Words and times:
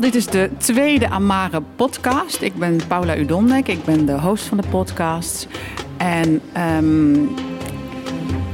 Dit 0.00 0.14
is 0.14 0.26
de 0.26 0.50
tweede 0.58 1.08
Amare 1.08 1.62
podcast. 1.76 2.42
Ik 2.42 2.54
ben 2.54 2.80
Paula 2.88 3.16
Udondek. 3.16 3.68
Ik 3.68 3.84
ben 3.84 4.06
de 4.06 4.20
host 4.20 4.44
van 4.44 4.56
de 4.56 4.68
podcast. 4.70 5.48
En 5.96 6.40
um, 6.78 7.34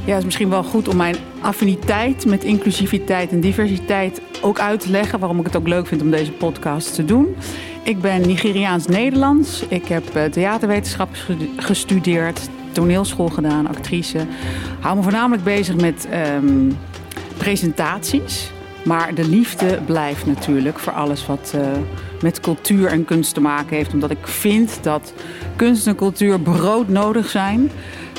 ja, 0.05 0.11
het 0.11 0.17
is 0.17 0.23
misschien 0.23 0.49
wel 0.49 0.63
goed 0.63 0.87
om 0.87 0.95
mijn 0.95 1.15
affiniteit 1.41 2.25
met 2.25 2.43
inclusiviteit 2.43 3.31
en 3.31 3.39
diversiteit 3.39 4.21
ook 4.41 4.59
uit 4.59 4.79
te 4.79 4.89
leggen. 4.89 5.19
Waarom 5.19 5.39
ik 5.39 5.45
het 5.45 5.55
ook 5.55 5.67
leuk 5.67 5.87
vind 5.87 6.01
om 6.01 6.11
deze 6.11 6.31
podcast 6.31 6.95
te 6.95 7.05
doen. 7.05 7.35
Ik 7.83 8.01
ben 8.01 8.21
Nigeriaans-Nederlands. 8.21 9.63
Ik 9.67 9.87
heb 9.87 10.15
eh, 10.15 10.23
theaterwetenschap 10.23 11.09
gestudeerd, 11.57 12.49
toneelschool 12.71 13.29
gedaan, 13.29 13.67
actrice. 13.67 14.25
Hou 14.79 14.95
me 14.95 15.03
voornamelijk 15.03 15.43
bezig 15.43 15.75
met 15.75 16.07
um, 16.37 16.77
presentaties. 17.37 18.51
Maar 18.83 19.13
de 19.13 19.27
liefde 19.29 19.79
blijft 19.85 20.25
natuurlijk 20.25 20.79
voor 20.79 20.93
alles 20.93 21.25
wat 21.25 21.53
uh, 21.55 21.61
met 22.21 22.39
cultuur 22.39 22.87
en 22.87 23.05
kunst 23.05 23.33
te 23.33 23.41
maken 23.41 23.75
heeft. 23.75 23.93
Omdat 23.93 24.11
ik 24.11 24.27
vind 24.27 24.83
dat 24.83 25.13
kunst 25.55 25.87
en 25.87 25.95
cultuur 25.95 26.39
broodnodig 26.39 27.29
zijn. 27.29 27.71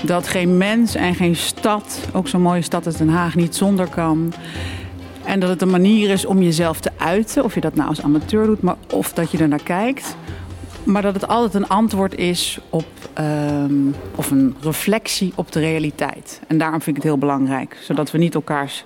Dat 0.05 0.29
geen 0.29 0.57
mens 0.57 0.95
en 0.95 1.15
geen 1.15 1.37
stad, 1.37 2.09
ook 2.13 2.29
zo'n 2.29 2.43
mooie 2.43 2.63
stad 2.63 2.87
als 2.87 2.97
Den 2.97 3.09
Haag, 3.09 3.35
niet 3.35 3.57
zonder 3.57 3.89
kan. 3.89 4.33
En 5.25 5.41
dat 5.41 5.49
het 5.49 5.63
een 5.63 5.71
manier 5.71 6.11
is 6.11 6.25
om 6.25 6.43
jezelf 6.43 6.81
te 6.81 6.91
uiten. 6.97 7.45
Of 7.45 7.55
je 7.55 7.61
dat 7.61 7.75
nou 7.75 7.89
als 7.89 8.03
amateur 8.03 8.47
doet, 8.47 8.63
maar 8.63 8.77
of 8.93 9.13
dat 9.13 9.31
je 9.31 9.39
er 9.39 9.49
naar 9.49 9.63
kijkt. 9.63 10.17
Maar 10.85 11.03
dat 11.03 11.15
het 11.15 11.29
altijd 11.29 11.55
een 11.55 11.69
antwoord 11.69 12.15
is 12.15 12.59
op, 12.71 12.87
um, 13.19 13.95
of 14.15 14.31
een 14.31 14.57
reflectie 14.61 15.33
op 15.35 15.53
de 15.53 15.61
realiteit. 15.61 16.41
En 16.47 16.59
daarom 16.59 16.81
vind 16.81 16.97
ik 16.97 17.03
het 17.03 17.13
heel 17.13 17.21
belangrijk. 17.21 17.77
Zodat 17.81 18.11
we 18.11 18.19
niet 18.19 18.35
elkaars 18.35 18.85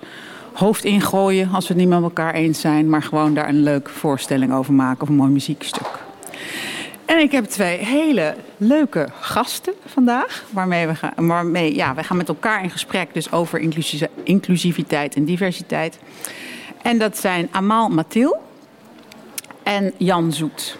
hoofd 0.57 0.83
ingooien 0.83 1.49
als 1.53 1.67
we 1.67 1.73
het 1.73 1.83
niet 1.83 1.91
met 1.91 2.01
elkaar 2.01 2.33
eens 2.33 2.59
zijn. 2.59 2.89
Maar 2.89 3.03
gewoon 3.03 3.33
daar 3.33 3.49
een 3.49 3.63
leuke 3.63 3.89
voorstelling 3.89 4.53
over 4.53 4.73
maken 4.73 5.01
of 5.01 5.09
een 5.09 5.15
mooi 5.15 5.31
muziekstuk. 5.31 6.05
En 7.05 7.19
ik 7.19 7.31
heb 7.31 7.45
twee 7.45 7.77
hele 7.77 8.35
leuke 8.57 9.07
gasten 9.19 9.73
vandaag. 9.85 10.43
Waarmee 10.49 10.87
we 10.87 10.95
gaan, 10.95 11.27
waarmee, 11.27 11.75
ja, 11.75 11.95
we 11.95 12.03
gaan 12.03 12.17
met 12.17 12.27
elkaar 12.27 12.63
in 12.63 12.69
gesprek 12.69 13.13
dus 13.13 13.31
over 13.31 13.59
inclusiviteit 14.23 15.15
en 15.15 15.25
diversiteit. 15.25 15.99
En 16.81 16.97
dat 16.97 17.17
zijn 17.17 17.47
Amal 17.51 17.89
Mathil 17.89 18.41
en 19.63 19.93
Jan 19.97 20.33
Zoet. 20.33 20.77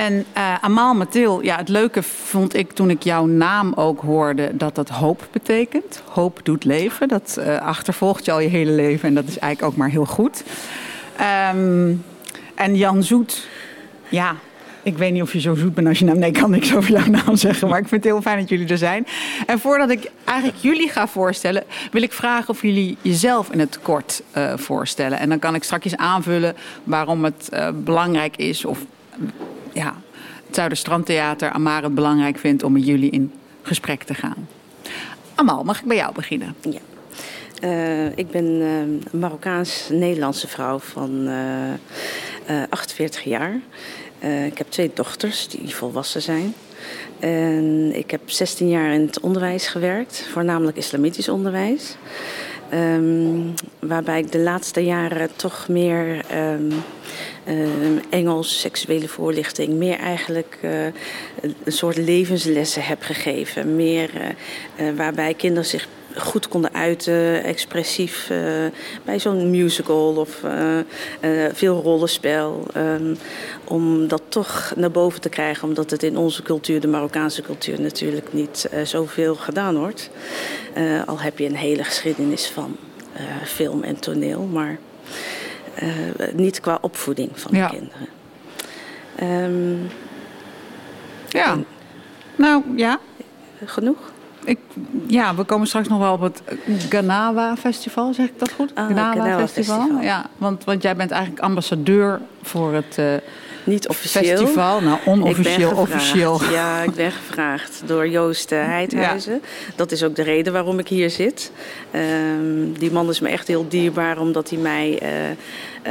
En 0.00 0.24
uh, 0.36 0.54
Amal 0.60 0.94
Mathil, 0.94 1.42
ja, 1.42 1.56
het 1.56 1.68
leuke 1.68 2.02
vond 2.02 2.56
ik 2.56 2.72
toen 2.72 2.90
ik 2.90 3.02
jouw 3.02 3.26
naam 3.26 3.72
ook 3.74 4.00
hoorde 4.00 4.56
dat 4.56 4.74
dat 4.74 4.88
hoop 4.88 5.28
betekent. 5.32 6.02
Hoop 6.10 6.40
doet 6.42 6.64
leven. 6.64 7.08
Dat 7.08 7.36
uh, 7.38 7.58
achtervolgt 7.58 8.24
je 8.24 8.32
al 8.32 8.40
je 8.40 8.48
hele 8.48 8.70
leven 8.70 9.08
en 9.08 9.14
dat 9.14 9.24
is 9.26 9.38
eigenlijk 9.38 9.72
ook 9.72 9.78
maar 9.78 9.88
heel 9.88 10.04
goed. 10.04 10.44
Um, 11.54 12.04
en 12.54 12.76
Jan 12.76 13.02
Zoet, 13.02 13.48
ja, 14.08 14.34
ik 14.82 14.98
weet 14.98 15.12
niet 15.12 15.22
of 15.22 15.32
je 15.32 15.40
zo 15.40 15.54
zoet 15.54 15.74
bent 15.74 15.86
als 15.86 15.98
je 15.98 16.04
naam. 16.04 16.18
Nee, 16.18 16.30
kan 16.30 16.50
niks 16.50 16.74
over 16.74 16.90
jouw 16.90 17.06
naam 17.06 17.36
zeggen. 17.36 17.68
Maar 17.68 17.78
ik 17.78 17.88
vind 17.88 18.04
het 18.04 18.12
heel 18.12 18.22
fijn 18.22 18.38
dat 18.38 18.48
jullie 18.48 18.68
er 18.68 18.78
zijn. 18.78 19.06
En 19.46 19.58
voordat 19.58 19.90
ik 19.90 20.10
eigenlijk 20.24 20.58
jullie 20.58 20.88
ga 20.88 21.08
voorstellen, 21.08 21.64
wil 21.90 22.02
ik 22.02 22.12
vragen 22.12 22.48
of 22.48 22.62
jullie 22.62 22.96
jezelf 23.02 23.50
in 23.50 23.58
het 23.58 23.78
kort 23.82 24.22
uh, 24.36 24.52
voorstellen. 24.56 25.18
En 25.18 25.28
dan 25.28 25.38
kan 25.38 25.54
ik 25.54 25.62
straks 25.62 25.96
aanvullen 25.96 26.56
waarom 26.84 27.24
het 27.24 27.48
belangrijk 27.74 28.36
is. 28.36 28.64
Of 28.64 28.78
ja, 29.72 29.94
het 30.46 30.54
Zuiderstrandtheater 30.54 31.50
Amar 31.50 31.82
het 31.82 31.94
belangrijk 31.94 32.38
vindt 32.38 32.62
om 32.62 32.72
met 32.72 32.86
jullie 32.86 33.10
in 33.10 33.32
gesprek 33.62 34.02
te 34.02 34.14
gaan. 34.14 34.48
Amal, 35.34 35.64
mag 35.64 35.80
ik 35.80 35.86
bij 35.86 35.96
jou 35.96 36.14
beginnen? 36.14 36.54
Ja. 36.60 36.80
Uh, 37.64 38.18
ik 38.18 38.30
ben 38.30 38.44
een 38.44 39.02
Marokkaans-Nederlandse 39.12 40.48
vrouw 40.48 40.78
van 40.78 41.28
48 42.68 43.22
jaar. 43.24 43.60
Uh, 44.24 44.46
ik 44.46 44.58
heb 44.58 44.70
twee 44.70 44.90
dochters 44.94 45.48
die 45.48 45.74
volwassen 45.74 46.22
zijn. 46.22 46.54
En 47.18 47.90
ik 47.96 48.10
heb 48.10 48.30
16 48.30 48.68
jaar 48.68 48.92
in 48.92 49.00
het 49.00 49.20
onderwijs 49.20 49.66
gewerkt, 49.66 50.28
voornamelijk 50.32 50.76
islamitisch 50.76 51.28
onderwijs. 51.28 51.96
Um, 52.74 53.54
waarbij 53.78 54.18
ik 54.18 54.32
de 54.32 54.38
laatste 54.38 54.84
jaren 54.84 55.28
toch 55.36 55.68
meer 55.68 56.24
um, 56.34 56.72
um, 57.48 58.00
Engels, 58.10 58.60
seksuele 58.60 59.08
voorlichting, 59.08 59.72
meer 59.72 59.98
eigenlijk 59.98 60.58
uh, 60.62 60.84
een 61.42 61.72
soort 61.72 61.96
levenslessen 61.96 62.82
heb 62.82 63.02
gegeven. 63.02 63.76
Meer 63.76 64.10
uh, 64.14 64.88
uh, 64.88 64.96
waarbij 64.96 65.34
kinderen 65.34 65.68
zich 65.68 65.88
goed 66.16 66.48
konden 66.48 66.74
uiten, 66.74 67.44
expressief 67.44 68.30
uh, 68.30 68.38
bij 69.04 69.18
zo'n 69.18 69.50
musical 69.50 70.16
of 70.16 70.42
uh, 70.44 70.76
uh, 71.20 71.48
veel 71.52 71.82
rollenspel. 71.82 72.66
Um, 72.76 73.18
om 73.64 74.08
dat 74.08 74.22
toch 74.28 74.72
naar 74.76 74.90
boven 74.90 75.20
te 75.20 75.28
krijgen, 75.28 75.68
omdat 75.68 75.90
het 75.90 76.02
in 76.02 76.16
onze 76.16 76.42
cultuur, 76.42 76.80
de 76.80 76.88
Marokkaanse 76.88 77.42
cultuur, 77.42 77.80
natuurlijk 77.80 78.32
niet 78.32 78.68
zoveel 78.84 79.34
gedaan 79.34 79.78
wordt. 79.78 80.10
al 81.06 81.20
heb 81.20 81.38
je 81.38 81.46
een 81.46 81.56
hele 81.56 81.84
geschiedenis 81.84 82.46
van 82.48 82.76
film 83.44 83.82
en 83.82 84.00
toneel, 84.00 84.42
maar 84.42 84.78
niet 86.32 86.60
qua 86.60 86.78
opvoeding 86.80 87.30
van 87.34 87.56
ja. 87.56 87.68
de 87.68 87.76
kinderen. 87.76 88.08
Um, 89.44 89.88
ja, 91.28 91.58
nou 92.36 92.62
ja. 92.76 93.00
Genoeg? 93.64 94.12
Ik, 94.50 94.58
ja, 95.06 95.34
we 95.34 95.44
komen 95.44 95.66
straks 95.66 95.88
nog 95.88 95.98
wel 95.98 96.12
op 96.12 96.20
het 96.20 96.42
Ganawa 96.88 97.56
Festival, 97.56 98.14
zeg 98.14 98.26
ik 98.26 98.38
dat 98.38 98.52
goed? 98.52 98.74
Ah, 98.74 98.86
Ganawa, 98.86 99.12
Ganawa 99.12 99.38
Festival. 99.38 99.78
Festival. 99.78 100.02
Ja, 100.02 100.26
want, 100.38 100.64
want 100.64 100.82
jij 100.82 100.96
bent 100.96 101.10
eigenlijk 101.10 101.42
ambassadeur 101.42 102.20
voor 102.42 102.74
het 102.74 102.96
uh, 102.98 103.06
Niet 103.64 103.88
officieel. 103.88 104.36
festival. 104.36 104.80
Nou, 104.80 104.98
onofficieel, 105.04 105.76
officieel. 105.76 106.40
Ja, 106.52 106.82
ik 106.82 106.94
ben 106.94 107.12
gevraagd 107.12 107.82
door 107.86 108.08
Joost 108.08 108.50
Heidhuizen. 108.50 109.32
Ja. 109.32 109.40
Dat 109.76 109.92
is 109.92 110.02
ook 110.02 110.16
de 110.16 110.22
reden 110.22 110.52
waarom 110.52 110.78
ik 110.78 110.88
hier 110.88 111.10
zit. 111.10 111.52
Um, 111.94 112.78
die 112.78 112.92
man 112.92 113.08
is 113.08 113.20
me 113.20 113.28
echt 113.28 113.46
heel 113.46 113.68
dierbaar, 113.68 114.18
omdat 114.18 114.50
hij 114.50 114.58
mij 114.58 115.02
uh, 115.02 115.08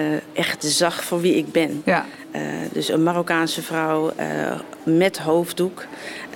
uh, 0.02 0.20
echt 0.34 0.64
zag 0.64 1.04
voor 1.04 1.22
wie 1.22 1.36
ik 1.36 1.52
ben. 1.52 1.82
Ja. 1.86 2.06
Dus 2.72 2.90
een 2.90 3.04
Marokkaanse 3.04 3.62
vrouw 3.62 4.12
met 4.98 5.18
hoofddoek. 5.18 5.86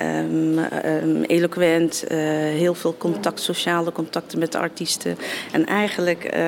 Um, 0.01 0.57
um, 0.85 1.23
eloquent, 1.23 2.03
uh, 2.11 2.17
heel 2.17 2.73
veel 2.73 2.95
contact, 2.97 3.39
sociale 3.39 3.91
contacten 3.91 4.39
met 4.39 4.51
de 4.51 4.57
artiesten. 4.57 5.17
En 5.51 5.65
eigenlijk 5.65 6.35
uh, 6.35 6.41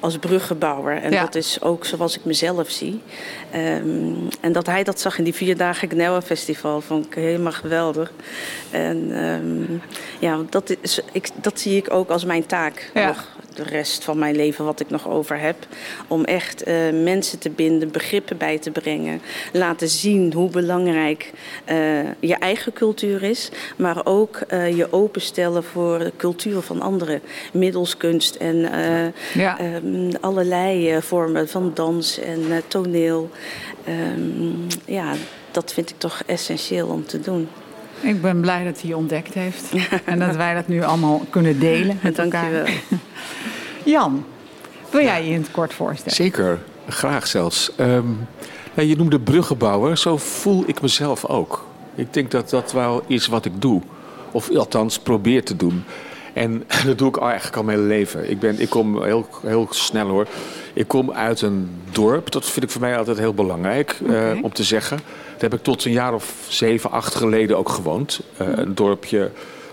als 0.00 0.18
bruggenbouwer. 0.18 1.02
En 1.02 1.10
Ja. 1.12 1.20
dat 1.24 1.34
is 1.34 1.62
ook 1.62 1.84
zoals 1.84 2.16
ik 2.16 2.24
mezelf 2.24 2.70
zie. 2.70 3.00
Um, 3.54 4.28
en 4.40 4.52
dat 4.52 4.66
hij 4.66 4.84
dat 4.84 5.00
zag 5.00 5.18
in 5.18 5.24
die 5.24 5.34
vier 5.34 5.56
dagen 5.56 5.88
Gnewa 5.90 6.22
Festival 6.22 6.80
vond 6.80 7.06
ik 7.06 7.14
helemaal 7.14 7.52
geweldig. 7.52 8.12
En 8.70 9.12
ja, 10.18 10.38
dat, 10.50 10.76
is, 10.80 11.00
ik, 11.12 11.28
dat 11.34 11.60
zie 11.60 11.76
ik 11.76 11.92
ook 11.92 12.08
als 12.10 12.24
mijn 12.24 12.46
taak 12.46 12.90
Ja. 12.94 13.06
nog 13.06 13.36
de 13.54 13.62
rest 13.62 14.04
van 14.04 14.18
mijn 14.18 14.36
leven 14.36 14.64
wat 14.64 14.80
ik 14.80 14.90
nog 14.90 15.08
over 15.08 15.38
heb. 15.40 15.56
Om 16.08 16.24
echt 16.24 16.68
uh, 16.68 16.74
mensen 17.02 17.38
te 17.38 17.50
binden, 17.50 17.90
begrippen 17.90 18.36
bij 18.36 18.58
te 18.58 18.70
brengen. 18.70 19.20
Laten 19.52 19.88
zien 19.88 20.32
hoe 20.32 20.50
belangrijk 20.50 21.32
je 22.20 22.34
eigen 22.38 22.72
cultuur 22.72 23.22
is. 23.22 23.50
Maar 23.76 24.00
ook 24.06 24.40
uh, 24.52 24.76
je 24.76 24.92
openstellen 24.92 25.64
voor 25.64 25.98
de 25.98 26.12
cultuur 26.16 26.60
van 26.60 26.80
anderen. 26.80 27.20
Middels 27.52 27.96
kunst 27.96 28.34
en 28.34 28.56
uh, 28.56 29.42
Ja. 29.42 29.58
um, 29.60 30.10
allerlei 30.20 30.94
uh, 30.96 31.00
vormen 31.02 31.48
van 31.48 31.70
dans 31.74 32.18
en 32.18 32.40
uh, 32.40 32.56
toneel. 32.68 33.30
Um, 33.88 34.66
ja, 34.84 35.12
dat 35.50 35.72
vind 35.72 35.90
ik 35.90 35.98
toch 35.98 36.22
essentieel 36.26 36.86
om 36.88 37.06
te 37.06 37.20
doen. 37.20 37.48
Ik 38.00 38.22
ben 38.22 38.40
blij 38.40 38.64
dat 38.64 38.80
hij 38.80 38.90
je 38.90 38.96
ontdekt 38.96 39.34
heeft. 39.34 39.72
en 40.04 40.18
dat 40.18 40.36
wij 40.36 40.54
dat 40.54 40.68
nu 40.68 40.82
allemaal 40.82 41.22
kunnen 41.30 41.58
delen 41.60 41.98
met 42.02 42.16
Dank 42.16 42.32
elkaar. 42.32 42.50
je 42.50 42.56
wel. 42.56 42.98
Jan, 43.84 44.24
wil 44.90 45.02
jij 45.02 45.24
je 45.24 45.30
in 45.32 45.40
het 45.40 45.50
kort 45.50 45.74
voorstellen? 45.74 46.14
Zeker, 46.16 46.58
graag 46.88 47.26
zelfs. 47.26 47.70
Um, 47.80 48.26
ja, 48.82 48.88
je 48.88 48.96
noemde 48.96 49.20
bruggenbouwer, 49.20 49.98
zo 49.98 50.16
voel 50.16 50.64
ik 50.66 50.80
mezelf 50.80 51.24
ook. 51.24 51.64
Ik 51.94 52.12
denk 52.12 52.30
dat 52.30 52.50
dat 52.50 52.72
wel 52.72 53.02
is 53.06 53.26
wat 53.26 53.44
ik 53.44 53.60
doe. 53.60 53.82
Of 54.32 54.56
althans 54.56 54.98
probeer 54.98 55.44
te 55.44 55.56
doen. 55.56 55.84
En 56.32 56.64
dat 56.86 56.98
doe 56.98 57.08
ik 57.08 57.16
al 57.16 57.26
eigenlijk 57.26 57.56
al 57.56 57.62
mijn 57.62 57.78
hele 57.78 57.88
leven. 57.88 58.30
Ik, 58.30 58.40
ben, 58.40 58.60
ik 58.60 58.70
kom 58.70 59.02
heel, 59.02 59.28
heel 59.42 59.66
snel 59.70 60.08
hoor. 60.08 60.26
Ik 60.72 60.88
kom 60.88 61.12
uit 61.12 61.40
een 61.40 61.70
dorp. 61.90 62.30
Dat 62.30 62.50
vind 62.50 62.64
ik 62.64 62.70
voor 62.70 62.80
mij 62.80 62.98
altijd 62.98 63.18
heel 63.18 63.34
belangrijk 63.34 63.98
uh, 64.02 64.30
om 64.42 64.52
te 64.52 64.64
zeggen. 64.64 64.96
Daar 64.96 65.50
heb 65.50 65.54
ik 65.54 65.62
tot 65.62 65.84
een 65.84 65.92
jaar 65.92 66.14
of 66.14 66.34
zeven, 66.48 66.90
acht 66.90 67.14
geleden 67.14 67.58
ook 67.58 67.68
gewoond. 67.68 68.20
Uh, 68.40 68.48
een 68.50 68.74
dorpje 68.74 69.30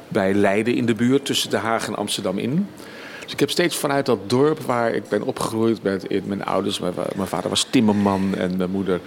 bij 0.08 0.34
Leiden 0.34 0.76
in 0.76 0.86
de 0.86 0.96
buurt, 0.96 1.26
tussen 1.26 1.50
Den 1.50 1.60
Haag 1.60 1.88
en 1.88 1.96
Amsterdam 1.96 2.38
in. 2.38 2.68
Dus 3.26 3.34
ik 3.34 3.40
heb 3.40 3.50
steeds 3.50 3.76
vanuit 3.76 4.06
dat 4.06 4.30
dorp 4.30 4.60
waar 4.60 4.94
ik 4.94 5.10
ben 5.10 5.22
opgegroeid 5.22 5.84
met 5.84 6.26
mijn 6.26 6.46
ouders. 6.46 6.80
Mijn, 6.80 6.94
mijn 7.16 7.28
vader 7.28 7.50
was 7.50 7.68
timmerman 7.70 8.36
en 8.36 8.58
mijn 8.58 8.72
moeder 8.72 9.00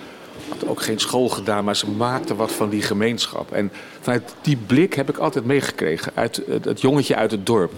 had 0.49 0.67
ook 0.67 0.83
geen 0.83 0.99
school 0.99 1.29
gedaan, 1.29 1.65
maar 1.65 1.77
ze 1.77 1.91
maakte 1.91 2.37
wat 2.37 2.53
van 2.53 2.69
die 2.69 2.83
gemeenschap. 2.83 3.53
En 3.53 3.73
vanuit 4.01 4.35
die 4.43 4.57
blik 4.67 4.95
heb 4.95 5.09
ik 5.09 5.17
altijd 5.17 5.45
meegekregen, 5.45 6.13
uit 6.15 6.43
het, 6.63 6.81
jongetje 6.81 7.17
uit 7.17 7.31
het 7.31 7.47
dorp. 7.47 7.73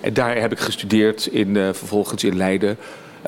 En 0.00 0.14
daar 0.14 0.36
heb 0.36 0.52
ik 0.52 0.58
gestudeerd, 0.58 1.26
in, 1.26 1.54
uh, 1.54 1.68
vervolgens 1.72 2.24
in 2.24 2.36
Leiden. 2.36 2.78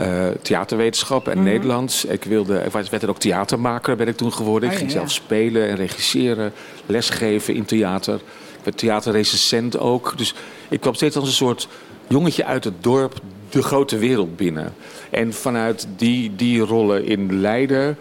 uh, 0.02 0.26
theaterwetenschap 0.42 1.28
en 1.28 1.42
Nederlands. 1.42 2.04
Ik, 2.04 2.24
wilde, 2.24 2.62
ik 2.64 2.72
werd 2.72 3.02
er 3.02 3.08
ook 3.08 3.18
theatermaker, 3.18 3.96
ben 3.96 4.08
ik 4.08 4.16
toen 4.16 4.32
geworden. 4.32 4.70
ik 4.70 4.76
ging 4.76 4.90
zelf 4.90 5.10
spelen 5.10 5.68
en 5.68 5.76
regisseren, 5.76 6.52
lesgeven 6.86 7.54
in 7.54 7.64
theater. 7.64 8.14
Ik 8.14 8.64
werd 8.64 8.78
theaterrecensent 8.78 9.78
ook. 9.78 10.12
Dus 10.16 10.34
ik 10.68 10.80
kwam 10.80 10.94
steeds 10.94 11.16
als 11.16 11.28
een 11.28 11.34
soort 11.34 11.68
jongetje 12.08 12.44
uit 12.44 12.64
het 12.64 12.82
dorp 12.82 13.20
de 13.48 13.62
grote 13.62 13.98
wereld 13.98 14.36
binnen. 14.36 14.74
En 15.10 15.32
vanuit 15.32 15.88
die, 15.96 16.36
die 16.36 16.60
rollen 16.60 17.04
in 17.04 17.40
Leiden... 17.40 17.98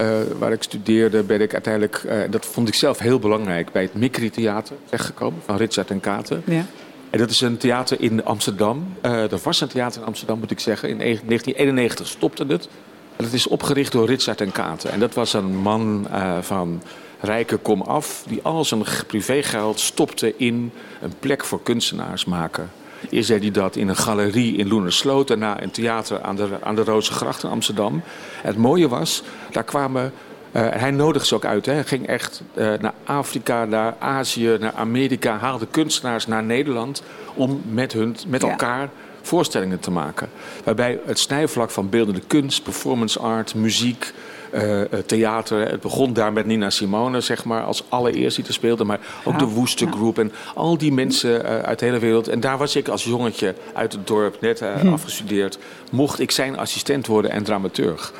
Uh, 0.00 0.06
waar 0.38 0.52
ik 0.52 0.62
studeerde, 0.62 1.22
ben 1.22 1.40
ik 1.40 1.52
uiteindelijk, 1.52 2.02
uh, 2.06 2.20
dat 2.30 2.46
vond 2.46 2.68
ik 2.68 2.74
zelf 2.74 2.98
heel 2.98 3.18
belangrijk, 3.18 3.72
bij 3.72 3.82
het 3.82 3.94
Mikri 3.94 4.30
Theater 4.30 4.76
terechtgekomen 4.84 5.40
van 5.44 5.56
Richard 5.56 5.90
en 5.90 6.00
Katen. 6.00 6.42
Ja. 6.46 6.64
En 7.10 7.18
dat 7.18 7.30
is 7.30 7.40
een 7.40 7.56
theater 7.56 8.00
in 8.00 8.24
Amsterdam. 8.24 8.94
Uh, 9.02 9.28
dat 9.28 9.42
was 9.42 9.60
een 9.60 9.68
theater 9.68 10.00
in 10.00 10.06
Amsterdam, 10.06 10.38
moet 10.38 10.50
ik 10.50 10.60
zeggen. 10.60 10.88
In 10.88 10.98
1991 10.98 12.06
stopte 12.06 12.44
het. 12.48 12.68
En 13.16 13.24
dat 13.24 13.32
is 13.32 13.46
opgericht 13.46 13.92
door 13.92 14.06
Richard 14.06 14.40
en 14.40 14.52
Katen. 14.52 14.90
En 14.90 15.00
dat 15.00 15.14
was 15.14 15.32
een 15.32 15.56
man 15.56 16.08
van 16.40 16.82
rijke 17.20 17.56
kom 17.56 17.82
af, 17.82 18.24
die 18.28 18.40
al 18.42 18.64
zijn 18.64 18.84
privégeld 19.06 19.80
stopte 19.80 20.34
in 20.36 20.72
een 21.00 21.12
plek 21.20 21.44
voor 21.44 21.62
kunstenaars 21.62 22.24
maken. 22.24 22.70
Eerst 23.10 23.28
deed 23.28 23.42
hij 23.42 23.50
dat 23.50 23.76
in 23.76 23.88
een 23.88 23.96
galerie 23.96 24.56
in 24.56 24.68
Loenersloot. 24.68 25.28
Daarna 25.28 25.62
een 25.62 25.70
theater 25.70 26.22
aan 26.22 26.36
de, 26.36 26.48
aan 26.62 26.74
de 26.74 26.84
Roze 26.84 27.12
Gracht 27.12 27.42
in 27.42 27.50
Amsterdam. 27.50 28.02
het 28.42 28.56
mooie 28.56 28.88
was, 28.88 29.22
daar 29.50 29.64
kwamen... 29.64 30.12
Uh, 30.52 30.68
hij 30.70 30.90
nodigde 30.90 31.26
ze 31.26 31.34
ook 31.34 31.44
uit. 31.44 31.66
Hè. 31.66 31.72
Hij 31.72 31.84
ging 31.84 32.06
echt 32.06 32.42
uh, 32.54 32.72
naar 32.80 32.94
Afrika, 33.04 33.64
naar 33.64 33.94
Azië, 33.98 34.56
naar 34.60 34.72
Amerika. 34.74 35.38
Haalde 35.38 35.66
kunstenaars 35.70 36.26
naar 36.26 36.42
Nederland 36.42 37.02
om 37.34 37.62
met, 37.70 37.92
hun, 37.92 38.16
met 38.26 38.42
elkaar 38.42 38.88
voorstellingen 39.22 39.80
te 39.80 39.90
maken. 39.90 40.28
Waarbij 40.64 41.00
het 41.06 41.18
snijvlak 41.18 41.70
van 41.70 41.88
beeldende 41.88 42.22
kunst, 42.26 42.62
performance 42.62 43.18
art, 43.18 43.54
muziek, 43.54 44.12
uh, 44.54 44.80
theater. 45.06 45.70
Het 45.70 45.80
begon 45.80 46.12
daar 46.12 46.32
met 46.32 46.46
Nina 46.46 46.70
Simone, 46.70 47.20
zeg 47.20 47.44
maar, 47.44 47.62
als 47.62 47.84
allereerst 47.88 48.36
die 48.36 48.46
er 48.46 48.52
speelde. 48.52 48.84
Maar 48.84 49.00
ook 49.24 49.38
de 49.38 49.44
Woeste 49.44 49.86
Groep 49.86 50.18
en 50.18 50.32
al 50.54 50.78
die 50.78 50.92
mensen 50.92 51.44
uh, 51.44 51.58
uit 51.58 51.78
de 51.78 51.84
hele 51.84 51.98
wereld. 51.98 52.28
En 52.28 52.40
daar 52.40 52.58
was 52.58 52.76
ik 52.76 52.88
als 52.88 53.04
jongetje 53.04 53.54
uit 53.74 53.92
het 53.92 54.06
dorp, 54.06 54.40
net 54.40 54.60
hm. 54.60 54.88
afgestudeerd. 54.88 55.58
Mocht 55.90 56.20
ik 56.20 56.30
zijn 56.30 56.58
assistent 56.58 57.06
worden 57.06 57.30
en 57.30 57.42
dramaturg. 57.42 58.12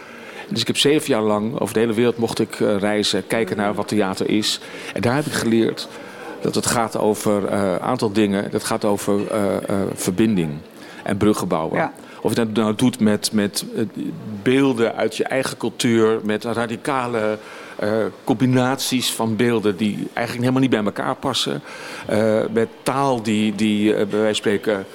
Dus 0.49 0.61
ik 0.61 0.67
heb 0.67 0.77
zeven 0.77 1.09
jaar 1.09 1.23
lang 1.23 1.61
over 1.61 1.75
de 1.75 1.81
hele 1.81 1.93
wereld 1.93 2.19
mocht 2.19 2.39
ik 2.39 2.55
reizen, 2.59 3.27
kijken 3.27 3.57
naar 3.57 3.75
wat 3.75 3.89
theater 3.89 4.29
is. 4.29 4.61
En 4.95 5.01
daar 5.01 5.15
heb 5.15 5.27
ik 5.27 5.33
geleerd 5.33 5.89
dat 6.41 6.55
het 6.55 6.67
gaat 6.67 6.99
over 6.99 7.53
een 7.53 7.81
aantal 7.81 8.13
dingen. 8.13 8.51
Dat 8.51 8.65
gaat 8.65 8.85
over 8.85 9.21
verbinding 9.95 10.51
en 11.03 11.17
bruggen 11.17 11.49
bouwen. 11.49 11.77
Ja. 11.77 11.93
Of 12.23 12.31
je 12.31 12.37
dat 12.37 12.53
nou 12.53 12.75
doet 12.75 13.01
met, 13.01 13.33
met 13.33 13.65
eh, 13.77 13.85
beelden 14.43 14.95
uit 14.95 15.17
je 15.17 15.25
eigen 15.25 15.57
cultuur, 15.57 16.21
met 16.23 16.45
radicale 16.45 17.39
uh, 17.83 17.91
combinaties 18.25 19.13
van 19.13 19.37
beelden 19.37 19.77
die 19.77 19.95
eigenlijk 19.95 20.39
helemaal 20.39 20.61
niet 20.61 20.71
bij 20.71 20.85
elkaar 20.85 21.15
passen. 21.15 21.63
Uh, 22.11 22.41
met 22.53 22.69
taal 22.83 23.23
die, 23.23 23.55
die 23.55 23.91
uh, 23.91 23.97
bij 23.97 24.07
wijze 24.07 24.25
van 24.25 24.35
spreken 24.35 24.87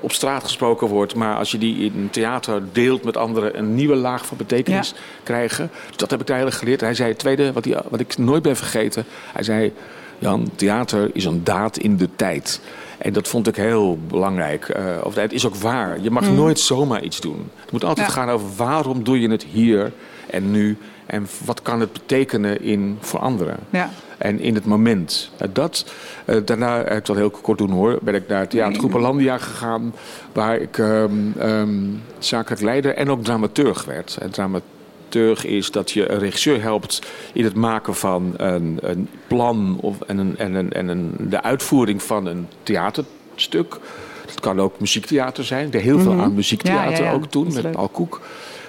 op 0.00 0.12
straat 0.12 0.42
gesproken 0.42 0.86
wordt, 0.86 1.14
maar 1.14 1.36
als 1.36 1.50
je 1.50 1.58
die 1.58 1.84
in 1.84 2.08
theater 2.10 2.62
deelt 2.72 3.04
met 3.04 3.16
anderen, 3.16 3.58
een 3.58 3.74
nieuwe 3.74 3.94
laag 3.94 4.26
van 4.26 4.36
betekenis 4.36 4.94
krijgen. 5.22 5.70
Dus 5.86 5.96
dat 5.96 6.10
heb 6.10 6.20
ik 6.20 6.26
daar 6.26 6.38
heel 6.38 6.50
geleerd. 6.50 6.80
Hij 6.80 6.94
zei 6.94 7.08
het 7.08 7.18
tweede, 7.18 7.52
wat, 7.52 7.64
hij, 7.64 7.82
wat 7.88 8.00
ik 8.00 8.18
nooit 8.18 8.42
ben 8.42 8.56
vergeten. 8.56 9.04
Hij 9.32 9.42
zei: 9.42 9.72
Jan, 10.18 10.50
theater 10.54 11.10
is 11.12 11.24
een 11.24 11.44
daad 11.44 11.78
in 11.78 11.96
de 11.96 12.08
tijd. 12.16 12.60
En 13.00 13.12
dat 13.12 13.28
vond 13.28 13.46
ik 13.46 13.56
heel 13.56 13.98
belangrijk. 14.08 14.68
Uh, 14.76 14.84
of 15.02 15.14
het 15.14 15.32
is 15.32 15.46
ook 15.46 15.54
waar. 15.54 16.00
Je 16.00 16.10
mag 16.10 16.28
mm. 16.28 16.34
nooit 16.34 16.60
zomaar 16.60 17.02
iets 17.02 17.20
doen. 17.20 17.50
Het 17.60 17.72
moet 17.72 17.84
altijd 17.84 18.08
gaan 18.08 18.28
over 18.28 18.46
waarom 18.56 19.04
doe 19.04 19.20
je 19.20 19.30
het 19.30 19.44
hier 19.44 19.92
en 20.30 20.50
nu. 20.50 20.76
En 21.06 21.26
wat 21.44 21.62
kan 21.62 21.80
het 21.80 21.92
betekenen 21.92 22.62
in, 22.62 22.98
voor 23.00 23.20
anderen. 23.20 23.56
Ja. 23.70 23.90
En 24.18 24.40
in 24.40 24.54
het 24.54 24.64
moment. 24.64 25.30
Uh, 25.42 25.48
dat, 25.52 25.92
uh, 26.24 26.36
daarna, 26.44 26.84
ik 26.88 27.06
zal 27.06 27.16
heel 27.16 27.30
kort 27.30 27.58
doen 27.58 27.70
hoor, 27.70 27.98
ben 28.02 28.14
ik 28.14 28.28
naar 28.28 28.48
Theatergroep 28.48 28.92
Landia 28.92 29.38
gegaan. 29.38 29.94
Waar 30.32 30.56
ik 30.56 30.78
um, 30.78 31.34
um, 31.40 32.02
zakelijk 32.18 32.62
leider 32.62 32.94
en 32.94 33.10
ook 33.10 33.24
dramaturg 33.24 33.84
werd. 33.84 34.18
En 34.20 34.30
dramaturg 34.30 34.78
is 35.14 35.70
dat 35.70 35.90
je 35.90 36.10
een 36.10 36.18
regisseur 36.18 36.62
helpt 36.62 37.02
in 37.32 37.44
het 37.44 37.54
maken 37.54 37.94
van 37.94 38.34
een, 38.36 38.78
een 38.80 39.08
plan 39.26 39.76
of, 39.80 40.00
en, 40.00 40.18
een, 40.18 40.38
en, 40.38 40.54
een, 40.54 40.72
en 40.72 40.88
een, 40.88 41.14
de 41.18 41.42
uitvoering 41.42 42.02
van 42.02 42.26
een 42.26 42.46
theaterstuk. 42.62 43.78
Dat 44.26 44.40
kan 44.40 44.60
ook 44.60 44.80
muziektheater 44.80 45.44
zijn. 45.44 45.66
Ik 45.66 45.72
deed 45.72 45.82
heel 45.82 45.98
veel 45.98 46.12
mhm. 46.12 46.22
aan 46.22 46.34
muziektheater 46.34 47.12
ook 47.12 47.26
toen 47.26 47.52
met 47.52 47.70
Paul 47.70 47.88
Koek. 47.88 48.20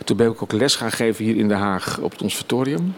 Toen 0.03 0.17
ben 0.17 0.31
ik 0.31 0.41
ook 0.41 0.51
les 0.51 0.75
gaan 0.75 0.91
geven 0.91 1.25
hier 1.25 1.35
in 1.35 1.47
Den 1.47 1.57
Haag 1.57 1.99
op 2.01 2.11
het 2.11 2.19
conservatorium. 2.19 2.93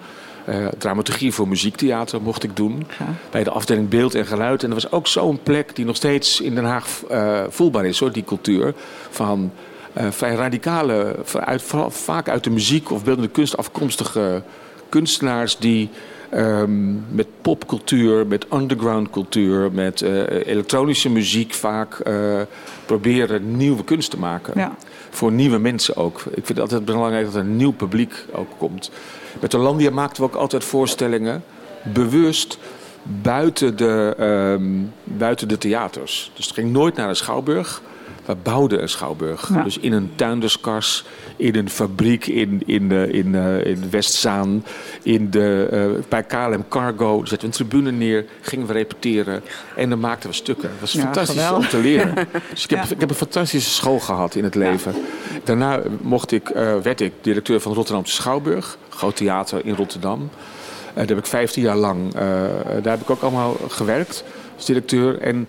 Uh, 0.50 0.68
dramaturgie 0.78 1.34
voor 1.34 1.48
muziektheater 1.48 2.22
mocht 2.22 2.44
ik 2.44 2.56
doen. 2.56 2.88
Bij 3.32 3.44
de 3.44 3.50
afdeling 3.50 3.90
beeld 3.90 4.16
en 4.16 4.26
geluid. 4.26 4.64
En 4.64 4.70
dat 4.70 4.82
was 4.82 4.92
ook 4.92 5.08
zo'n 5.08 5.40
plek 5.44 5.76
die 5.76 5.86
nog 5.86 5.96
steeds 5.96 6.42
in 6.42 6.56
Den 6.56 6.64
Haag 6.64 6.88
uh, 7.12 7.44
voelbaar 7.50 7.86
is, 7.86 8.00
hoor, 8.00 8.12
die 8.12 8.24
cultuur. 8.24 8.74
Van 9.10 9.52
vrij 9.96 10.36
radicale, 10.36 11.16
uit, 11.34 11.64
vaak 11.88 12.30
uit 12.30 12.44
de 12.44 12.50
muziek 12.50 12.92
of 12.92 13.04
beeldende 13.04 13.30
kunst 13.30 13.58
afkomstige 13.58 14.44
kunstenaars 14.90 15.58
die 15.58 15.90
um, 16.34 17.06
met 17.10 17.28
popcultuur, 17.42 18.28
met 18.28 18.46
underground 18.54 19.10
cultuur, 19.10 19.72
met 19.72 20.02
uh, 20.02 20.24
elektronische 20.30 21.10
muziek 21.10 21.54
vaak 21.54 22.00
uh, 22.08 22.42
proberen 22.86 23.58
nieuwe 23.58 23.84
kunst 23.84 24.10
te 24.10 24.20
maken. 24.20 24.54
Ja. 24.56 24.76
Voor 25.10 25.32
nieuwe 25.32 25.58
mensen 25.58 25.96
ook. 25.96 26.20
Ik 26.20 26.46
vind 26.46 26.48
het 26.48 26.60
altijd 26.60 26.86
belangrijk 26.86 27.26
dat 27.26 27.34
er 27.36 27.40
een 27.40 27.56
nieuw 27.56 27.72
publiek 27.72 28.26
ook 28.32 28.50
komt. 28.58 28.92
Met 29.40 29.54
Orlandia 29.54 29.92
maakten 29.92 30.24
we 30.24 30.30
ook 30.30 30.36
altijd 30.36 30.64
voorstellingen, 30.64 31.44
bewust 31.84 32.58
buiten 33.04 33.78
de, 33.78 34.16
um, 34.60 34.94
buiten 35.04 35.48
de 35.48 35.58
theaters. 35.58 36.32
Dus 36.36 36.46
het 36.46 36.54
ging 36.54 36.72
nooit 36.72 36.96
naar 36.96 37.10
een 37.10 37.16
schouwburg. 37.16 37.82
We 38.26 38.36
bouwden 38.36 38.82
een 38.82 38.90
schouwburg. 38.90 39.52
Dus 39.64 39.78
in 39.78 39.94
een 39.94 40.12
tuinderskars, 40.16 41.04
in 41.36 41.56
een 41.56 41.70
fabriek 41.70 42.28
in, 42.28 42.62
in, 42.66 42.92
uh, 42.92 43.14
in, 43.14 43.34
uh, 43.34 43.66
in 43.66 43.90
Westzaan, 43.90 44.66
in 45.04 45.30
de, 45.30 45.68
uh, 45.98 46.04
bij 46.10 46.24
KLM 46.24 46.66
Cargo. 46.70 47.26
Zetten 47.26 47.40
we 47.40 47.46
een 47.46 47.52
tribune 47.52 47.92
neer, 47.92 48.26
gingen 48.42 48.68
we 48.68 48.74
repeteren 48.74 49.44
en 49.76 49.90
dan 49.90 50.00
maakten 50.00 50.30
we 50.30 50.36
stukken. 50.36 50.70
Dat 50.70 50.80
was 50.80 50.96
fantastisch 50.96 51.52
om 51.52 51.68
te 51.68 51.78
leren. 51.78 52.14
Dus 52.50 52.64
ik 52.64 52.70
heb, 52.70 52.84
ik 52.84 53.00
heb 53.00 53.10
een 53.10 53.16
fantastische 53.16 53.70
school 53.70 54.00
gehad 54.00 54.36
in 54.36 54.44
het 54.44 54.56
leven. 54.56 54.94
Daarna 55.44 55.82
mocht 56.02 56.32
ik, 56.32 56.48
werd 56.84 57.02
ik 57.02 57.14
directeur 57.22 57.60
van 57.60 57.74
Rotterdamse 57.74 58.14
Schouwburg, 58.16 58.78
groot 58.90 59.16
theater 59.16 59.66
in 59.66 59.76
Rotterdam. 59.76 60.30
daar 60.94 61.06
heb 61.08 61.18
ik 61.18 61.26
15 61.26 61.64
jaar 61.64 61.76
lang, 61.76 62.14
daar 62.14 62.94
heb 62.94 63.02
ik 63.02 63.10
ook 63.10 63.22
allemaal 63.22 63.58
gewerkt 63.68 64.24
als 64.56 64.66
directeur. 64.66 65.20
En 65.20 65.48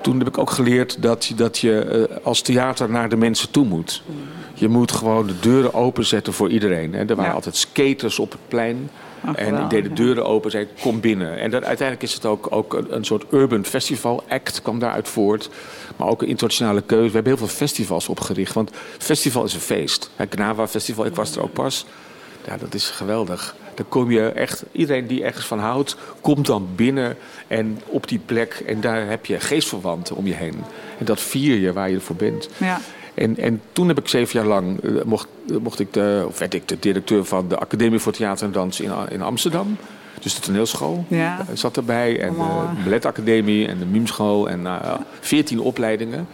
toen 0.00 0.18
heb 0.18 0.28
ik 0.28 0.38
ook 0.38 0.50
geleerd 0.50 1.02
dat, 1.02 1.24
je, 1.24 1.34
dat 1.34 1.58
je 1.58 1.78
eh, 1.80 2.16
als 2.24 2.40
theater 2.40 2.90
naar 2.90 3.08
de 3.08 3.16
mensen 3.16 3.50
toe 3.50 3.64
moet. 3.64 4.02
Je 4.54 4.68
moet 4.68 4.92
gewoon 4.92 5.26
de 5.26 5.38
deuren 5.40 5.74
openzetten 5.74 6.32
voor 6.32 6.50
iedereen. 6.50 6.94
Er 6.94 7.16
waren 7.16 7.34
altijd 7.34 7.56
skaters 7.56 8.18
op 8.18 8.32
het 8.32 8.40
plein. 8.48 8.90
en 9.34 9.62
ik 9.62 9.70
deed 9.70 9.82
de 9.82 9.92
deuren 9.92 10.26
open 10.26 10.44
en 10.44 10.50
zei, 10.50 10.66
kom 10.80 11.00
binnen. 11.00 11.38
En 11.38 11.50
dat, 11.50 11.64
uiteindelijk 11.64 12.08
is 12.08 12.14
het 12.14 12.26
ook, 12.26 12.46
ook 12.50 12.74
een, 12.74 12.94
een, 12.94 13.04
soort 13.04 13.24
urban 13.30 13.64
festival 13.64 14.24
act, 14.28 14.62
kwam 14.62 14.78
daaruit 14.78 15.08
voort. 15.08 15.50
Maar 15.96 16.08
ook 16.08 16.22
een 16.22 16.28
internationale 16.28 16.82
keuze. 16.82 17.06
We 17.06 17.14
hebben 17.14 17.32
heel 17.36 17.46
veel 17.46 17.56
festivals 17.56 18.08
opgericht. 18.08 18.52
Want 18.52 18.70
festival 18.98 19.44
is 19.44 19.54
een 19.54 19.60
feest. 19.60 20.10
Het 20.16 20.34
Gnawa 20.34 20.68
Festival, 20.68 21.06
ik 21.06 21.14
was 21.14 21.36
er 21.36 21.42
ook 21.42 21.52
pas. 21.52 21.86
Ja, 22.46 22.56
dat 22.56 22.74
is 22.74 22.90
geweldig. 22.90 23.54
Dan 23.74 23.88
kom 23.88 24.10
je 24.10 24.28
echt, 24.28 24.64
iedereen 24.72 25.06
die 25.06 25.24
ergens 25.24 25.46
van 25.46 25.58
houdt, 25.58 25.96
komt 26.20 26.46
dan 26.46 26.68
binnen 26.74 27.16
en 27.46 27.80
op 27.86 28.08
die 28.08 28.18
plek. 28.18 28.62
En 28.66 28.80
daar 28.80 29.08
heb 29.08 29.26
je 29.26 29.40
geestverwanten 29.40 30.16
om 30.16 30.26
je 30.26 30.34
heen. 30.34 30.54
En 30.98 31.04
dat 31.04 31.20
vier 31.20 31.56
je 31.56 31.72
waar 31.72 31.88
je 31.88 31.94
ervoor 31.94 32.16
bent. 32.16 32.48
Ja. 32.56 32.80
En, 33.14 33.36
en 33.36 33.62
toen 33.72 33.88
heb 33.88 33.98
ik 33.98 34.08
zeven 34.08 34.40
jaar 34.40 34.48
lang, 34.48 34.80
eh, 34.80 34.90
mocht, 35.04 35.28
mocht 35.60 35.80
ik 35.80 35.92
de, 35.92 36.24
of 36.28 36.38
werd 36.38 36.54
ik 36.54 36.68
de 36.68 36.76
directeur 36.78 37.24
van 37.24 37.48
de 37.48 37.58
Academie 37.58 37.98
voor 37.98 38.12
Theater 38.12 38.46
en 38.46 38.52
Dans 38.52 38.80
in, 38.80 38.92
in 39.08 39.22
Amsterdam. 39.22 39.76
Dus 40.20 40.34
de 40.34 40.40
toneelschool 40.40 41.04
ja. 41.08 41.38
Eh, 41.38 41.46
zat 41.56 41.76
erbij. 41.76 42.20
En 42.20 42.32
de 42.34 42.82
balletacademie 42.84 43.68
en 43.68 43.78
de 43.78 43.84
mimschool. 43.84 44.48
En 44.48 44.60
uh, 44.60 44.94
veertien 45.20 45.60
opleidingen. 45.60 46.28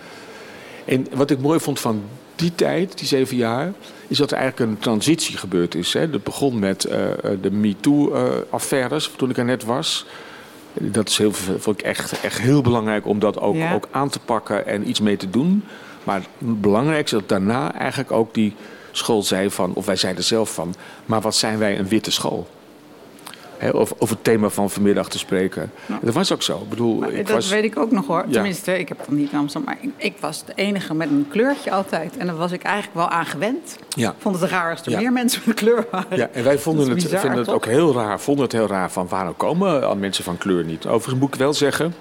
En 0.85 1.07
wat 1.15 1.31
ik 1.31 1.39
mooi 1.39 1.61
vond 1.61 1.81
van 1.81 2.03
die 2.37 2.55
tijd, 2.55 2.99
die 2.99 3.07
zeven 3.07 3.37
jaar, 3.37 3.73
is 4.09 4.19
dat 4.19 4.31
er 4.31 4.37
eigenlijk 4.37 4.71
een 4.71 4.79
transitie 4.79 5.37
gebeurd 5.37 5.75
is. 5.75 5.93
Hè. 5.93 6.11
Dat 6.11 6.23
begon 6.23 6.59
met 6.59 6.85
uh, 6.85 6.93
de 7.41 7.51
MeToo-affaires, 7.51 9.11
toen 9.17 9.31
ik 9.31 9.37
er 9.37 9.45
net 9.45 9.65
was. 9.65 10.07
Dat 10.73 11.09
is 11.09 11.19
heel, 11.19 11.33
vond 11.33 11.81
ik 11.81 11.87
echt, 11.87 12.21
echt 12.21 12.41
heel 12.41 12.63
belangrijk 12.63 13.07
om 13.07 13.19
dat 13.19 13.41
ook, 13.41 13.57
ook 13.73 13.89
aan 13.91 14.09
te 14.09 14.19
pakken 14.19 14.67
en 14.67 14.89
iets 14.89 15.01
mee 15.01 15.17
te 15.17 15.31
doen. 15.31 15.65
Maar 16.05 16.21
het 16.39 16.61
belangrijkste 16.61 17.17
is 17.17 17.21
dat 17.21 17.31
daarna 17.31 17.75
eigenlijk 17.75 18.13
ook 18.13 18.35
die 18.35 18.55
school 18.91 19.23
zei 19.23 19.51
van, 19.51 19.75
of 19.75 19.87
wij 19.87 19.97
zeiden 19.97 20.25
zelf 20.25 20.55
van, 20.55 20.75
maar 21.07 21.21
wat 21.21 21.35
zijn 21.35 21.59
wij 21.59 21.79
een 21.79 21.89
witte 21.89 22.11
school? 22.11 22.49
Over, 23.73 23.97
over 23.99 24.15
het 24.15 24.25
thema 24.25 24.49
van 24.49 24.71
vanmiddag 24.71 25.09
te 25.09 25.19
spreken. 25.19 25.71
Dat 26.01 26.15
was 26.15 26.33
ook 26.33 26.43
zo. 26.43 26.59
Ik 26.63 26.69
bedoel, 26.69 27.05
ik 27.05 27.27
dat 27.27 27.35
was... 27.35 27.49
weet 27.49 27.65
ik 27.65 27.77
ook 27.77 27.91
nog 27.91 28.07
hoor. 28.07 28.25
Tenminste, 28.31 28.79
ik 28.79 28.89
heb 28.89 28.99
dan 29.07 29.17
niet 29.17 29.33
in 29.33 29.39
Amsterdam, 29.39 29.75
maar 29.75 29.93
ik, 29.97 30.15
was 30.21 30.45
de 30.45 30.53
enige 30.55 30.95
met 30.95 31.09
een 31.09 31.27
kleurtje 31.31 31.71
altijd. 31.71 32.17
En 32.17 32.27
daar 32.27 32.37
was 32.37 32.53
ik 32.53 32.63
eigenlijk 32.63 32.95
wel 32.95 33.09
aan 33.09 33.27
gewend. 33.27 33.77
Ja. 33.89 34.11
Ik 34.11 34.17
vond 34.19 34.41
het 34.41 34.51
raar 34.51 34.71
als 34.71 34.87
er 34.87 34.97
meer 34.97 35.13
mensen 35.13 35.43
met 35.45 35.57
kleur 35.57 35.87
waren. 35.91 36.17
Ja, 36.17 36.29
en 36.33 36.45
wij 36.45 36.59
vonden 36.59 36.91
het, 36.91 37.09
vinden 37.09 37.39
het 37.39 37.49
ook 37.49 37.67
heel 37.67 37.95
raar. 37.95 38.21
Vonden 38.21 38.45
het 38.45 38.53
heel 38.53 38.67
raar 38.67 38.91
van 38.91 39.09
waarom 39.09 39.37
komen 39.37 39.87
al 39.87 39.97
mensen 39.97 40.25
van 40.25 40.39
kleur 40.39 40.65
niet? 40.65 40.87
Overigens 40.87 41.21
moet 41.21 41.35
ik 41.35 41.41
wel 41.41 41.55
zeggen, 41.55 41.95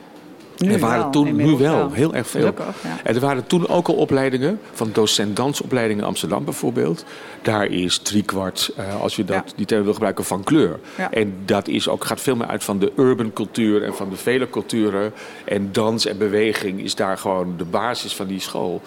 nu 0.62 0.74
er 0.74 0.80
waren 0.80 1.00
wel, 1.01 1.10
toen 1.12 1.36
nu 1.36 1.58
wel, 1.58 1.91
heel 1.91 2.13
erg 2.13 2.27
veel. 2.27 2.39
Gelukkig, 2.41 2.84
ja. 2.84 2.98
En 3.03 3.15
er 3.15 3.22
waren 3.22 3.48
toen 3.48 3.68
ook 3.68 3.88
al 3.88 3.96
opleidingen, 3.96 4.60
van 4.74 4.89
docent 4.94 5.36
dansopleidingen 5.36 6.01
in 6.01 6.08
Amsterdam 6.10 6.44
bijvoorbeeld. 6.46 7.06
Daar 7.41 7.65
is 7.65 7.98
driekwart, 7.98 8.72
uh, 8.80 9.01
als 9.01 9.15
je 9.15 9.25
dat, 9.25 9.44
Ja. 9.46 9.53
die 9.56 9.65
term 9.65 9.84
wil 9.84 9.94
gebruiken, 9.94 10.24
van 10.25 10.44
kleur. 10.44 10.80
Ja. 10.98 11.12
En 11.12 11.34
dat 11.46 11.68
is 11.68 11.88
ook, 11.89 12.06
gaat 12.06 12.22
veel 12.22 12.36
meer 12.36 12.48
uit 12.48 12.63
van 12.63 12.80
de 12.80 12.91
urban 12.96 13.34
cultuur 13.34 13.84
en 13.84 13.94
van 13.94 14.10
de 14.10 14.15
vele 14.15 14.50
culturen. 14.50 15.13
En 15.46 15.70
dans 15.72 16.06
en 16.06 16.18
beweging 16.18 16.82
is 16.84 16.96
daar 16.96 17.18
gewoon 17.18 17.53
de 17.58 17.65
basis 17.65 18.15
van 18.15 18.27
die 18.27 18.39
school. 18.39 18.82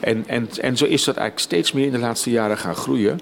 En, 0.00 0.24
en, 0.26 0.48
en 0.60 0.76
zo 0.76 0.84
is 0.84 1.04
dat 1.04 1.16
eigenlijk 1.16 1.46
steeds 1.46 1.72
meer 1.72 1.86
in 1.86 1.92
de 1.92 1.98
laatste 1.98 2.30
jaren 2.30 2.58
gaan 2.58 2.74
groeien. 2.74 3.20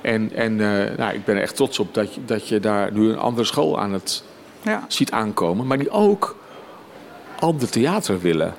En, 0.00 0.30
en 0.34 0.52
uh, 0.52 0.68
nou, 0.96 1.14
ik 1.14 1.24
ben 1.24 1.36
er 1.36 1.42
echt 1.42 1.56
trots 1.56 1.78
op 1.78 1.94
dat 1.94 2.14
je, 2.14 2.20
dat 2.24 2.48
je 2.48 2.60
daar 2.60 2.92
nu 2.92 3.08
een 3.08 3.18
andere 3.18 3.46
school 3.46 3.80
aan 3.80 3.92
het 3.92 4.22
Ja. 4.62 4.84
ziet 4.88 5.10
aankomen. 5.10 5.66
Maar 5.66 5.78
die 5.78 5.90
ook 5.90 6.36
ander 7.38 7.70
theater 7.70 8.20
willen. 8.20 8.54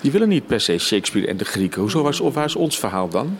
Die 0.00 0.10
willen 0.10 0.28
niet 0.28 0.46
per 0.46 0.60
se 0.60 0.78
Shakespeare 0.78 1.26
en 1.26 1.36
de 1.36 1.44
Grieken. 1.44 1.80
Hoezo 1.80 2.02
was, 2.02 2.18
waar 2.18 2.44
is 2.44 2.56
ons 2.56 2.78
verhaal 2.78 3.08
dan? 3.08 3.38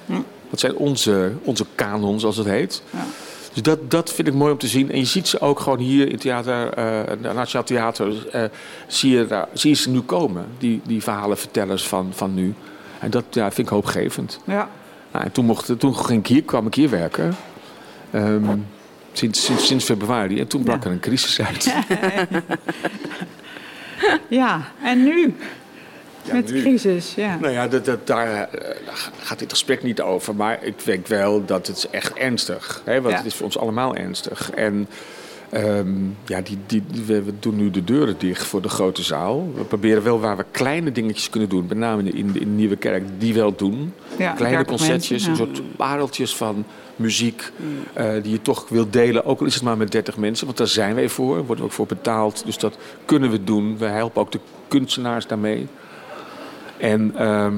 Wat 0.50 0.60
zijn 0.60 0.76
onze, 0.76 1.32
onze 1.42 1.64
kanons, 1.74 2.20
zoals 2.20 2.36
het 2.36 2.46
heet? 2.46 2.82
Ja. 2.90 3.04
Dus 3.52 3.62
dat, 3.62 3.90
dat 3.90 4.12
vind 4.12 4.28
ik 4.28 4.34
mooi 4.34 4.52
om 4.52 4.58
te 4.58 4.66
zien. 4.66 4.90
En 4.92 4.98
je 4.98 5.04
ziet 5.04 5.28
ze 5.28 5.40
ook 5.40 5.60
gewoon 5.60 5.78
hier 5.78 6.08
in 6.08 6.18
theater, 6.18 6.78
uh, 6.78 7.32
Nationaal 7.32 7.66
Theater, 7.66 8.26
uh, 8.34 8.42
zie, 8.86 9.16
je 9.16 9.26
daar, 9.26 9.48
zie 9.52 9.70
je 9.70 9.76
ze 9.76 9.90
nu 9.90 10.00
komen. 10.00 10.46
Die, 10.58 10.80
die 10.84 11.02
verhalenvertellers 11.02 11.86
van, 11.86 12.10
van 12.14 12.34
nu. 12.34 12.54
En 12.98 13.10
dat 13.10 13.24
ja, 13.30 13.50
vind 13.50 13.66
ik 13.66 13.72
hoopgevend. 13.72 14.40
Ja. 14.46 14.68
Nou, 15.12 15.24
en 15.24 15.32
toen, 15.32 15.44
mocht, 15.44 15.78
toen 15.78 15.96
ging 15.96 16.18
ik 16.18 16.26
hier, 16.26 16.42
kwam 16.42 16.66
ik 16.66 16.74
hier 16.74 16.90
werken. 16.90 17.34
Um, 18.14 18.66
sinds, 19.12 19.44
sinds, 19.44 19.66
sinds 19.66 19.84
februari. 19.84 20.40
En 20.40 20.46
toen 20.46 20.62
brak 20.62 20.82
Ja. 20.82 20.86
er 20.86 20.92
een 20.92 21.00
crisis 21.00 21.40
uit. 21.40 21.74
ja, 24.28 24.62
en 24.82 25.04
nu? 25.04 25.34
Ja, 26.22 26.34
Met 26.34 26.48
de 26.48 26.60
crisis, 26.60 27.14
ja. 27.14 27.36
Nou 27.40 27.52
ja, 27.52 27.68
dat, 27.68 27.84
dat, 27.84 28.06
daar 28.06 28.26
eh, 28.26 28.60
daar 28.86 29.10
gaat 29.20 29.38
dit 29.38 29.50
gesprek 29.50 29.82
niet 29.82 30.00
over. 30.00 30.34
Maar 30.34 30.58
ik 30.64 30.84
denk 30.84 31.06
wel 31.06 31.44
dat 31.44 31.66
het 31.66 31.88
echt 31.90 32.12
ernstig 32.12 32.82
is. 32.86 32.92
Want 32.92 33.08
Ja. 33.10 33.16
het 33.16 33.26
is 33.26 33.34
voor 33.34 33.44
ons 33.44 33.58
allemaal 33.58 33.96
ernstig. 33.96 34.50
En 34.50 34.88
ehm, 35.52 35.88
ja, 36.26 36.40
die, 36.40 36.58
die, 36.66 36.82
we, 37.06 37.22
we 37.22 37.32
doen 37.40 37.56
nu 37.56 37.70
de 37.70 37.84
deuren 37.84 38.14
dicht 38.18 38.44
voor 38.46 38.62
de 38.62 38.68
grote 38.68 39.02
zaal. 39.02 39.52
We 39.54 39.64
proberen 39.64 40.02
wel 40.02 40.20
waar 40.20 40.36
we 40.36 40.44
kleine 40.50 40.92
dingetjes 40.92 41.30
kunnen 41.30 41.48
doen. 41.48 41.64
Met 41.68 41.78
name 41.78 42.02
in 42.02 42.12
de, 42.12 42.18
in 42.18 42.32
de 42.32 42.46
Nieuwe 42.46 42.76
Kerk, 42.76 43.04
die 43.18 43.34
wel 43.34 43.54
doen. 43.56 43.92
Ja, 44.18 44.32
Kleine 44.32 44.56
30 44.56 44.66
concertjes, 44.66 45.26
een 45.26 45.36
soort 45.36 45.62
pareltjes 45.76 46.36
van 46.36 46.64
muziek. 46.96 47.52
eh, 47.92 48.12
die 48.22 48.32
je 48.32 48.42
toch 48.42 48.68
wil 48.68 48.90
delen. 48.90 49.24
Ook 49.24 49.40
al 49.40 49.46
is 49.46 49.54
het 49.54 49.62
maar 49.62 49.76
met 49.76 49.92
30 49.92 50.16
mensen. 50.16 50.46
Want 50.46 50.58
daar 50.58 50.66
zijn 50.66 50.94
wij 50.94 51.08
voor. 51.08 51.34
Daar 51.36 51.44
worden 51.46 51.64
we 51.64 51.70
ook 51.70 51.76
voor 51.76 51.86
betaald. 51.86 52.42
Dus 52.44 52.58
dat 52.58 52.76
kunnen 53.04 53.30
we 53.30 53.44
doen. 53.44 53.78
We 53.78 53.84
helpen 53.86 54.20
ook 54.20 54.32
de 54.32 54.40
kunstenaars 54.68 55.26
daarmee. 55.26 55.66
En, 56.78 57.12
ehm, 57.16 57.54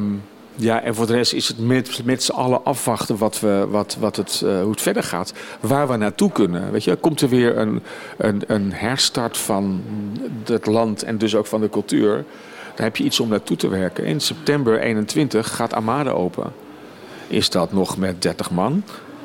ja, 0.57 0.83
en 0.83 0.95
voor 0.95 1.07
de 1.07 1.13
rest 1.13 1.33
is 1.33 1.49
het 1.49 1.59
met, 1.59 2.05
met 2.05 2.23
z'n 2.23 2.33
allen 2.33 2.65
afwachten 2.65 3.17
wat 3.17 3.41
we, 3.41 3.67
wat, 3.71 3.97
wat 4.01 4.17
het, 4.17 4.43
eh, 4.45 4.61
hoe 4.61 4.71
het 4.71 4.81
verder 4.81 5.03
gaat. 5.03 5.33
Waar 5.61 5.89
we 5.89 5.97
naartoe 5.97 6.33
kunnen. 6.33 6.73
Weet 6.73 6.85
je, 6.85 6.97
komt 6.97 7.21
er 7.21 7.29
weer 7.29 7.59
een, 7.59 7.83
een, 8.17 8.43
een 8.47 8.73
herstart 8.73 9.37
van 9.37 9.83
het 10.45 10.67
land 10.67 11.03
en 11.03 11.19
dus 11.19 11.35
ook 11.35 11.47
van 11.47 11.61
de 11.61 11.69
cultuur. 11.69 12.25
Dan 12.75 12.85
heb 12.85 12.97
je 12.97 13.05
iets 13.05 13.21
om 13.21 13.29
naartoe 13.29 13.57
te 13.57 13.69
werken. 13.69 14.05
In 14.05 14.21
september 14.21 14.81
21 14.81 15.55
gaat 15.55 15.75
Amade 15.75 16.11
open. 16.11 16.53
Is 17.27 17.51
dat 17.51 17.73
nog 17.73 17.97
met 17.97 18.23
30 18.23 18.51
man? 18.51 18.83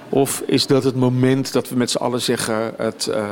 Of 0.09 0.43
is 0.45 0.67
dat 0.67 0.83
het 0.83 0.95
moment 0.95 1.53
dat 1.53 1.69
we 1.69 1.75
met 1.75 1.91
z'n 1.91 1.97
allen 1.97 2.21
zeggen: 2.21 2.73
het, 2.77 3.07
eh, 3.07 3.29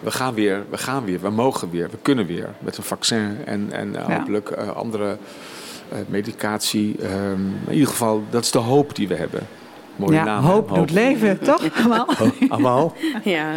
we 0.00 0.10
gaan 0.10 0.34
weer, 0.34 0.64
we 0.70 0.78
gaan 0.78 1.04
weer, 1.04 1.20
we 1.20 1.30
mogen 1.30 1.70
weer, 1.70 1.90
we 1.90 1.96
kunnen 2.02 2.26
weer. 2.26 2.54
Met 2.58 2.76
een 2.76 2.82
vaccin 2.82 3.36
en, 3.44 3.72
en 3.72 3.96
eh, 3.96 4.16
hopelijk 4.16 4.50
andere 4.52 5.16
medicatie. 6.08 6.96
Ehm, 7.02 7.40
in 7.66 7.72
ieder 7.72 7.88
geval, 7.88 8.22
dat 8.30 8.44
is 8.44 8.50
de 8.50 8.58
hoop 8.58 8.94
die 8.96 9.08
we 9.08 9.14
hebben. 9.14 9.40
Mooie 9.96 10.12
ja, 10.14 10.24
naam. 10.24 10.44
hè? 10.44 10.50
hoop 10.50 10.74
doet 10.74 10.90
leven, 10.90 11.38
toch? 11.38 11.62
Allemaal? 11.78 12.06
Allemaal? 12.48 12.92
Ja, 13.24 13.52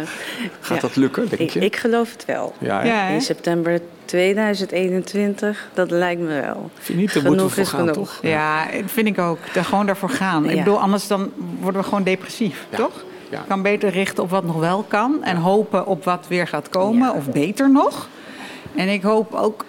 Gaat 0.60 0.76
Ja. 0.76 0.80
dat 0.82 0.96
lukken, 0.96 1.28
denk 1.28 1.40
ik, 1.40 1.50
je? 1.50 1.60
ik 1.60 1.76
geloof 1.76 2.12
het 2.12 2.24
wel. 2.24 2.54
ja? 2.58 3.06
In 3.08 3.20
september 3.20 3.80
2021, 4.04 5.68
dat 5.74 5.90
lijkt 5.90 6.20
me 6.20 6.26
wel. 6.40 6.70
Vind 6.74 6.86
je 6.86 6.94
niet? 6.94 7.14
Daar 7.14 7.22
moeten 7.22 7.46
we 7.46 7.50
Genoeg 7.50 7.52
voor 7.52 7.62
is 7.62 7.68
gaan, 7.68 7.78
genoeg. 7.80 7.94
toch? 7.94 8.18
Ja, 8.22 8.64
dat 8.80 8.90
vind 8.90 9.06
ik 9.06 9.18
ook. 9.18 9.38
Daar 9.52 9.64
gewoon 9.64 9.86
daarvoor 9.86 10.10
gaan. 10.10 10.48
Ik 10.50 10.56
bedoel, 10.58 10.80
anders 10.80 11.06
dan 11.06 11.30
worden 11.60 11.80
we 11.80 11.86
gewoon 11.86 12.02
depressief, 12.02 12.66
Ja. 12.70 12.76
toch? 12.76 13.04
Ja. 13.30 13.44
Kan 13.48 13.62
beter 13.62 13.90
richten 13.90 14.22
op 14.22 14.30
wat 14.30 14.44
nog 14.44 14.56
wel 14.58 14.84
kan 14.88 15.24
en 15.24 15.36
hopen 15.36 15.86
op 15.86 16.04
wat 16.04 16.26
weer 16.28 16.46
gaat 16.46 16.68
komen, 16.68 17.08
Ja. 17.08 17.12
of 17.14 17.30
beter 17.30 17.70
nog. 17.70 18.08
En 18.74 18.88
ik 18.88 19.02
hoop 19.02 19.34
ook, 19.34 19.64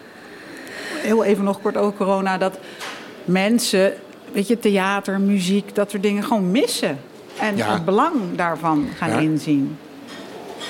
heel 1.02 1.24
even 1.24 1.44
nog 1.44 1.62
kort 1.62 1.78
over 1.78 1.98
corona, 1.98 2.38
dat 2.38 2.58
mensen, 3.26 3.94
weet 4.32 4.48
je, 4.48 4.60
theater, 4.60 5.20
muziek, 5.20 5.76
dat 5.76 5.90
soort 5.92 6.04
dingen 6.04 6.24
gewoon 6.24 6.52
missen. 6.52 6.98
En 7.40 7.58
Ja. 7.58 7.74
het 7.74 7.86
belang 7.86 8.16
daarvan 8.36 8.88
gaan 8.98 9.10
Ja. 9.10 9.18
inzien. 9.18 9.78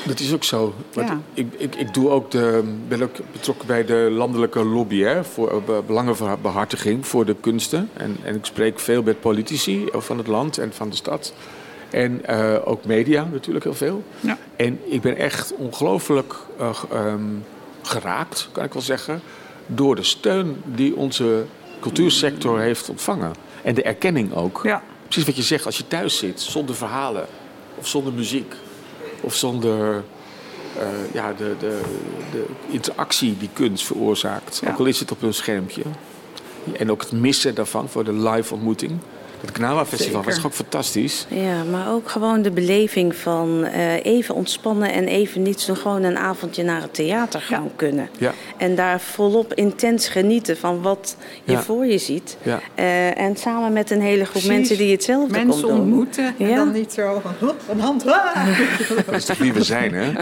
Dat 0.06 0.20
is 0.20 0.34
ook 0.34 0.44
zo. 0.44 0.74
Want 0.94 1.08
Ja. 1.08 1.20
ik, 1.34 1.48
ik, 1.58 1.76
ik 1.76 1.94
doe 1.94 2.10
ook 2.10 2.32
de, 2.32 2.74
ben 2.88 3.02
ook 3.02 3.16
betrokken 3.32 3.68
bij 3.68 3.86
de 3.86 4.08
landelijke 4.12 4.66
lobby 4.66 5.00
hè, 5.02 5.24
voor 5.24 5.50
eh, 5.52 5.58
be- 5.66 5.82
belangenbehartiging 5.88 7.08
voor 7.08 7.26
de 7.26 7.36
kunsten. 7.40 7.90
En, 7.94 8.18
en 8.24 8.36
ik 8.36 8.46
spreek 8.46 8.80
veel 8.80 9.04
met 9.04 9.20
politici 9.20 9.88
van 9.92 10.18
het 10.18 10.28
land 10.28 10.58
en 10.58 10.74
van 10.74 10.90
de 10.90 10.96
stad. 10.96 11.34
En 11.90 12.26
eh, 12.26 12.56
ook 12.66 12.86
media 12.86 13.28
natuurlijk 13.32 13.66
heel 13.66 13.74
veel. 13.74 14.04
Ja. 14.20 14.38
En 14.56 14.80
ik 14.86 15.02
ben 15.02 15.18
echt 15.18 15.54
ongelooflijk 15.56 16.36
eh, 16.60 16.70
ehm, 16.92 17.22
geraakt, 17.82 18.50
kan 18.52 18.64
ik 18.64 18.74
wel 18.74 18.82
zeggen, 18.82 19.22
door 19.76 19.96
de 19.96 20.04
steun 20.04 20.62
die 20.66 20.96
onze 20.96 21.46
cultuursector 21.80 22.60
heeft 22.60 22.90
ontvangen. 22.90 23.34
En 23.64 23.74
de 23.74 23.84
erkenning 23.84 24.34
ook. 24.34 24.60
Ja. 24.64 24.84
Precies 25.04 25.26
wat 25.26 25.36
je 25.36 25.42
zegt, 25.44 25.66
als 25.66 25.78
je 25.78 25.88
thuis 25.88 26.18
zit, 26.18 26.42
zonder 26.42 26.76
verhalen 26.76 27.26
of 27.76 27.88
zonder 27.88 28.14
muziek 28.14 28.54
of 29.22 29.36
zonder 29.36 30.04
eh, 30.78 30.88
ja, 31.14 31.34
de, 31.34 31.56
de, 31.60 31.82
de 32.32 32.46
interactie 32.68 33.38
die 33.38 33.50
kunst 33.54 33.86
veroorzaakt, 33.86 34.60
Ja. 34.64 34.72
ook 34.72 34.80
al 34.80 34.86
is 34.86 35.00
het 35.00 35.12
op 35.12 35.22
een 35.22 35.34
schermpje. 35.34 35.82
En 36.78 36.92
ook 36.92 37.02
het 37.02 37.12
missen 37.12 37.56
daarvan 37.56 37.90
voor 37.90 38.04
de 38.04 38.14
live 38.14 38.54
ontmoeting. 38.54 38.92
Het 39.42 39.52
Knawa 39.52 39.86
Festival 39.86 40.24
was 40.24 40.36
toch 40.36 40.46
ook 40.46 40.54
fantastisch. 40.54 41.26
Ja, 41.30 41.64
maar 41.64 41.92
ook 41.92 42.10
gewoon 42.10 42.42
de 42.42 42.52
beleving 42.52 43.16
van 43.16 43.64
eh, 43.64 44.06
even 44.06 44.36
ontspannen 44.36 44.92
en 44.94 45.08
even 45.08 45.42
niets 45.42 45.66
doen. 45.66 45.76
Gewoon 45.78 46.04
een 46.04 46.18
avondje 46.18 46.64
naar 46.64 46.82
het 46.82 46.94
theater 46.94 47.42
gaan 47.42 47.70
kunnen. 47.76 48.10
Ja. 48.18 48.32
En 48.58 48.76
daar 48.76 49.00
volop 49.00 49.54
intens 49.54 50.08
genieten 50.08 50.58
van 50.58 50.82
wat 50.82 51.16
je 51.44 51.52
Ja. 51.52 51.62
voor 51.62 51.86
je 51.86 51.98
ziet. 51.98 52.38
Ja. 52.44 52.60
Eh, 52.76 53.18
en 53.20 53.36
samen 53.38 53.74
met 53.74 53.92
een 53.92 54.02
hele 54.02 54.24
groep 54.26 54.32
Precies. 54.32 54.50
mensen 54.50 54.78
die 54.78 54.92
hetzelfde 54.92 55.32
Mensen 55.34 55.50
komt 55.62 55.62
doen. 55.76 55.80
ontmoeten 55.82 56.36
en 56.40 56.56
dan 56.56 56.72
niet 56.72 56.94
zo 56.94 57.20
van, 57.24 57.34
"Hup, 57.40 57.62
een 57.70 57.80
hand. 57.80 58.08
ah." 58.08 58.48
Dat 59.06 59.16
is 59.16 59.26
toch 59.26 59.38
wie 59.38 59.54
we 59.54 59.64
zijn, 59.64 59.94
hè? 59.94 60.12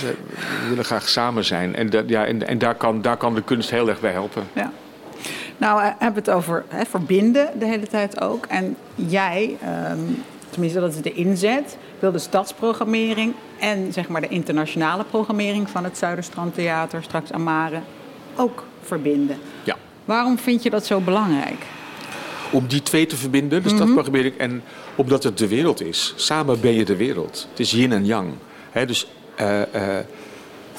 We 0.00 0.68
willen 0.68 0.84
graag 0.84 1.08
samen 1.08 1.44
zijn. 1.44 1.74
En, 1.76 1.90
dat- 1.90 2.08
ja, 2.08 2.24
en, 2.26 2.46
en 2.46 2.58
daar, 2.58 2.74
kan, 2.74 3.02
daar 3.02 3.16
kan 3.16 3.34
de 3.34 3.42
kunst 3.42 3.70
heel 3.70 3.88
erg 3.88 4.00
bij 4.00 4.12
helpen. 4.12 4.42
Ja. 4.52 4.72
Nou, 5.60 5.80
we 5.80 5.92
hebben 5.98 6.22
het 6.22 6.30
over 6.30 6.64
hè, 6.68 6.84
verbinden 6.84 7.58
de 7.58 7.66
hele 7.66 7.86
tijd 7.86 8.20
ook. 8.20 8.46
En 8.46 8.76
jij, 8.94 9.56
ehm, 9.62 9.98
tenminste 10.50 10.80
dat 10.80 10.94
is 10.94 11.02
de 11.02 11.12
inzet, 11.12 11.76
wil 11.98 12.12
de 12.12 12.18
stadsprogrammering 12.18 13.34
en 13.58 13.92
zeg 13.92 14.08
maar 14.08 14.20
de 14.20 14.28
internationale 14.28 15.04
programmering 15.04 15.70
van 15.70 15.84
het 15.84 15.98
Zuiderstrandtheater, 15.98 17.02
straks 17.02 17.32
Amare, 17.32 17.80
ook 18.36 18.64
verbinden. 18.82 19.38
Ja. 19.64 19.76
Waarom 20.04 20.38
vind 20.38 20.62
je 20.62 20.70
dat 20.70 20.86
zo 20.86 21.00
belangrijk? 21.00 21.64
Om 22.50 22.66
die 22.66 22.82
twee 22.82 23.06
te 23.06 23.16
verbinden, 23.16 23.62
de 23.62 23.68
stadsprogrammering, 23.68 24.36
en 24.36 24.62
omdat 24.94 25.22
het 25.22 25.38
de 25.38 25.48
wereld 25.48 25.82
is. 25.82 26.12
Samen 26.16 26.60
ben 26.60 26.74
je 26.74 26.84
de 26.84 26.96
wereld. 26.96 27.46
Het 27.50 27.60
is 27.60 27.70
yin 27.70 27.92
en 27.92 28.06
yang. 28.06 28.32
Dus 28.86 29.06
eh, 29.36 29.62
eh, 29.62 30.04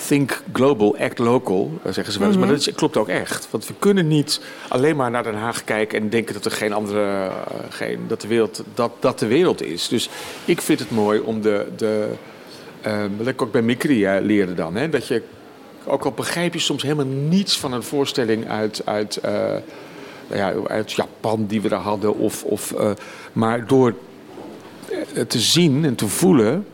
think 0.07 0.41
global, 0.53 0.97
act 0.97 1.17
local, 1.17 1.71
eh, 1.83 1.93
zeggen 1.93 2.13
ze 2.13 2.19
wel 2.19 2.27
eens. 2.27 2.37
Maar 2.37 2.47
dat 2.47 2.57
is, 2.57 2.73
klopt 2.73 2.97
ook 2.97 3.07
echt. 3.07 3.47
Want 3.49 3.67
we 3.67 3.73
kunnen 3.79 4.07
niet 4.07 4.41
alleen 4.67 4.95
maar 4.95 5.11
naar 5.11 5.23
Den 5.23 5.35
Haag 5.35 5.63
kijken 5.63 5.99
en 5.99 6.09
denken 6.09 6.33
dat 6.33 6.45
er 6.45 6.51
geen 6.51 6.73
andere, 6.73 7.27
eh, 7.27 7.35
geen, 7.69 7.99
dat, 8.07 8.21
de 8.21 8.27
wereld, 8.27 8.63
dat, 8.73 8.91
dat 8.99 9.19
de 9.19 9.27
wereld 9.27 9.61
is. 9.61 9.87
Dus 9.87 10.09
ik 10.45 10.61
vind 10.61 10.79
het 10.79 10.91
mooi 10.91 11.19
om 11.19 11.41
de, 11.41 11.67
de 11.77 12.07
wat 13.17 13.27
ik 13.27 13.41
ook 13.41 13.51
bij 13.51 13.61
Mikri 13.61 14.05
eh, 14.05 14.21
leerde 14.21 14.53
dan, 14.53 14.75
hè, 14.75 14.89
dat 14.89 15.07
je 15.07 15.23
ook 15.85 16.05
al 16.05 16.11
begrijp 16.11 16.53
je 16.53 16.59
soms 16.59 16.83
helemaal 16.83 17.05
niets 17.05 17.59
van 17.59 17.73
een 17.73 17.83
voorstelling 17.83 18.49
uit, 18.49 18.81
uit, 18.85 19.19
nou 19.21 19.61
ja, 20.33 20.53
uit 20.67 20.91
Japan 20.91 21.45
die 21.45 21.61
we 21.61 21.69
daar 21.69 21.79
hadden. 21.79 22.17
Of, 22.17 22.43
of, 22.43 22.73
maar 23.33 23.67
door 23.67 23.93
te 25.27 25.39
zien 25.39 25.85
en 25.85 25.95
te 25.95 26.07
voelen, 26.07 26.65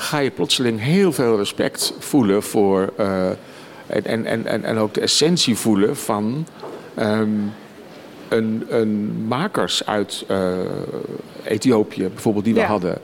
ga 0.00 0.18
je 0.18 0.30
plotseling 0.30 0.80
heel 0.80 1.12
veel 1.12 1.36
respect 1.36 1.94
voelen 1.98 2.42
voor. 2.42 2.92
Uh, 3.00 3.26
en, 3.86 4.24
en, 4.26 4.46
en, 4.46 4.64
en 4.64 4.78
ook 4.78 4.94
de 4.94 5.00
essentie 5.00 5.56
voelen 5.56 5.96
van. 5.96 6.46
Um, 6.98 7.52
een, 8.30 8.66
een 8.68 9.24
makers 9.28 9.86
uit 9.86 10.24
uh, 10.30 10.52
Ethiopië, 11.44 12.08
bijvoorbeeld, 12.08 12.44
die 12.44 12.54
we 12.54 12.62
hadden. 12.62 12.98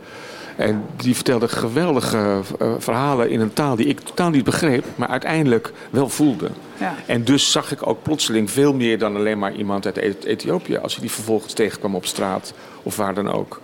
En 0.56 0.84
die 0.96 1.14
vertelde 1.14 1.48
geweldige 1.48 2.40
uh, 2.62 2.72
verhalen 2.78 3.30
in 3.30 3.40
een 3.40 3.52
taal 3.52 3.76
die 3.76 3.86
ik 3.86 4.00
totaal 4.00 4.30
niet 4.30 4.44
begreep, 4.44 4.84
maar 4.94 5.08
uiteindelijk 5.08 5.72
wel 5.90 6.08
voelde. 6.08 6.48
Ja. 6.80 6.94
En 7.06 7.24
dus 7.24 7.52
zag 7.52 7.72
ik 7.72 7.86
ook 7.86 8.02
plotseling 8.02 8.50
veel 8.50 8.74
meer 8.74 8.98
dan 8.98 9.16
alleen 9.16 9.38
maar 9.38 9.54
iemand 9.54 9.86
uit 9.86 10.24
Ethiopië. 10.24 10.76
Als 10.76 10.94
je 10.94 11.00
die 11.00 11.10
vervolgens 11.10 11.52
tegenkwam 11.52 11.94
op 11.94 12.06
straat 12.06 12.52
of 12.82 12.96
waar 12.96 13.14
dan 13.14 13.32
ook. 13.32 13.60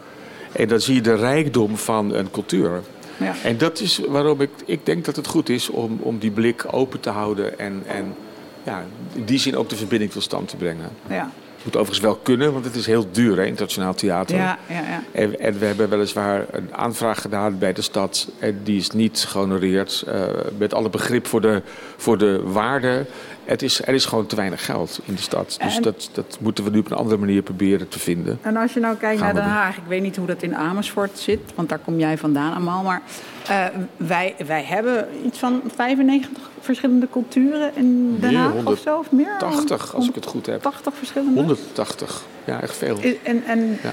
En 0.52 0.68
dan 0.68 0.80
zie 0.80 0.94
je 0.94 1.00
de 1.00 1.14
rijkdom 1.14 1.76
van 1.76 2.14
een 2.14 2.30
cultuur. 2.30 2.82
Ja. 3.22 3.34
En 3.44 3.58
dat 3.58 3.80
is 3.80 3.98
waarom 4.08 4.40
ik, 4.40 4.50
ik 4.64 4.86
denk 4.86 5.04
dat 5.04 5.16
het 5.16 5.26
goed 5.26 5.48
is 5.48 5.68
om, 5.68 5.98
om 6.00 6.18
die 6.18 6.30
blik 6.30 6.64
open 6.70 7.00
te 7.00 7.10
houden 7.10 7.58
en, 7.58 7.82
en 7.86 8.14
ja, 8.62 8.84
in 9.12 9.24
die 9.24 9.38
zin 9.38 9.56
ook 9.56 9.68
de 9.68 9.76
verbinding 9.76 10.10
tot 10.10 10.22
stand 10.22 10.48
te 10.48 10.56
brengen. 10.56 10.90
Ja 11.08 11.30
moet 11.64 11.76
overigens 11.76 12.00
wel 12.00 12.16
kunnen, 12.16 12.52
want 12.52 12.64
het 12.64 12.74
is 12.74 12.86
heel 12.86 13.06
duur, 13.10 13.36
hè, 13.36 13.44
internationaal 13.44 13.94
theater. 13.94 14.36
Ja, 14.36 14.58
ja, 14.68 14.74
ja. 14.74 15.02
En, 15.12 15.40
en, 15.40 15.58
we 15.58 15.64
hebben 15.64 15.88
weliswaar 15.88 16.44
een 16.50 16.74
aanvraag 16.74 17.20
gedaan 17.20 17.58
bij 17.58 17.72
de 17.72 17.82
stad. 17.82 18.28
En 18.38 18.60
die 18.62 18.78
is 18.78 18.90
niet 18.90 19.24
gehonoreerd. 19.28 20.04
Uh, 20.08 20.22
met 20.58 20.74
alle 20.74 20.90
begrip 20.90 21.26
voor 21.26 21.40
de, 21.40 21.62
voor 21.96 22.18
de 22.18 22.40
waarde. 22.44 23.06
Het 23.44 23.62
is, 23.62 23.82
er 23.82 23.94
is 23.94 24.04
gewoon 24.04 24.26
te 24.26 24.36
weinig 24.36 24.64
geld 24.64 25.00
in 25.04 25.14
de 25.14 25.22
stad. 25.22 25.58
Dus 25.62 25.78
dat, 25.78 26.10
dat 26.12 26.38
moeten 26.40 26.64
we 26.64 26.70
nu 26.70 26.78
op 26.78 26.90
een 26.90 26.96
andere 26.96 27.16
manier 27.16 27.42
proberen 27.42 27.88
te 27.88 27.98
vinden. 27.98 28.38
En 28.42 28.56
als 28.56 28.72
je 28.72 28.80
nou 28.80 28.96
kijkt 28.96 29.20
naar 29.20 29.34
Den 29.34 29.42
Haag. 29.42 29.76
Ik 29.76 29.82
weet 29.88 30.02
niet 30.02 30.16
hoe 30.16 30.26
dat 30.26 30.42
in 30.42 30.56
Amersfoort 30.56 31.18
zit. 31.18 31.40
Want 31.54 31.68
daar 31.68 31.78
kom 31.78 31.98
jij 31.98 32.18
vandaan 32.18 32.54
allemaal. 32.54 32.82
Maar 32.82 33.02
uh, 33.50 33.64
wij, 33.96 34.34
wij 34.46 34.64
hebben 34.64 35.08
iets 35.26 35.38
van 35.38 35.62
95 35.74 36.50
verschillende 36.60 37.08
culturen 37.10 37.76
in 37.76 38.16
Den 38.20 38.34
Haag 38.34 38.64
of 38.64 38.78
zo? 38.78 38.98
Of 38.98 39.10
meer? 39.10 39.38
80, 39.38 39.94
als 39.94 40.08
ik 40.08 40.14
het 40.14 40.26
goed 40.26 40.46
heb. 40.46 40.62
80 40.62 40.94
verschillende? 40.94 41.34
180, 41.34 42.22
ja, 42.44 42.60
echt 42.60 42.76
veel. 42.76 42.98
En, 43.22 43.44
en 43.44 43.78
ja. 43.82 43.92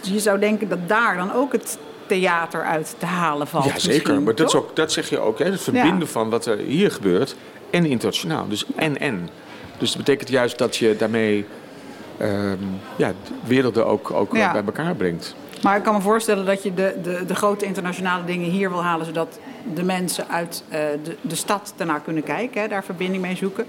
je 0.00 0.20
zou 0.20 0.38
denken 0.38 0.68
dat 0.68 0.88
daar 0.88 1.16
dan 1.16 1.32
ook 1.32 1.52
het 1.52 1.78
theater 2.06 2.64
uit 2.64 2.94
te 2.98 3.06
halen 3.06 3.46
valt. 3.46 3.64
Ja, 3.64 3.78
zeker. 3.78 4.22
Maar 4.22 4.34
dat, 4.34 4.46
is 4.48 4.54
ook, 4.54 4.76
dat 4.76 4.92
zeg 4.92 5.08
je 5.08 5.18
ook, 5.18 5.38
hè? 5.38 5.44
het 5.44 5.60
verbinden 5.60 6.08
van 6.08 6.30
wat 6.30 6.46
er 6.46 6.58
hier 6.58 6.90
gebeurt 6.90 7.36
en 7.76 7.86
internationaal. 7.86 8.48
Dus 8.48 8.64
en 8.76 8.98
en. 8.98 9.28
Dus 9.78 9.88
dat 9.88 9.98
betekent 10.04 10.28
juist 10.28 10.58
dat 10.58 10.76
je 10.76 10.96
daarmee 10.98 11.46
um, 12.22 12.58
ja, 12.96 13.12
werelden 13.44 13.86
ook, 13.86 14.10
ook 14.10 14.30
bij 14.30 14.62
elkaar 14.66 14.94
brengt. 14.94 15.34
Maar 15.62 15.76
ik 15.76 15.82
kan 15.82 15.94
me 15.94 16.00
voorstellen 16.00 16.46
dat 16.46 16.62
je 16.62 16.74
de, 16.74 16.94
de, 17.02 17.24
de 17.26 17.34
grote 17.34 17.64
internationale 17.64 18.24
dingen 18.24 18.50
hier 18.50 18.70
wil 18.70 18.82
halen, 18.82 19.06
zodat 19.06 19.38
de 19.74 19.82
mensen 19.82 20.28
uit 20.28 20.64
uh, 20.68 20.78
de, 21.02 21.16
de 21.20 21.34
stad 21.34 21.72
daarnaar 21.76 22.00
kunnen 22.00 22.22
kijken, 22.22 22.60
hè, 22.60 22.68
daar 22.68 22.84
verbinding 22.84 23.22
mee 23.22 23.36
zoeken. 23.36 23.66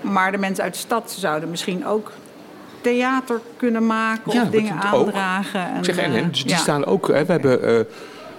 Maar 0.00 0.32
de 0.32 0.38
mensen 0.38 0.64
uit 0.64 0.72
de 0.72 0.78
stad 0.78 1.16
zouden 1.18 1.50
misschien 1.50 1.86
ook 1.86 2.12
theater 2.80 3.40
kunnen 3.56 3.86
maken 3.86 4.32
ja, 4.32 4.42
of 4.42 4.48
dingen 4.48 4.80
aandragen. 4.80 5.66
En, 5.66 5.78
ik 5.78 5.84
zeg 5.84 5.96
en, 5.96 6.14
en 6.14 6.30
dus 6.30 6.44
die 6.44 6.56
staan 6.56 6.84
ook. 6.84 7.08
Hè, 7.08 7.24
we 7.24 7.32
hebben 7.32 7.86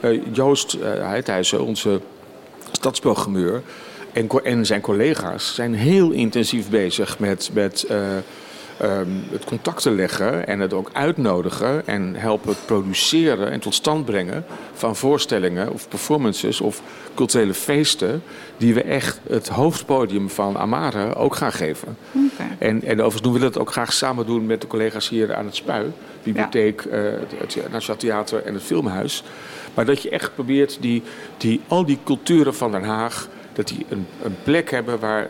uh, 0.01 0.21
Joost 0.31 0.77
uh, 1.23 1.61
onze 1.61 2.01
stadsprogrammeur 2.71 3.61
en, 4.13 4.29
en 4.43 4.65
zijn 4.65 4.81
collega's 4.81 5.55
zijn 5.55 5.73
heel 5.73 6.11
intensief 6.11 6.69
bezig 6.69 7.19
met, 7.19 7.49
met 7.53 7.85
um, 8.81 9.23
het 9.31 9.43
contact 9.43 9.81
te 9.81 9.91
leggen 9.91 10.47
en 10.47 10.59
het 10.59 10.73
ook 10.73 10.89
uitnodigen 10.93 11.87
en 11.87 12.15
helpen 12.15 12.49
het 12.49 12.65
produceren 12.65 13.51
en 13.51 13.59
tot 13.59 13.73
stand 13.73 14.05
brengen 14.05 14.45
van 14.73 14.95
voorstellingen 14.95 15.71
of 15.71 15.87
performances 15.87 16.61
of 16.61 16.81
culturele 17.15 17.53
feesten 17.53 18.23
die 18.57 18.73
we 18.73 18.81
echt 18.81 19.19
het 19.29 19.47
hoofdpodium 19.47 20.29
van 20.29 20.57
Amare 20.57 21.15
ook 21.15 21.35
gaan 21.35 21.51
geven. 21.51 21.97
Okay. 22.11 22.47
En, 22.57 22.83
en 22.83 22.93
overigens 22.93 23.21
doen 23.21 23.33
we 23.33 23.39
dat 23.39 23.57
ook 23.57 23.71
graag 23.71 23.93
samen 23.93 24.25
doen 24.25 24.45
met 24.45 24.61
de 24.61 24.67
collega's 24.67 25.09
hier 25.09 25.35
aan 25.35 25.45
het 25.45 25.55
Spui, 25.55 25.91
bibliotheek, 26.23 26.83
ja. 26.91 26.97
uh, 26.97 27.13
het 27.37 27.57
Nationaal 27.71 27.99
Theater 27.99 28.43
en 28.43 28.53
het 28.53 28.63
Filmhuis. 28.63 29.23
Maar 29.73 29.85
dat 29.85 30.01
je 30.01 30.09
echt 30.09 30.33
probeert 30.33 30.77
die, 30.81 31.03
die, 31.37 31.61
al 31.67 31.85
die 31.85 31.99
culturen 32.03 32.55
van 32.55 32.71
Den 32.71 32.83
Haag, 32.83 33.27
dat 33.53 33.67
die 33.67 33.85
een, 33.89 34.07
een 34.23 34.35
plek 34.43 34.71
hebben 34.71 34.99
waar 34.99 35.29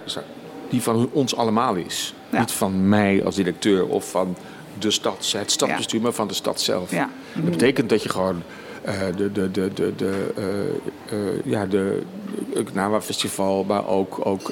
die 0.69 0.81
van 0.81 1.09
ons 1.11 1.35
allemaal 1.35 1.75
is. 1.75 2.13
Niet 2.29 2.51
van 2.51 2.89
mij 2.89 3.23
als 3.25 3.35
directeur 3.35 3.87
of 3.87 4.09
van 4.09 4.35
de 4.79 4.91
stad, 4.91 5.31
het 5.37 5.51
stadsbestuur, 5.51 6.01
maar 6.01 6.11
van 6.11 6.27
de 6.27 6.33
stad 6.33 6.61
zelf. 6.61 6.91
Ja. 6.91 7.09
Dat 7.33 7.49
betekent 7.49 7.89
dat 7.89 8.03
je 8.03 8.09
gewoon 8.09 8.43
uh, 8.85 8.93
de, 9.15 9.31
de, 9.31 9.51
de, 9.51 9.73
de, 9.73 9.93
de, 9.95 10.33
uh, 10.37 11.19
uh, 11.19 11.45
ja, 11.45 11.65
de 11.65 12.01
Knawa 12.63 13.01
Festival, 13.01 13.63
maar 13.63 13.87
ook, 13.87 14.25
ook 14.25 14.51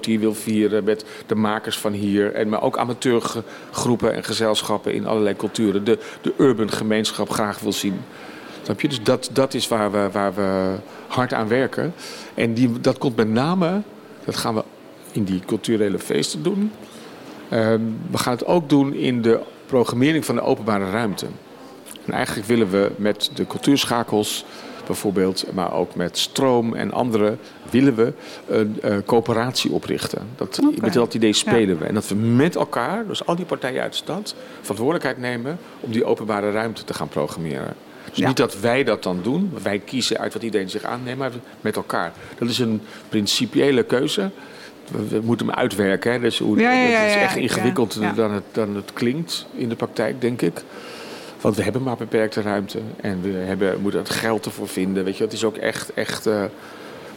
die 0.00 0.18
wil 0.18 0.34
vieren 0.34 0.84
met 0.84 1.04
de 1.26 1.34
makers 1.34 1.78
van 1.78 1.92
hier. 1.92 2.32
En, 2.32 2.48
maar 2.48 2.62
ook 2.62 2.78
amateurgroepen 2.78 4.14
en 4.14 4.24
gezelschappen 4.24 4.94
in 4.94 5.06
allerlei 5.06 5.36
culturen. 5.36 5.84
De, 5.84 5.98
de 6.20 6.34
urban 6.38 6.70
gemeenschap 6.70 7.30
graag 7.30 7.58
wil 7.58 7.72
zien. 7.72 8.00
Snap 8.62 8.80
je? 8.80 8.88
Dus 8.88 9.02
dat, 9.02 9.30
dat 9.32 9.54
is 9.54 9.68
waar 9.68 9.92
we, 9.92 10.08
waar 10.12 10.34
we 10.34 10.74
hard 11.08 11.32
aan 11.32 11.48
werken. 11.48 11.94
En 12.34 12.54
die, 12.54 12.80
dat 12.80 12.98
komt 12.98 13.16
met 13.16 13.28
name, 13.28 13.82
dat 14.24 14.36
gaan 14.36 14.54
we 14.54 14.64
in 15.12 15.24
die 15.24 15.40
culturele 15.46 15.98
feesten 15.98 16.42
doen. 16.42 16.72
Ehm, 17.48 17.80
we 18.10 18.18
gaan 18.18 18.32
het 18.32 18.46
ook 18.46 18.68
doen 18.68 18.94
in 18.94 19.22
de 19.22 19.40
programmering 19.66 20.24
van 20.24 20.34
de 20.34 20.40
openbare 20.40 20.90
ruimte. 20.90 21.26
En 22.04 22.12
eigenlijk 22.12 22.46
willen 22.46 22.70
we 22.70 22.90
met 22.96 23.30
de 23.34 23.46
cultuurschakels 23.46 24.44
bijvoorbeeld, 24.86 25.44
maar 25.54 25.72
ook 25.72 25.94
met 25.94 26.18
stroom 26.18 26.74
en 26.74 26.92
andere, 26.92 27.36
willen 27.70 27.94
we 27.94 28.12
een 28.46 28.80
uh, 28.84 28.96
coöperatie 29.06 29.72
oprichten. 29.72 30.28
Dat, 30.36 30.60
Met 30.80 30.92
dat 30.92 31.14
idee 31.14 31.32
spelen 31.32 31.78
we. 31.78 31.84
En 31.84 31.94
dat 31.94 32.08
we 32.08 32.14
met 32.14 32.56
elkaar, 32.56 33.06
dus 33.06 33.26
al 33.26 33.36
die 33.36 33.44
partijen 33.44 33.82
uit 33.82 33.92
de 33.92 33.98
stad, 33.98 34.34
verantwoordelijkheid 34.60 35.18
nemen 35.18 35.58
om 35.80 35.92
die 35.92 36.04
openbare 36.04 36.50
ruimte 36.50 36.84
te 36.84 36.94
gaan 36.94 37.08
programmeren. 37.08 37.74
Dus 38.14 38.26
niet 38.26 38.36
dat 38.36 38.60
wij 38.60 38.84
dat 38.84 39.02
dan 39.02 39.20
doen, 39.22 39.52
wij 39.62 39.78
kiezen 39.78 40.18
uit 40.18 40.32
wat 40.32 40.42
iedereen 40.42 40.70
zich 40.70 40.82
aanneemt, 40.82 41.18
maar 41.18 41.30
met 41.60 41.76
elkaar. 41.76 42.12
Dat 42.38 42.48
is 42.48 42.58
een 42.58 42.80
principiële 43.08 43.82
keuze 43.82 44.30
we 45.08 45.20
moeten 45.22 45.46
hem 45.46 45.54
uitwerken. 45.54 46.12
Hè? 46.12 46.18
Dus 46.18 46.38
hoe, 46.38 46.62
het 46.62 47.08
is 47.08 47.14
echt 47.14 47.36
ingewikkelder 47.36 48.14
dan, 48.14 48.32
het, 48.32 48.44
dan 48.52 48.76
het 48.76 48.92
klinkt 48.92 49.46
in 49.54 49.68
de 49.68 49.74
praktijk, 49.74 50.20
denk 50.20 50.42
ik. 50.42 50.62
Want 51.40 51.56
we 51.56 51.62
hebben 51.62 51.82
maar 51.82 51.96
beperkte 51.96 52.40
ruimte. 52.40 52.78
En 53.00 53.22
we 53.22 53.30
hebben, 53.30 53.80
moeten 53.80 54.00
het 54.00 54.10
geld 54.10 54.44
ervoor 54.44 54.68
vinden. 54.68 55.04
Weet 55.04 55.16
je, 55.16 55.24
het 55.24 55.32
is 55.32 55.44
ook 55.44 55.56
echt, 55.56 55.94
echt 55.94 56.26
uh, 56.26 56.44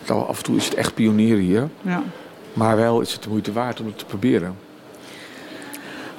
af 0.07 0.37
en 0.37 0.43
toe 0.43 0.55
is 0.55 0.65
het 0.65 0.73
echt 0.73 0.93
pionier 0.93 1.37
hier. 1.37 1.69
Ja. 1.81 2.03
Maar 2.53 2.75
wel 2.75 3.01
is 3.01 3.13
het 3.13 3.23
de 3.23 3.29
moeite 3.29 3.51
waard 3.51 3.79
om 3.79 3.85
het 3.85 3.97
te 3.97 4.05
proberen. 4.05 4.57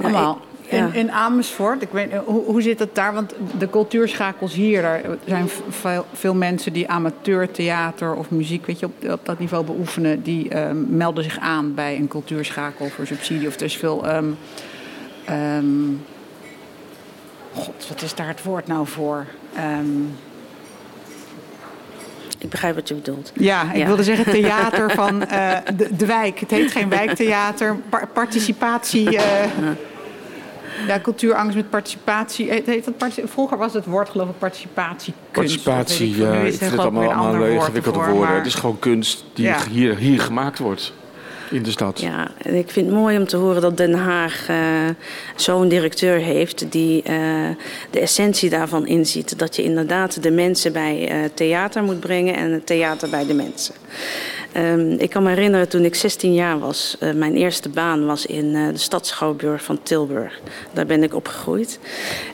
Allemaal. 0.00 0.40
In, 0.68 0.94
in, 0.94 1.10
Amersfoort, 1.10 1.82
ik 1.82 1.88
weet, 1.90 2.12
hoe, 2.24 2.44
hoe 2.44 2.62
zit 2.62 2.78
het 2.78 2.94
daar? 2.94 3.14
Want 3.14 3.34
de 3.58 3.70
cultuurschakels 3.70 4.54
hier, 4.54 4.82
daar 4.82 5.00
zijn 5.24 5.48
veel, 5.68 6.06
veel 6.12 6.34
mensen 6.34 6.72
die 6.72 6.88
amateurtheater 6.88 8.14
of 8.14 8.30
muziek 8.30 8.66
weet 8.66 8.78
je, 8.78 8.86
op, 8.86 9.10
op 9.10 9.26
dat 9.26 9.38
niveau 9.38 9.64
beoefenen, 9.64 10.22
die 10.22 10.58
um, 10.58 10.86
melden 10.88 11.24
zich 11.24 11.38
aan 11.38 11.74
bij 11.74 11.96
een 11.96 12.08
cultuurschakel 12.08 12.88
voor 12.88 13.06
subsidie. 13.06 13.48
Of 13.48 13.54
er 13.54 13.62
is 13.62 13.76
veel. 13.76 14.14
Um, 14.14 14.36
um, 15.30 16.04
God, 17.52 17.88
wat 17.88 18.02
is 18.02 18.14
daar 18.14 18.28
het 18.28 18.42
woord 18.42 18.66
nou 18.66 18.86
voor? 18.86 19.26
ik 22.38 22.48
begrijp 22.48 22.74
wat 22.74 22.88
je 22.88 22.94
bedoelt. 22.94 23.32
Ja, 23.34 23.72
ik 23.72 23.86
wilde 23.86 24.02
zeggen 24.02 24.32
theater 24.42 24.90
van 24.90 25.22
uh, 25.22 25.56
de, 25.76 25.96
de, 25.96 26.06
wijk. 26.06 26.38
Het 26.38 26.50
heet 26.50 26.72
geen 26.72 26.88
wijktheater. 26.88 27.76
participatie. 28.12 29.14
Uh, 29.14 29.22
ja, 30.86 31.00
cultuurangst 31.00 31.56
met 31.56 31.70
participatie. 31.70 32.50
Heet 32.50 32.84
dat 32.98 33.20
Vroeger 33.24 33.58
was 33.58 33.72
het 33.72 33.84
woord 33.84 34.08
geloof 34.08 34.28
ik 34.28 34.38
participatie. 34.38 35.14
Participatie, 35.30 36.16
ja. 36.16 36.32
Ik 36.32 36.54
vind 36.54 36.70
het 36.70 36.80
allemaal, 36.80 37.12
allemaal 37.12 37.46
ingewikkelde 37.46 37.98
woorden. 37.98 38.18
Maar... 38.18 38.36
Het 38.36 38.46
is 38.46 38.54
gewoon 38.54 38.78
kunst 38.78 39.24
die 39.34 39.54
hier, 39.70 39.96
hier 39.96 40.20
gemaakt 40.20 40.58
wordt 40.58 40.92
in 41.50 41.62
de 41.62 41.70
stad. 41.70 42.00
Ja, 42.00 42.28
en 42.42 42.54
ik 42.54 42.70
vind 42.70 42.86
het 42.86 42.94
mooi 42.94 43.18
om 43.18 43.26
te 43.26 43.36
horen 43.36 43.60
dat 43.60 43.76
Den 43.76 43.94
Haag 43.94 44.48
uh, 44.50 44.56
zo'n 45.36 45.68
directeur 45.68 46.18
heeft 46.18 46.72
die 46.72 47.02
uh, 47.10 47.12
de 47.90 48.00
essentie 48.00 48.50
daarvan 48.50 48.86
inziet. 48.86 49.38
Dat 49.38 49.56
je 49.56 49.62
inderdaad 49.62 50.22
de 50.22 50.30
mensen 50.30 50.72
bij 50.72 51.12
uh, 51.12 51.28
theater 51.34 51.82
moet 51.82 52.00
brengen 52.00 52.36
en 52.36 52.52
het 52.52 52.66
theater 52.66 53.10
bij 53.10 53.26
de 53.26 53.34
mensen. 53.34 53.74
Um, 54.56 54.90
ik 54.90 55.10
kan 55.10 55.22
me 55.22 55.28
herinneren 55.28 55.68
toen 55.68 55.84
ik 55.84 55.94
16 55.94 56.34
jaar 56.34 56.58
was, 56.58 56.96
uh, 57.00 57.12
mijn 57.12 57.34
eerste 57.34 57.68
baan 57.68 58.06
was 58.06 58.26
in 58.26 58.44
uh, 58.44 58.68
de 58.68 58.78
stad 58.78 59.06
Schouwburg 59.06 59.64
van 59.64 59.82
Tilburg. 59.82 60.40
Daar 60.72 60.86
ben 60.86 61.02
ik 61.02 61.14
opgegroeid. 61.14 61.78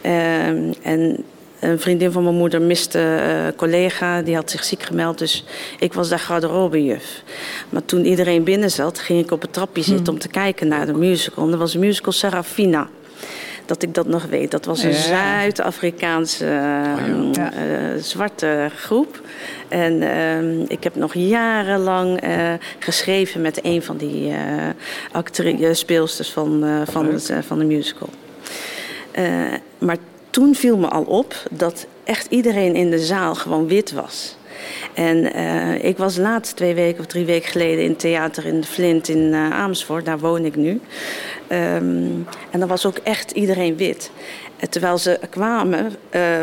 Um, 0.03 0.75
en 0.83 1.25
een 1.61 1.81
vriendin 1.81 2.13
van 2.13 2.23
mijn 2.23 2.35
moeder 2.35 2.63
miste 2.63 2.99
een 2.99 3.47
uh, 3.47 3.57
collega, 3.57 4.23
die 4.23 4.35
had 4.35 4.51
zich 4.51 4.65
ziek 4.65 4.83
gemeld. 4.83 5.19
Dus 5.19 5.45
ik 5.79 5.93
was 5.93 6.09
daar 6.09 6.19
garderobejuf. 6.19 7.23
Maar 7.69 7.85
toen 7.85 8.05
iedereen 8.05 8.45
binnen 8.45 8.71
zat, 8.71 8.99
ging 8.99 9.25
ik 9.25 9.31
op 9.31 9.41
het 9.41 9.53
trapje 9.53 9.83
zitten 9.83 10.05
hmm. 10.05 10.15
om 10.15 10.21
te 10.21 10.29
kijken 10.29 10.69
naar 10.69 10.87
de 10.87 10.93
musical. 10.93 11.45
En 11.45 11.51
dat 11.51 11.59
was 11.59 11.73
de 11.73 11.79
musical 11.79 12.13
Serafina. 12.13 12.89
Dat 13.73 13.83
ik 13.83 13.95
dat 13.95 14.07
nog 14.07 14.25
weet. 14.27 14.51
Dat 14.51 14.65
was 14.65 14.83
een 14.83 14.91
Ja. 14.91 14.97
Zuid-Afrikaanse 14.97 16.45
eh, 16.45 16.51
Ja. 17.33 17.53
eh, 17.53 18.01
zwarte 18.01 18.71
groep. 18.77 19.21
En 19.69 20.03
ehm, 20.03 20.61
ik 20.69 20.85
heb 20.85 20.95
nog 20.95 21.15
jarenlang 21.15 22.21
eh, 22.21 22.53
geschreven 22.79 23.41
met 23.41 23.59
een 23.65 23.83
van 23.83 23.97
die 23.97 24.31
eh 24.33 24.37
actri- 25.13 25.65
eh, 25.65 25.75
speelsters 25.75 26.31
van, 26.31 26.65
van, 26.91 27.13
het, 27.13 27.33
van 27.47 27.59
de 27.59 27.65
musical. 27.65 28.09
Maar 29.79 29.97
toen 30.31 30.55
viel 30.55 30.77
me 30.77 30.89
al 30.89 31.03
op 31.03 31.35
dat 31.51 31.87
echt 32.05 32.27
iedereen 32.31 32.75
in 32.75 32.91
de 32.91 32.99
zaal 32.99 33.35
gewoon 33.35 33.69
wit 33.69 33.93
was. 33.93 34.37
En 34.95 35.33
eh, 35.33 35.85
ik 35.85 35.99
was 35.99 36.17
laatst 36.17 36.57
twee 36.57 36.75
weken 36.75 37.01
of 37.01 37.07
drie 37.07 37.25
weken 37.25 37.51
geleden 37.51 37.85
in 37.85 37.91
het 37.91 37.99
theater 37.99 38.47
in 38.47 38.65
Flint 38.65 39.09
in 39.09 39.33
eh, 39.33 39.51
Amersfoort. 39.51 40.05
Daar 40.05 40.19
woon 40.19 40.45
ik 40.45 40.57
nu. 40.57 40.81
Ehm, 41.47 42.11
en 42.51 42.59
dan 42.59 42.69
was 42.69 42.87
ook 42.87 42.99
echt 42.99 43.31
iedereen 43.31 43.77
wit. 43.77 44.11
Eh, 44.57 44.69
Terwijl 44.69 44.99
ze 44.99 45.19
kwamen 45.31 45.93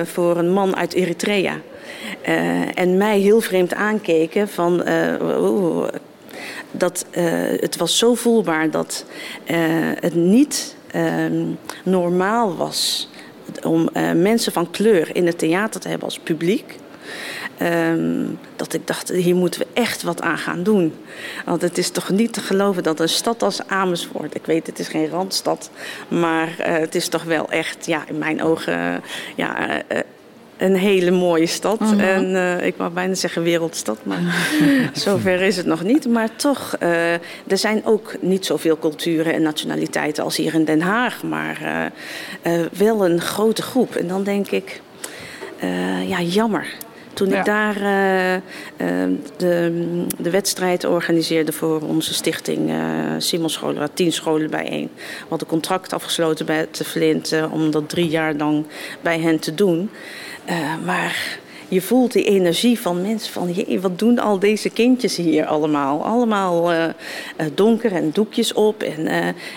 voor 0.03 0.38
een 0.38 0.51
man 0.51 0.75
uit 0.75 0.93
Eritrea. 0.93 1.58
En 2.75 2.97
mij 2.97 3.19
heel 3.19 3.41
vreemd 3.41 3.73
aankeken 3.73 4.47
van... 4.47 4.84
dat, 6.71 7.05
het 7.60 7.77
was 7.77 7.97
zo 7.97 8.15
voelbaar 8.15 8.71
dat 8.71 9.05
het 9.99 10.15
niet 10.15 10.75
ehm, 10.91 11.45
normaal 11.84 12.55
was 12.55 13.10
om 13.63 13.89
mensen 14.15 14.51
van 14.51 14.71
kleur 14.71 15.15
in 15.15 15.25
het 15.25 15.38
theater 15.38 15.82
te 15.82 15.88
hebben 15.88 16.08
als 16.08 16.19
publiek. 16.19 16.75
Ehm, 17.60 18.26
dat 18.56 18.74
ik 18.74 18.88
dacht, 18.88 19.10
hier 19.10 19.36
moeten 19.36 19.60
we 19.62 19.67
echt 19.74 20.04
wat 20.04 20.22
aan 20.22 20.38
gaan 20.38 20.63
doen. 20.63 20.93
Want 21.45 21.62
het 21.62 21.78
is 21.78 21.89
toch 21.89 22.10
niet 22.10 22.34
te 22.34 22.41
geloven 22.41 22.84
dat 22.84 23.00
een 23.00 23.10
stad 23.10 23.43
als 23.43 23.67
Amersfoort... 23.67 24.36
ik 24.36 24.45
weet, 24.45 24.67
het 24.67 24.80
is 24.80 24.88
geen 24.88 25.10
randstad... 25.10 25.69
maar 26.08 26.60
eh, 26.60 26.78
het 26.78 26.95
is 26.95 27.08
toch 27.08 27.24
wel 27.24 27.50
echt, 27.50 27.86
ja, 27.86 28.04
in 28.08 28.17
mijn 28.17 28.43
ogen... 28.43 28.80
eh, 28.80 28.95
ja, 29.36 29.82
eh, 29.88 30.00
een 30.58 30.76
hele 30.76 31.12
mooie 31.12 31.45
stad. 31.45 31.80
En 31.98 32.36
eh, 32.36 32.65
ik 32.65 32.76
wou 32.78 32.91
bijna 32.91 33.13
zeggen 33.13 33.43
wereldstad, 33.43 33.98
maar 34.04 34.19
zover 34.93 35.41
is 35.41 35.58
het 35.58 35.65
nog 35.65 35.84
niet. 35.84 36.08
Maar 36.08 36.36
toch, 36.36 36.76
er 37.48 37.58
zijn 37.58 37.86
ook 37.86 38.15
niet 38.22 38.45
zoveel 38.45 38.78
culturen 38.80 39.34
en 39.34 39.41
nationaliteiten 39.41 40.24
als 40.24 40.38
hier 40.38 40.54
in 40.54 40.65
Den 40.65 40.82
Haag. 40.82 41.24
Maar 41.24 41.91
wel 42.78 43.06
een 43.06 43.22
grote 43.22 43.62
groep. 43.62 43.95
En 43.95 44.08
dan 44.08 44.24
denk 44.24 44.52
ik, 44.52 44.82
ja, 46.08 46.22
jammer. 46.22 46.67
Toen 47.19 47.34
ik 47.34 47.45
daar 47.45 47.75
eh, 47.75 48.36
eh, 48.36 48.41
de, 49.38 50.05
de 50.17 50.29
wedstrijd 50.29 50.86
organiseerde 50.86 51.51
voor 51.51 51.82
onze 51.82 52.13
stichting 52.13 52.69
eh 52.69 52.77
Simon 53.17 53.49
Scholen, 53.49 53.77
waar 53.77 53.93
tien 53.93 54.12
scholen 54.12 54.49
bijeen. 54.49 54.89
We 54.95 55.25
hadden 55.29 55.47
contract 55.47 55.93
afgesloten 55.93 56.45
bij 56.45 56.67
de 56.71 56.84
Flint 56.84 57.32
eh, 57.32 57.53
om 57.53 57.71
dat 57.71 57.89
drie 57.89 58.08
jaar 58.08 58.34
lang 58.34 58.65
bij 59.01 59.19
hen 59.19 59.39
te 59.39 59.55
doen. 59.55 59.89
Maar 60.86 61.39
je 61.67 61.82
voelt 61.82 62.12
die 62.12 62.23
energie 62.23 62.79
van 62.79 63.01
mensen 63.01 63.34
van, 63.34 63.51
jee, 63.51 63.79
wat 63.79 63.99
doen 63.99 64.19
al 64.19 64.39
deze 64.39 64.69
kindjes 64.69 65.15
hier 65.15 65.45
allemaal? 65.45 66.05
Allemaal 66.05 66.71
donker 67.53 67.91
en 67.91 68.12
doekjes 68.13 68.53
op 68.53 68.84
en 68.84 69.08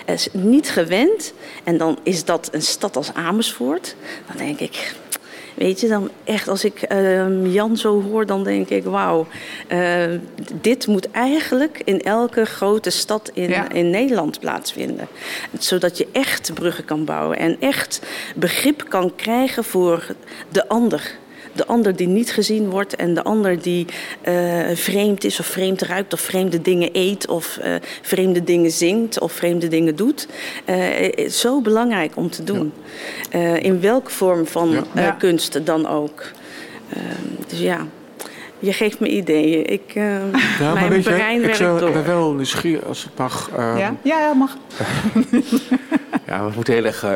het 0.05 0.19
is 0.19 0.27
niet 0.31 0.69
gewend. 0.69 1.33
En 1.63 1.77
dan 1.77 1.97
is 2.03 2.25
dat 2.25 2.49
een 2.51 2.61
stad 2.61 2.95
als 2.95 3.13
Amersfoort. 3.13 3.95
Dan 4.27 4.37
denk 4.37 4.59
ik, 4.59 4.95
Weet 5.55 5.79
je, 5.79 5.87
dan 5.87 6.09
echt 6.23 6.47
als 6.47 6.63
ik 6.63 6.81
ehm, 6.81 7.45
Jan 7.45 7.77
zo 7.77 8.01
hoor, 8.01 8.25
dan 8.25 8.43
denk 8.43 8.69
ik: 8.69 8.83
wauw, 8.83 9.27
eh, 9.67 10.03
dit 10.61 10.87
moet 10.87 11.11
eigenlijk 11.11 11.81
in 11.85 12.01
elke 12.01 12.45
grote 12.45 12.89
stad 12.89 13.31
in, 13.33 13.49
Ja. 13.49 13.69
in 13.69 13.89
Nederland 13.89 14.39
plaatsvinden. 14.39 15.07
Zodat 15.59 15.97
je 15.97 16.07
echt 16.11 16.53
bruggen 16.53 16.85
kan 16.85 17.05
bouwen 17.05 17.37
en 17.37 17.57
echt 17.59 18.01
begrip 18.35 18.85
kan 18.89 19.15
krijgen 19.15 19.63
voor 19.63 20.05
de 20.51 20.67
ander. 20.67 21.21
De 21.55 21.65
ander 21.65 21.95
die 21.95 22.07
niet 22.07 22.31
gezien 22.31 22.69
wordt 22.69 22.95
en 22.95 23.13
de 23.13 23.23
ander 23.23 23.61
die 23.61 23.85
eh, 24.21 24.59
vreemd 24.73 25.23
is 25.23 25.39
of 25.39 25.45
vreemd 25.45 25.81
ruikt 25.81 26.13
of 26.13 26.19
vreemde 26.19 26.61
dingen 26.61 26.89
eet 26.93 27.27
of 27.27 27.57
eh, 27.57 27.75
vreemde 28.01 28.43
dingen 28.43 28.71
zingt 28.71 29.19
of 29.19 29.31
vreemde 29.31 29.67
dingen 29.67 29.95
doet. 29.95 30.27
Eh, 30.65 31.29
zo 31.29 31.61
belangrijk 31.61 32.15
om 32.15 32.29
te 32.29 32.43
doen. 32.43 32.73
Eh, 33.29 33.63
in 33.63 33.81
welke 33.81 34.11
vorm 34.11 34.47
van 34.47 34.69
Ja. 34.69 34.83
eh, 34.93 35.17
kunst 35.17 35.65
dan 35.65 35.87
ook. 35.87 36.23
Dus 37.47 37.59
ja, 37.59 37.87
je 38.63 38.73
geeft 38.73 38.99
me 38.99 39.07
ideeën. 39.07 39.65
Ik, 39.69 39.81
eh, 39.93 40.03
Ja, 40.59 40.73
mijn 40.73 40.89
weet 40.89 41.03
je, 41.03 41.09
brein 41.09 41.35
ik 41.35 41.41
werkt 41.41 41.57
zou- 41.57 41.79
door. 41.79 41.87
ik 41.87 41.93
ben 41.93 42.05
wel 42.05 42.33
nieuwsgierig 42.33 42.85
als 42.85 43.03
het 43.03 43.17
mag. 43.17 43.49
ehm, 43.57 43.77
Ja, 43.77 43.95
ja, 44.01 44.19
ja, 44.19 44.33
mag. 44.33 44.57
Ja, 46.27 46.45
we 46.45 46.51
moeten 46.55 46.73
heel 46.73 46.85
erg. 46.85 47.03
eh, 47.03 47.11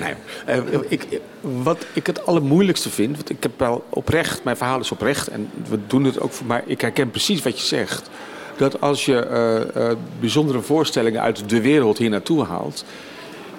nee. 0.00 0.14
Eh, 0.46 0.62
ik, 0.88 1.06
wat 1.40 1.86
ik 1.92 2.06
het 2.06 2.26
allermoeilijkste 2.26 2.90
vind, 2.90 3.16
want 3.16 3.30
ik 3.30 3.42
heb 3.42 3.52
wel 3.56 3.84
oprecht, 3.88 4.44
mijn 4.44 4.56
verhaal 4.56 4.80
is 4.80 4.90
oprecht 4.92 5.28
en 5.28 5.50
we 5.68 5.78
doen 5.86 6.04
het 6.04 6.20
ook 6.20 6.32
voor, 6.32 6.46
maar 6.46 6.62
ik 6.66 6.80
herken 6.80 7.10
precies 7.10 7.42
wat 7.42 7.60
je 7.60 7.66
zegt. 7.66 8.10
Dat 8.56 8.80
als 8.80 9.04
je 9.04 9.18
eh, 9.26 9.90
eh, 9.90 9.96
bijzondere 10.20 10.60
voorstellingen 10.60 11.20
uit 11.22 11.48
de 11.48 11.60
wereld 11.60 11.98
hier 11.98 12.10
naartoe 12.10 12.44
haalt, 12.44 12.84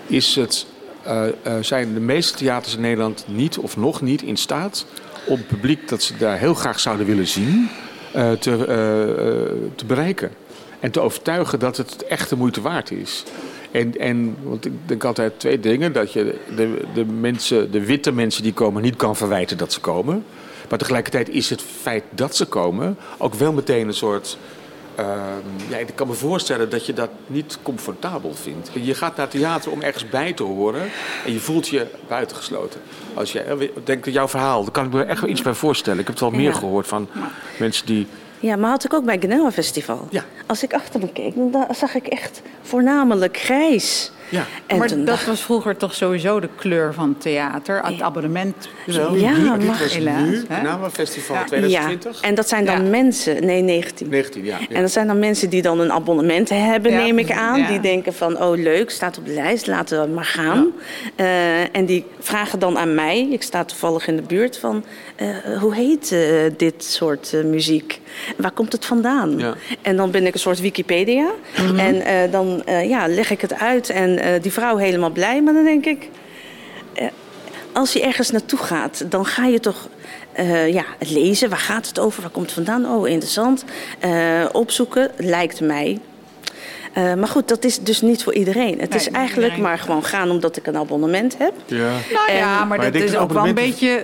is 0.08 0.36
het, 0.36 0.66
eh, 1.04 1.28
eh, 1.28 1.54
zijn 1.62 1.94
de 1.94 2.00
meeste 2.00 2.38
theaters 2.38 2.76
in 2.76 2.82
Nederland 2.82 3.26
niet 3.28 3.58
of 3.58 3.78
nog 3.78 4.02
niet 4.02 4.22
in 4.22 4.38
staat 4.38 4.86
om 5.26 5.46
publiek 5.46 5.88
dat 5.88 6.04
ze 6.04 6.18
daar 6.18 6.38
heel 6.38 6.54
graag 6.54 6.80
zouden 6.80 7.06
willen 7.06 7.28
zien, 7.28 7.70
eh, 8.12 8.32
te, 8.32 8.66
eh, 8.66 9.02
eh, 9.04 9.52
te 9.76 9.86
bereiken. 9.86 10.32
En 10.80 10.92
te 10.92 11.00
overtuigen 11.00 11.60
dat 11.60 11.78
het 11.78 12.06
echt 12.06 12.30
de 12.30 12.36
moeite 12.36 12.62
waard 12.62 12.92
is. 12.92 13.24
En, 13.72 13.98
en 13.98 14.36
want 14.44 14.66
ik 14.66 14.74
denk 14.86 15.04
altijd 15.04 15.40
twee 15.40 15.60
dingen. 15.60 15.94
Dat 15.94 16.14
je 16.14 16.40
de, 16.56 16.82
de, 16.94 17.06
mensen, 17.06 17.72
de 17.72 17.86
witte 17.86 18.12
mensen 18.12 18.44
die 18.44 18.54
komen 18.54 18.82
niet 18.82 18.96
kan 18.96 19.16
verwijten 19.16 19.58
dat 19.58 19.74
ze 19.74 19.80
komen. 19.80 20.24
Maar 20.70 20.80
tegelijkertijd 20.80 21.30
is 21.30 21.50
het 21.50 21.62
feit 21.62 22.04
dat 22.10 22.36
ze 22.36 22.46
komen 22.46 22.98
ook 23.18 23.34
wel 23.34 23.54
meteen 23.54 23.88
een 23.88 23.94
soort... 23.94 24.38
ehm, 24.96 25.10
ja, 25.70 25.78
ik 25.78 25.88
kan 25.96 26.08
me 26.08 26.14
voorstellen 26.14 26.70
dat 26.70 26.86
je 26.86 26.94
dat 26.94 27.10
niet 27.28 27.58
comfortabel 27.62 28.34
vindt. 28.34 28.70
Je 28.74 28.94
gaat 28.94 29.16
naar 29.16 29.28
theater 29.28 29.72
om 29.72 29.82
ergens 29.82 30.10
bij 30.10 30.34
te 30.34 30.44
horen 30.44 30.82
en 31.26 31.34
je 31.34 31.40
voelt 31.40 31.68
je 31.68 31.88
buitengesloten. 32.08 32.82
Als 33.14 33.32
je, 33.32 33.72
denk 33.84 34.06
aan 34.08 34.12
jouw 34.14 34.28
verhaal, 34.28 34.64
daar 34.64 34.72
kan 34.72 34.86
ik 34.86 34.92
me 34.94 35.04
echt 35.04 35.22
wel 35.22 35.30
iets 35.30 35.42
bij 35.42 35.54
voorstellen. 35.54 36.00
Ik 36.00 36.06
heb 36.08 36.16
het 36.16 36.24
al 36.24 36.32
meer 36.32 36.52
Ja. 36.52 36.58
gehoord 36.58 36.88
van 36.88 37.08
mensen 37.60 37.86
die... 37.86 38.08
Ja, 38.40 38.56
maar 38.56 38.70
had 38.70 38.84
ik 38.84 38.94
ook 38.94 39.06
bij 39.06 39.18
Genoa 39.20 39.52
Festival. 39.52 40.08
Ja. 40.10 40.24
Als 40.46 40.64
ik 40.64 40.74
achter 40.74 41.00
me 41.00 41.12
keek, 41.12 41.36
dan 41.36 41.52
da- 41.52 41.74
zag 41.74 41.96
ik 41.96 42.08
echt 42.08 42.42
voornamelijk 42.62 43.38
grijs. 43.38 44.12
Ja, 44.32 44.46
En 44.68 44.78
maar 44.78 44.88
dat 44.88 45.06
dacht- 45.06 45.26
was 45.26 45.42
vroeger 45.42 45.78
toch 45.78 45.94
sowieso 45.96 46.40
de 46.40 46.50
kleur 46.56 46.94
van 46.94 47.16
theater. 47.18 47.82
Het 47.86 48.02
abonnement. 48.02 48.70
Jawel, 48.86 49.16
Ja, 49.16 49.32
nu, 49.38 49.46
maar- 49.48 49.60
dit 49.60 49.68
was 49.68 49.94
helaas, 49.94 50.22
nu, 50.22 50.44
Festival 50.92 51.36
Ja. 51.36 51.44
2020. 51.44 52.22
Ja, 52.22 52.28
en 52.28 52.36
dat 52.36 52.50
zijn 52.50 52.66
dan 52.66 52.84
Ja. 52.84 52.90
mensen, 52.90 53.46
nee 53.46 53.62
19. 53.62 54.10
19, 54.10 54.44
ja. 54.46 54.58
ja. 54.70 54.76
En 54.76 54.82
dat 54.82 54.92
zijn 54.92 55.08
dan 55.08 55.20
mensen 55.20 55.50
die 55.50 55.62
dan 55.62 55.80
een 55.80 55.92
abonnement 55.92 56.50
hebben, 56.50 56.92
Ja, 56.92 56.98
neem 56.98 57.18
ik 57.20 57.32
aan. 57.32 57.60
ja. 57.60 57.68
Die 57.68 57.80
denken 57.80 58.14
van, 58.14 58.42
oh 58.44 58.58
leuk, 58.58 58.90
staat 58.90 59.18
op 59.18 59.26
de 59.26 59.34
lijst, 59.34 59.68
laten 59.68 60.02
we 60.02 60.08
maar 60.14 60.26
gaan. 60.26 60.68
Eh, 61.16 61.76
en 61.76 61.86
die 61.86 62.06
vragen 62.20 62.60
dan 62.60 62.78
aan 62.78 62.96
mij, 62.96 63.28
ik 63.32 63.42
sta 63.44 63.64
toevallig 63.66 64.08
in 64.08 64.16
de 64.16 64.22
buurt, 64.22 64.58
van... 64.58 64.84
eh, 65.16 65.28
hoe 65.60 65.76
heet 65.76 66.12
eh, 66.12 66.20
dit 66.58 66.84
soort 66.84 67.34
muziek? 67.46 68.00
Waar 68.38 68.52
komt 68.52 68.72
het 68.72 68.86
vandaan? 68.86 69.38
Ja. 69.38 69.54
En 69.82 69.96
dan 69.96 70.12
ben 70.12 70.26
ik 70.26 70.34
een 70.34 70.40
soort 70.40 70.60
Wikipedia. 70.62 71.32
En 71.78 72.02
eh, 72.02 72.32
dan 72.32 72.62
eh, 72.66 72.90
ja, 72.90 73.08
leg 73.08 73.30
ik 73.32 73.42
het 73.42 73.60
uit 73.60 73.90
en 73.90 74.20
eh, 74.22 74.42
die 74.42 74.52
vrouw 74.52 74.76
helemaal 74.78 75.10
blij. 75.10 75.42
Maar 75.42 75.54
dan 75.54 75.64
denk 75.64 75.86
ik, 75.86 76.10
eh, 76.94 77.06
als 77.74 77.94
je 77.94 78.02
ergens 78.02 78.32
naartoe 78.32 78.60
gaat, 78.60 79.12
dan 79.12 79.26
ga 79.26 79.46
je 79.46 79.60
toch 79.60 79.88
eh, 80.32 80.74
ja, 80.74 80.86
lezen. 81.00 81.50
Waar 81.50 81.60
gaat 81.60 81.88
het 81.88 82.00
over? 82.00 82.22
Waar 82.22 82.32
komt 82.32 82.46
het 82.46 82.54
vandaan? 82.66 82.86
Oh, 82.86 83.08
interessant. 83.08 83.66
Eh, 84.00 84.46
opzoeken, 84.52 85.12
lijkt 85.18 85.60
mij. 85.62 86.00
Eh, 86.94 87.14
maar 87.14 87.28
goed, 87.28 87.48
dat 87.48 87.64
is 87.64 87.80
dus 87.80 88.02
niet 88.02 88.24
voor 88.24 88.34
iedereen. 88.34 88.80
Het 88.80 88.90
Nee, 88.90 89.00
is 89.00 89.10
eigenlijk 89.10 89.58
maar 89.58 89.78
gewoon 89.80 90.04
gaan 90.04 90.30
omdat 90.30 90.58
ik 90.58 90.68
een 90.68 90.78
abonnement 90.78 91.38
heb. 91.38 91.54
Ja. 91.66 91.78
Nou 92.14 92.32
ja, 92.32 92.62
En- 92.62 92.68
maar, 92.68 92.78
Maar 92.78 92.92
dat 92.92 93.02
is 93.02 93.16
ook 93.16 93.32
wel 93.34 93.48
een 93.48 93.54
beetje. 93.56 94.04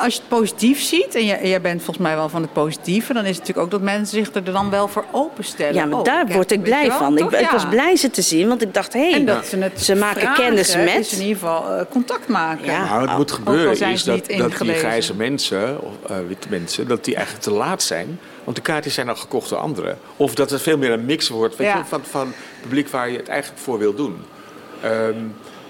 Als 0.00 0.14
je 0.14 0.20
het 0.20 0.28
positief 0.28 0.80
ziet, 0.82 1.14
en 1.14 1.24
jij, 1.26 1.48
jij 1.48 1.60
bent 1.60 1.82
volgens 1.82 2.06
mij 2.06 2.16
wel 2.16 2.28
van 2.28 2.42
het 2.42 2.52
positieve, 2.52 3.12
dan 3.12 3.22
is 3.22 3.28
het 3.28 3.38
natuurlijk 3.38 3.64
ook 3.66 3.70
dat 3.70 3.80
mensen 3.82 4.18
zich 4.24 4.34
er 4.34 4.44
dan 4.44 4.70
wel 4.70 4.88
voor 4.88 5.04
openstellen. 5.12 5.74
Ja, 5.74 5.84
maar 5.84 5.98
Oh, 5.98 6.04
daar 6.04 6.26
word 6.26 6.50
ik 6.52 6.62
blij 6.62 6.86
wel, 6.88 6.98
van. 6.98 7.12
Ik, 7.12 7.18
toch? 7.18 7.32
ik 7.32 7.40
Ja. 7.40 7.52
was 7.52 7.68
blij 7.68 7.96
ze 7.96 8.10
te 8.10 8.22
zien, 8.22 8.48
want 8.48 8.62
ik 8.62 8.74
dacht, 8.74 8.92
hé, 8.92 9.10
En 9.12 9.26
dat 9.26 9.46
ze 9.46 9.56
het 9.56 9.80
ze 9.82 9.94
maken 9.94 10.20
vragen, 10.20 10.44
kennis 10.44 10.76
met. 10.76 10.98
Is 10.98 11.12
in 11.12 11.20
ieder 11.20 11.34
geval 11.36 11.70
eh, 11.70 11.84
contact 11.90 12.28
maken. 12.28 12.64
Ja. 12.64 12.84
Nou, 12.84 13.08
het 13.08 13.16
moet 13.16 13.32
gebeuren 13.32 13.90
is 13.90 14.04
dat, 14.04 14.26
die 14.26 14.74
grijze 14.74 15.14
mensen, 15.14 15.80
of 15.82 15.92
eh, 16.10 16.16
witte 16.28 16.46
mensen, 16.50 16.88
dat 16.88 17.04
die 17.04 17.14
eigenlijk 17.14 17.44
te 17.44 17.50
laat 17.52 17.82
zijn. 17.82 18.18
Want 18.44 18.56
de 18.56 18.62
kaartjes 18.62 18.94
zijn 18.94 19.08
al 19.08 19.16
gekocht 19.16 19.48
door 19.48 19.58
anderen. 19.58 19.98
Of 20.16 20.34
dat 20.34 20.50
er 20.50 20.60
veel 20.60 20.78
meer 20.78 20.90
een 20.90 21.04
mix 21.04 21.28
wordt 21.28 21.56
weet 21.56 21.66
Ja. 21.66 21.76
je, 21.78 21.84
van, 21.84 22.00
van 22.04 22.26
het 22.26 22.60
publiek 22.62 22.88
waar 22.88 23.10
je 23.10 23.16
het 23.16 23.28
eigenlijk 23.28 23.60
voor 23.62 23.78
wil 23.78 23.94
doen. 23.94 24.16
Ehm, 24.82 25.14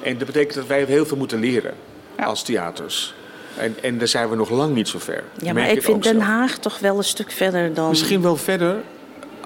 en 0.03 0.19
dat 0.19 0.27
betekent 0.27 0.55
dat 0.55 0.67
wij 0.67 0.85
heel 0.85 1.07
veel 1.07 1.17
moeten 1.17 1.41
leren 1.41 1.75
Ja. 2.19 2.25
als 2.25 2.43
theaters. 2.43 3.15
En, 3.61 3.77
en 3.83 3.99
daar 3.99 4.09
zijn 4.09 4.29
we 4.29 4.37
nog 4.37 4.51
lang 4.51 4.75
niet 4.75 4.89
zo 4.89 4.99
ver. 4.99 5.25
Ja, 5.43 5.53
maar 5.53 5.71
ik 5.71 5.83
vind 5.83 6.03
Den 6.03 6.15
zelf. 6.15 6.27
Haag 6.27 6.59
toch 6.59 6.79
wel 6.79 6.97
een 6.97 7.05
stuk 7.05 7.31
verder 7.31 7.75
dan... 7.75 7.89
Misschien 7.89 8.23
wel 8.23 8.37
verder, 8.37 8.77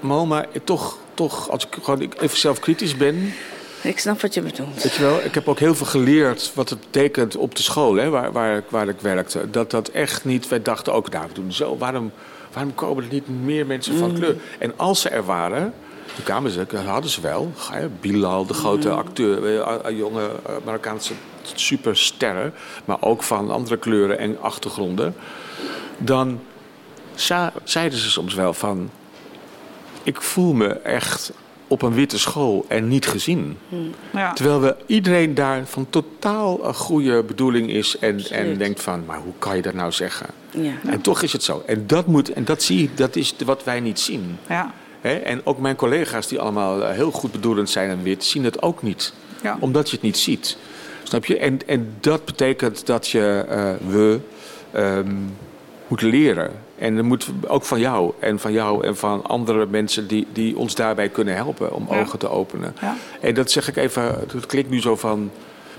maar 0.01 0.47
toch, 0.63 0.97
toch 1.13 1.49
als 1.49 1.65
ik 1.65 1.83
gewoon 1.83 2.11
even 2.19 2.37
zelf 2.37 2.59
kritisch 2.59 2.97
ben... 2.97 3.33
Ik 3.81 3.99
snap 3.99 4.21
wat 4.21 4.33
je 4.33 4.41
bedoelt. 4.41 4.83
Weet 4.83 4.93
je 4.93 5.01
wel, 5.01 5.23
ik 5.23 5.33
heb 5.33 5.47
ook 5.47 5.59
heel 5.59 5.75
veel 5.75 5.85
geleerd 5.85 6.51
wat 6.53 6.69
het 6.69 6.79
betekent 6.79 7.35
op 7.35 7.55
de 7.55 7.63
school 7.63 7.95
hè, 7.95 8.09
waar, 8.09 8.31
waar, 8.31 8.63
waar 8.69 8.87
ik 8.87 8.99
werkte. 8.99 9.49
Dat 9.49 9.71
dat 9.71 9.87
echt 9.87 10.25
niet, 10.25 10.47
wij 10.47 10.61
dachten 10.61 10.93
ook, 10.93 11.09
nou 11.09 11.27
we 11.27 11.33
doen 11.33 11.53
zo, 11.53 11.77
waarom, 11.77 12.11
waarom 12.53 12.75
komen 12.75 13.03
er 13.03 13.13
niet 13.13 13.43
meer 13.43 13.65
mensen 13.65 13.97
van 13.97 14.13
kleur? 14.13 14.35
En 14.59 14.73
als 14.75 15.01
ze 15.01 15.09
er 15.09 15.25
waren, 15.25 15.73
toen 16.15 16.23
kwamen 16.23 16.51
ze, 16.51 16.65
hadden 16.85 17.11
ze 17.11 17.21
wel. 17.21 17.51
Bilal, 17.99 18.45
de 18.45 18.53
grote 18.53 18.89
acteur, 18.89 19.45
eh, 19.45 19.75
eh, 19.85 19.97
jonge 19.97 20.29
eh, 20.45 20.55
Marokkaanse 20.63 21.13
supersterren, 21.53 22.53
maar 22.85 23.01
ook 23.01 23.23
van 23.23 23.51
andere 23.51 23.77
kleuren 23.77 24.17
en 24.19 24.41
achtergronden. 24.41 25.15
Dan 25.97 26.39
zeiden 27.63 27.99
ze 27.99 28.09
soms 28.09 28.33
wel 28.33 28.53
van, 28.53 28.89
ik 30.03 30.21
voel 30.21 30.53
me 30.53 30.67
echt 30.67 31.31
op 31.67 31.81
een 31.81 31.93
witte 31.93 32.19
school 32.19 32.65
en 32.67 32.87
niet 32.87 33.07
gezien. 33.07 33.57
Ja. 34.11 34.33
Terwijl 34.33 34.61
we 34.61 34.75
iedereen 34.85 35.33
daar 35.33 35.65
van 35.65 35.89
totaal 35.89 36.67
een 36.67 36.73
goede 36.73 37.23
bedoeling 37.23 37.69
is 37.69 37.97
en, 37.99 38.29
en 38.29 38.57
denkt 38.57 38.81
van, 38.81 39.05
maar 39.05 39.19
hoe 39.19 39.33
kan 39.39 39.55
je 39.55 39.61
dat 39.61 39.73
nou 39.73 39.91
zeggen? 39.91 40.27
Ja. 40.51 40.73
En 40.87 41.01
toch 41.01 41.21
is 41.21 41.33
het 41.33 41.43
zo. 41.43 41.63
En 41.65 41.87
dat, 41.87 42.07
moet, 42.07 42.33
en 42.33 42.45
dat 42.45 42.63
zie 42.63 42.83
ik, 42.83 42.97
dat 42.97 43.15
is 43.15 43.35
wat 43.45 43.63
wij 43.63 43.79
niet 43.79 43.99
zien. 43.99 44.37
Ja. 44.49 44.73
Hè? 45.05 45.15
En 45.15 45.41
ook 45.43 45.59
mijn 45.59 45.75
collega's 45.75 46.27
die 46.27 46.39
allemaal 46.39 46.83
eh, 46.83 46.95
heel 46.95 47.11
goed 47.11 47.31
bedoelend 47.31 47.69
zijn 47.69 47.89
en 47.89 48.03
wit, 48.03 48.23
zien 48.23 48.43
het 48.43 48.61
ook 48.61 48.81
niet. 48.81 49.13
Ja. 49.41 49.57
Omdat 49.59 49.89
je 49.89 49.95
het 49.95 50.05
niet 50.05 50.17
ziet. 50.17 50.57
Snap 51.03 51.25
je? 51.25 51.37
En, 51.37 51.59
en 51.67 51.95
dat 51.99 52.25
betekent 52.25 52.85
dat 52.85 53.07
je, 53.07 53.45
eh, 53.49 53.71
we, 53.87 54.19
ehm, 54.71 55.13
moet 55.87 56.01
leren. 56.01 56.51
En 56.77 56.95
dat 56.95 57.05
moet 57.05 57.27
ook 57.47 57.63
van 57.63 57.79
jou 57.79 58.13
en 58.19 58.39
van 58.39 58.51
jou 58.51 58.85
en 58.85 58.95
van 58.97 59.23
andere 59.23 59.65
mensen 59.65 60.07
die, 60.07 60.27
die 60.33 60.57
ons 60.57 60.75
daarbij 60.75 61.09
kunnen 61.09 61.35
helpen 61.35 61.73
om 61.73 61.87
Ja. 61.89 61.99
ogen 61.99 62.19
te 62.19 62.29
openen. 62.29 62.75
Ja. 62.81 62.95
En 63.21 63.33
dat 63.33 63.51
zeg 63.51 63.67
ik 63.67 63.75
even, 63.75 64.03
het 64.33 64.45
klinkt 64.45 64.69
nu 64.69 64.81
zo 64.81 64.95
van, 64.95 65.31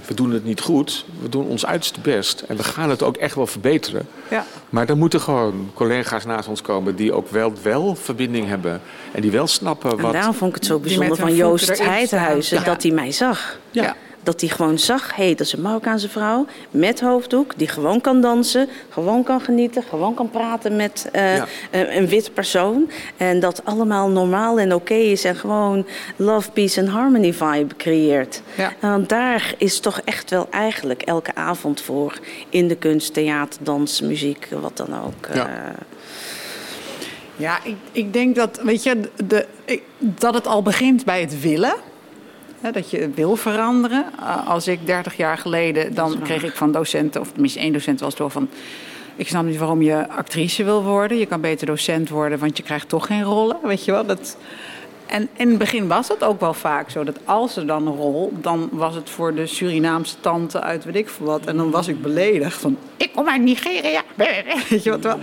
we 0.07 0.15
doen 0.15 0.31
het 0.31 0.45
niet 0.45 0.61
goed. 0.61 1.05
We 1.23 1.29
doen 1.29 1.47
ons 1.47 1.67
uiterste 1.67 2.01
best. 2.01 2.41
En 2.41 2.57
we 2.57 2.63
gaan 2.63 2.91
het 2.91 3.03
ook 3.03 3.17
echt 3.17 3.35
wel 3.35 3.47
verbeteren. 3.47 4.09
Ja. 4.31 4.47
Maar 4.71 4.87
dan 4.87 4.99
moeten 4.99 5.21
gewoon 5.21 5.71
collega's 5.75 6.25
naast 6.25 6.49
ons 6.49 6.63
komen 6.63 6.97
die 6.97 7.13
ook 7.13 7.29
wel, 7.29 7.53
wel 7.63 7.95
verbinding 7.95 8.47
hebben. 8.47 8.81
En 9.13 9.23
die 9.23 9.31
wel 9.31 9.47
snappen 9.47 9.91
En 9.91 10.01
wat... 10.01 10.13
daarom 10.13 10.35
vond 10.35 10.51
ik 10.51 10.57
het 10.57 10.67
zo 10.67 10.79
bijzonder 10.79 11.17
van 11.17 11.35
Joost 11.35 11.75
staan. 11.75 12.65
dat 12.65 12.83
hij 12.83 12.93
mij 12.93 13.13
zag. 13.13 13.59
Ja. 13.71 13.97
Dat 14.27 14.41
hij 14.41 14.51
gewoon 14.51 14.79
zag, 14.79 15.15
hé, 15.17 15.25
hey, 15.25 15.35
dat 15.35 15.47
is 15.47 15.53
een 15.53 15.61
Marokkaanse 15.61 16.09
vrouw 16.09 16.47
met 16.71 17.01
hoofddoek... 17.01 17.53
die 17.59 17.69
gewoon 17.69 18.01
kan 18.01 18.21
dansen, 18.21 18.69
gewoon 18.91 19.23
kan 19.23 19.41
genieten, 19.41 19.83
gewoon 19.89 20.15
kan 20.15 20.31
praten 20.31 20.77
met 20.77 21.09
eh, 21.13 21.37
Ja. 21.37 21.47
een, 21.71 21.97
een 21.97 22.07
witte 22.09 22.31
persoon. 22.31 22.91
En 23.17 23.41
dat 23.41 23.61
allemaal 23.65 24.09
normaal 24.09 24.59
en 24.59 24.75
oké 24.75 24.95
is 24.95 25.25
en 25.25 25.37
gewoon 25.37 25.87
love, 26.17 26.51
peace 26.51 26.81
en 26.81 26.87
harmony 26.87 27.33
vibe 27.33 27.77
creëert. 27.77 28.43
Ja. 28.57 28.73
En 28.81 28.91
Want 28.91 29.09
daar 29.09 29.55
is 29.59 29.81
toch 29.81 30.01
echt 30.05 30.31
wel 30.31 30.47
eigenlijk 30.51 31.03
elke 31.03 31.35
avond 31.35 31.81
voor 31.81 32.19
in 32.49 32.69
de 32.69 32.77
kunst, 32.77 33.15
theater, 33.15 33.61
dans, 33.65 34.01
muziek, 34.01 34.49
wat 34.61 34.77
dan 34.77 34.89
ook. 35.05 35.29
Ja. 35.35 35.47
eh, 35.47 35.53
Ja, 37.37 37.59
ik, 37.65 37.77
ik 37.93 38.13
denk 38.13 38.35
dat, 38.37 38.61
weet 38.63 38.83
je, 38.83 39.01
de, 39.27 39.47
ik- 39.65 39.83
dat 39.99 40.35
het 40.35 40.47
al 40.47 40.63
begint 40.63 41.05
bij 41.05 41.21
het 41.21 41.41
willen. 41.41 41.75
Dat 42.73 42.91
je 42.91 43.11
wil 43.15 43.37
veranderen. 43.37 44.05
Uh, 44.21 44.49
als 44.49 44.69
ik 44.69 44.87
30 44.87 45.17
jaar 45.17 45.39
geleden, 45.39 45.95
dan 45.95 46.23
kreeg 46.23 46.43
ik 46.45 46.57
van 46.57 46.73
docenten, 46.73 47.21
of 47.21 47.33
tenminste 47.33 47.59
één 47.59 47.73
docent 47.73 48.01
was 48.01 48.15
door 48.15 48.31
van... 48.31 48.49
Ik 49.17 49.29
snap 49.29 49.45
niet 49.45 49.59
waarom 49.59 49.83
je 49.83 50.09
actrice 50.09 50.65
wil 50.65 50.83
worden. 50.83 51.19
Je 51.19 51.27
kan 51.27 51.41
beter 51.41 51.67
docent 51.67 52.09
worden, 52.09 52.39
want 52.39 52.57
je 52.57 52.63
krijgt 52.63 52.89
toch 52.89 53.07
geen 53.07 53.23
rollen. 53.23 53.57
Weet 53.63 53.85
je 53.85 53.93
wel? 53.93 54.07
Dat, 54.07 54.37
en 55.07 55.29
in 55.37 55.49
het 55.49 55.59
begin 55.59 55.89
was 55.89 56.09
het 56.09 56.25
ook 56.25 56.41
wel 56.41 56.55
vaak 56.55 56.91
zo 56.91 57.05
dat 57.05 57.19
als 57.25 57.57
er 57.57 57.67
dan 57.67 57.87
een 57.87 57.97
rol, 57.97 58.33
dan 58.41 58.69
was 58.73 58.95
het 58.95 59.11
voor 59.11 59.35
de 59.35 59.47
Surinaamse 59.47 60.21
tante 60.21 60.61
uit 60.61 60.85
weet 60.85 60.97
ik 60.97 61.09
veel 61.09 61.27
wat. 61.27 61.47
En 61.47 61.57
dan 61.57 61.71
was 61.71 61.89
ik 61.89 62.03
beledigd 62.03 62.61
van, 62.61 62.77
ik 62.97 63.13
kom 63.15 63.29
uit 63.29 63.43
Nigeria. 63.43 64.03
Weet 64.69 64.83
je 64.83 64.91
wat 64.91 65.03
wel? 65.03 65.19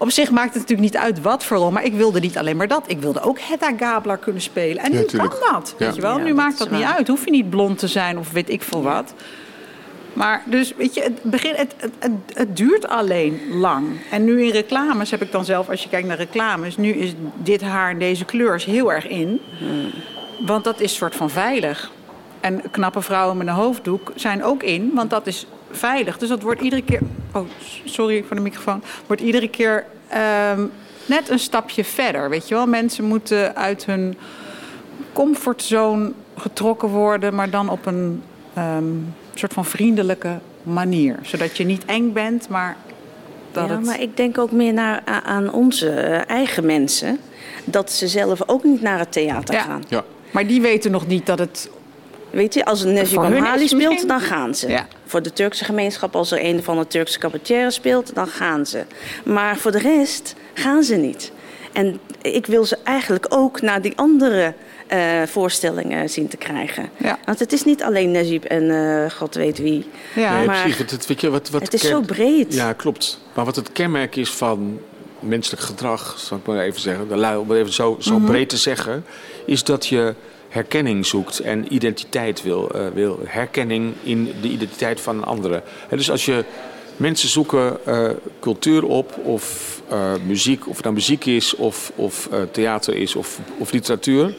Op 0.00 0.10
zich 0.10 0.30
maakt 0.30 0.54
het 0.54 0.62
natuurlijk 0.62 0.92
niet 0.92 1.02
uit 1.02 1.20
wat 1.20 1.44
voor 1.44 1.56
rol, 1.56 1.70
maar 1.70 1.84
ik 1.84 1.92
wilde 1.94 2.20
niet 2.20 2.38
alleen 2.38 2.56
maar 2.56 2.68
dat. 2.68 2.84
Ik 2.86 3.00
wilde 3.00 3.22
ook 3.22 3.40
Hedda 3.40 3.72
Gabler 3.76 4.16
kunnen 4.16 4.42
spelen. 4.42 4.82
En 4.82 4.92
nu 4.92 5.02
kan 5.02 5.32
dat, 5.52 5.74
Ja. 5.78 5.86
weet 5.86 5.94
je 5.94 6.00
wel. 6.00 6.16
Ja, 6.16 6.22
nu 6.22 6.26
dat 6.26 6.36
maakt 6.36 6.58
dat 6.58 6.70
niet 6.70 6.82
uit. 6.82 7.08
Hoef 7.08 7.24
je 7.24 7.30
niet 7.30 7.50
blond 7.50 7.78
te 7.78 7.88
zijn 7.88 8.18
of 8.18 8.30
weet 8.32 8.50
ik 8.50 8.62
veel 8.62 8.82
wat. 8.82 9.14
Maar 10.12 10.42
dus, 10.46 10.74
weet 10.76 10.94
je, 10.94 11.00
het, 11.02 11.22
begin, 11.22 11.54
het, 11.54 11.74
het, 11.76 11.92
het, 11.98 12.12
het 12.32 12.56
duurt 12.56 12.88
alleen 12.88 13.40
lang. 13.50 13.86
En 14.10 14.24
nu 14.24 14.42
in 14.44 14.50
reclames 14.50 15.10
heb 15.10 15.22
ik 15.22 15.32
dan 15.32 15.44
zelf, 15.44 15.68
als 15.68 15.82
je 15.82 15.88
kijkt 15.88 16.08
naar 16.08 16.16
reclames... 16.16 16.76
nu 16.76 16.90
is 16.90 17.14
dit 17.36 17.60
haar 17.60 17.90
en 17.90 17.98
deze 17.98 18.24
kleur 18.24 18.54
is 18.54 18.64
heel 18.64 18.92
erg 18.92 19.08
in. 19.08 19.40
Want 20.46 20.64
dat 20.64 20.80
is 20.80 20.94
soort 20.94 21.14
van 21.14 21.30
veilig. 21.30 21.90
En 22.40 22.62
knappe 22.70 23.00
vrouwen 23.02 23.36
met 23.36 23.46
een 23.46 23.52
hoofddoek 23.52 24.12
zijn 24.14 24.44
ook 24.44 24.62
in, 24.62 24.90
want 24.94 25.10
dat 25.10 25.26
is 25.26 25.46
veilig. 25.70 26.18
Dus 26.18 26.28
dat 26.28 26.42
wordt 26.42 26.60
iedere 26.60 26.82
keer... 26.82 27.00
Oh, 27.32 27.46
sorry 27.84 28.24
voor 28.26 28.36
de 28.36 28.42
microfoon. 28.42 28.82
Wordt 29.06 29.22
iedere 29.22 29.48
keer 29.48 29.84
ehm, 30.08 30.64
net 31.06 31.28
een 31.28 31.38
stapje 31.38 31.84
verder, 31.84 32.30
weet 32.30 32.48
je 32.48 32.54
wel. 32.54 32.66
Mensen 32.66 33.04
moeten 33.04 33.56
uit 33.56 33.86
hun 33.86 34.16
comfortzone 35.12 36.12
getrokken 36.36 36.88
worden... 36.88 37.34
maar 37.34 37.50
dan 37.50 37.68
op 37.68 37.86
een 37.86 38.22
ehm, 38.54 38.84
soort 39.34 39.52
van 39.52 39.64
vriendelijke 39.64 40.38
manier. 40.62 41.18
Zodat 41.22 41.56
je 41.56 41.64
niet 41.64 41.84
eng 41.84 42.12
bent, 42.12 42.48
maar 42.48 42.76
dat 43.52 43.68
ja, 43.68 43.74
het... 43.74 43.84
maar 43.84 44.00
ik 44.00 44.16
denk 44.16 44.38
ook 44.38 44.50
meer 44.50 44.72
naar, 44.72 45.02
aan 45.24 45.52
onze 45.52 45.90
eh, 45.90 46.28
eigen 46.28 46.66
mensen. 46.66 47.18
Dat 47.64 47.92
ze 47.92 48.08
zelf 48.08 48.48
ook 48.48 48.64
niet 48.64 48.82
naar 48.82 48.98
het 48.98 49.12
theater 49.12 49.54
Ja. 49.54 49.62
gaan. 49.62 49.82
Ja. 49.88 50.04
Maar 50.30 50.46
die 50.46 50.60
weten 50.60 50.90
nog 50.90 51.06
niet 51.06 51.26
dat 51.26 51.38
het... 51.38 51.70
Weet 52.30 52.54
je, 52.54 52.64
als 52.64 52.82
een 52.82 52.98
Amhali 53.16 53.60
het 53.60 53.68
speelt, 53.70 53.88
misschien- 53.90 54.08
dan 54.08 54.20
gaan 54.20 54.54
ze. 54.54 54.68
Ja. 54.68 54.86
Voor 55.06 55.22
de 55.22 55.32
Turkse 55.32 55.64
gemeenschap, 55.64 56.16
als 56.16 56.30
er 56.30 56.44
een 56.44 56.62
van 56.62 56.78
de 56.78 56.86
Turkse 56.86 57.18
cabaretiers 57.18 57.74
speelt, 57.74 58.14
dan 58.14 58.26
gaan 58.26 58.66
ze. 58.66 58.84
Maar 59.24 59.56
voor 59.56 59.70
de 59.70 59.78
rest 59.78 60.34
gaan 60.54 60.82
ze 60.82 60.94
niet. 60.96 61.32
En 61.72 62.00
ik 62.22 62.46
wil 62.46 62.64
ze 62.64 62.78
eigenlijk 62.84 63.26
ook 63.28 63.60
naar 63.60 63.82
die 63.82 63.92
andere 63.96 64.54
eh, 64.86 65.22
voorstellingen 65.26 66.10
zien 66.10 66.28
te 66.28 66.36
krijgen. 66.36 66.90
Ja. 66.96 67.18
Want 67.24 67.38
het 67.38 67.52
is 67.52 67.64
niet 67.64 67.82
alleen 67.82 68.10
Nezib 68.10 68.44
en 68.44 68.70
eh, 68.70 69.10
god 69.10 69.34
weet 69.34 69.58
wie. 69.58 69.86
Ja, 70.14 70.36
Nee, 70.36 70.46
maar 70.46 70.60
precies. 70.60 70.78
Het, 70.78 70.90
het- 70.90 71.06
weet 71.06 71.20
je, 71.20 71.30
wat, 71.30 71.50
wat 71.50 71.62
het 71.62 71.74
is 71.74 71.86
zo 71.86 72.00
breed. 72.00 72.54
Ja, 72.54 72.72
klopt. 72.72 73.20
Maar 73.34 73.44
wat 73.44 73.56
het 73.56 73.72
kenmerk 73.72 74.16
is 74.16 74.30
van 74.30 74.80
menselijk 75.20 75.62
gedrag, 75.62 76.14
zal 76.18 76.36
ik 76.36 76.46
maar 76.46 76.58
even 76.60 76.80
zeggen, 76.80 77.08
de 77.08 77.16
lui- 77.16 77.36
om 77.38 77.50
het 77.50 77.58
even 77.58 77.72
zo, 77.72 77.96
zo 78.00 78.18
breed 78.18 78.48
te 78.48 78.56
zeggen, 78.56 79.04
is 79.44 79.64
dat 79.64 79.86
je 79.86 80.14
herkenning 80.50 81.06
zoekt 81.06 81.38
en 81.38 81.74
identiteit 81.74 82.42
wil, 82.42 82.70
eh, 82.70 82.86
wil. 82.94 83.20
Herkenning 83.24 83.94
in 84.02 84.34
de 84.42 84.48
identiteit 84.48 85.00
van 85.00 85.16
een 85.16 85.24
andere. 85.24 85.62
Dus 85.88 86.10
als 86.10 86.24
je 86.24 86.44
mensen 86.96 87.28
zoeken 87.28 87.86
eh, 87.86 88.10
cultuur 88.40 88.84
op 88.84 89.18
of 89.22 89.76
eh, 89.88 90.12
muziek, 90.26 90.68
of 90.68 90.74
het 90.74 90.82
nou 90.82 90.94
muziek 90.94 91.24
is 91.24 91.56
of, 91.56 91.92
of 91.94 92.28
theater 92.50 92.94
is 92.96 93.14
of, 93.14 93.38
of 93.58 93.72
literatuur. 93.72 94.34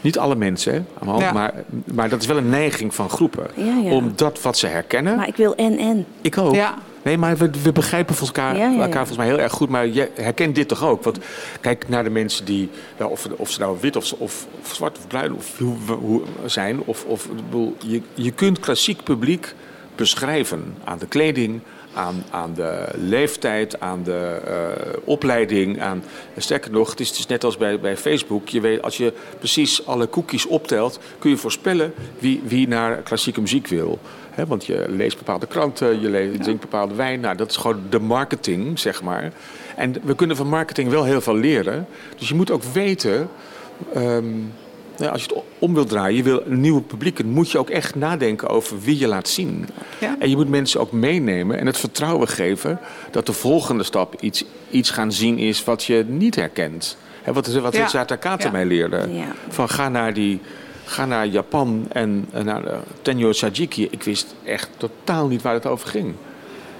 Niet 0.00 0.18
alle 0.18 0.34
mensen, 0.34 0.72
hè, 0.72 1.06
hand, 1.06 1.20
Ja. 1.20 1.32
maar, 1.32 1.64
maar 1.84 2.08
dat 2.08 2.20
is 2.20 2.26
wel 2.26 2.36
een 2.36 2.48
neiging 2.48 2.94
van 2.94 3.10
groepen. 3.10 3.46
Ja, 3.54 3.76
ja. 3.84 3.90
Om 3.90 4.12
dat 4.16 4.42
wat 4.42 4.58
ze 4.58 4.66
herkennen. 4.66 5.16
Maar 5.16 5.28
ik 5.28 5.36
wil 5.36 5.54
en 5.54 5.78
en. 5.78 6.06
Ik 6.20 6.38
ook. 6.38 6.54
Ja. 6.54 6.78
Nee, 7.02 7.18
maar 7.18 7.36
we, 7.36 7.50
we 7.62 7.72
begrijpen 7.72 8.16
elkaar, 8.20 8.56
Ja, 8.56 8.66
ja, 8.66 8.70
ja. 8.70 8.82
elkaar 8.82 9.06
volgens 9.06 9.16
mij 9.16 9.26
heel 9.26 9.38
erg 9.38 9.52
goed. 9.52 9.68
Maar 9.68 9.86
je 9.86 10.10
herkent 10.14 10.54
dit 10.54 10.68
toch 10.68 10.84
ook? 10.84 11.04
Want 11.04 11.18
kijk 11.60 11.88
naar 11.88 12.04
de 12.04 12.10
mensen 12.10 12.44
die, 12.44 12.70
ja, 12.98 13.06
of, 13.06 13.28
of 13.36 13.50
ze 13.50 13.60
nou 13.60 13.76
wit 13.80 13.96
of, 13.96 14.12
of, 14.12 14.46
of 14.60 14.74
zwart 14.74 14.98
of 14.98 15.06
bruin 15.06 15.34
of 15.34 15.58
hoe, 15.58 15.76
hoe 16.00 16.22
zijn. 16.44 16.80
Of, 16.84 17.04
of, 17.04 17.28
je, 17.78 18.02
je 18.14 18.30
kunt 18.30 18.60
klassiek 18.60 19.02
publiek 19.02 19.54
beschrijven 19.96 20.74
aan 20.84 20.98
de 20.98 21.06
kleding, 21.06 21.60
aan, 21.94 22.24
aan 22.30 22.54
de 22.54 22.86
leeftijd, 22.94 23.80
aan 23.80 24.02
de 24.02 24.40
eh, 24.46 24.92
opleiding. 25.04 25.80
Aan, 25.80 26.04
sterker 26.36 26.70
nog, 26.70 26.90
het 26.90 27.00
is, 27.00 27.08
het 27.08 27.18
is 27.18 27.26
net 27.26 27.44
als 27.44 27.56
bij, 27.56 27.80
bij 27.80 27.96
Facebook. 27.96 28.48
Je 28.48 28.60
weet, 28.60 28.82
als 28.82 28.96
je 28.96 29.12
precies 29.38 29.86
alle 29.86 30.08
cookies 30.08 30.46
optelt, 30.46 30.98
kun 31.18 31.30
je 31.30 31.36
voorspellen 31.36 31.94
wie, 32.18 32.42
wie 32.44 32.68
naar 32.68 32.96
klassieke 32.96 33.40
muziek 33.40 33.66
wil. 33.66 33.98
Want 34.46 34.66
je 34.66 34.84
leest 34.88 35.16
bepaalde 35.16 35.46
kranten, 35.46 36.00
je, 36.00 36.08
leest, 36.08 36.32
je 36.32 36.38
drinkt 36.38 36.60
bepaalde 36.60 36.94
wijn. 36.94 37.20
Nou, 37.20 37.36
dat 37.36 37.50
is 37.50 37.56
gewoon 37.56 37.82
de 37.90 38.00
marketing, 38.00 38.78
zeg 38.78 39.02
maar. 39.02 39.32
En 39.76 39.94
we 40.02 40.14
kunnen 40.14 40.36
van 40.36 40.48
marketing 40.48 40.90
wel 40.90 41.04
heel 41.04 41.20
veel 41.20 41.36
leren. 41.36 41.86
Dus 42.18 42.28
je 42.28 42.34
moet 42.34 42.50
ook 42.50 42.62
weten. 42.62 43.28
ehm, 43.94 44.26
nou, 44.98 45.12
als 45.12 45.22
je 45.24 45.28
het 45.34 45.42
om 45.58 45.74
wilt 45.74 45.88
draaien, 45.88 46.16
je 46.16 46.22
wil 46.22 46.42
een 46.46 46.60
nieuwe 46.60 46.80
publiek, 46.82 47.16
dan 47.16 47.26
moet 47.26 47.50
je 47.50 47.58
ook 47.58 47.70
echt 47.70 47.94
nadenken 47.94 48.48
over 48.48 48.80
wie 48.80 48.98
je 48.98 49.06
laat 49.06 49.28
zien. 49.28 49.68
Ja. 50.00 50.16
En 50.18 50.30
je 50.30 50.36
moet 50.36 50.48
mensen 50.48 50.80
ook 50.80 50.92
meenemen 50.92 51.58
en 51.58 51.66
het 51.66 51.76
vertrouwen 51.78 52.28
geven 52.28 52.78
dat 53.10 53.26
de 53.26 53.32
volgende 53.32 53.82
stap 53.82 54.20
iets, 54.20 54.44
iets 54.70 54.90
gaan 54.90 55.12
zien 55.12 55.38
is 55.38 55.64
wat 55.64 55.84
je 55.84 56.04
niet 56.08 56.34
herkent. 56.34 56.96
Wat 57.24 57.46
wat 57.46 57.74
Ja. 57.74 57.86
Ja. 58.42 58.50
mij 58.50 58.64
leerde. 58.64 59.08
Ja. 59.12 59.34
Van 59.48 59.68
ga 59.68 59.88
naar, 59.88 60.14
die, 60.14 60.40
ga 60.84 61.06
naar 61.06 61.26
Japan 61.26 61.86
en 61.88 62.26
eh, 62.32 62.42
naar 62.42 62.62
de 62.62 62.76
Tenyo 63.02 63.32
Sajiki. 63.32 63.88
Ik 63.90 64.02
wist 64.02 64.34
echt 64.44 64.68
totaal 64.76 65.26
niet 65.28 65.42
waar 65.42 65.54
het 65.54 65.66
over 65.66 65.88
ging. 65.88 66.14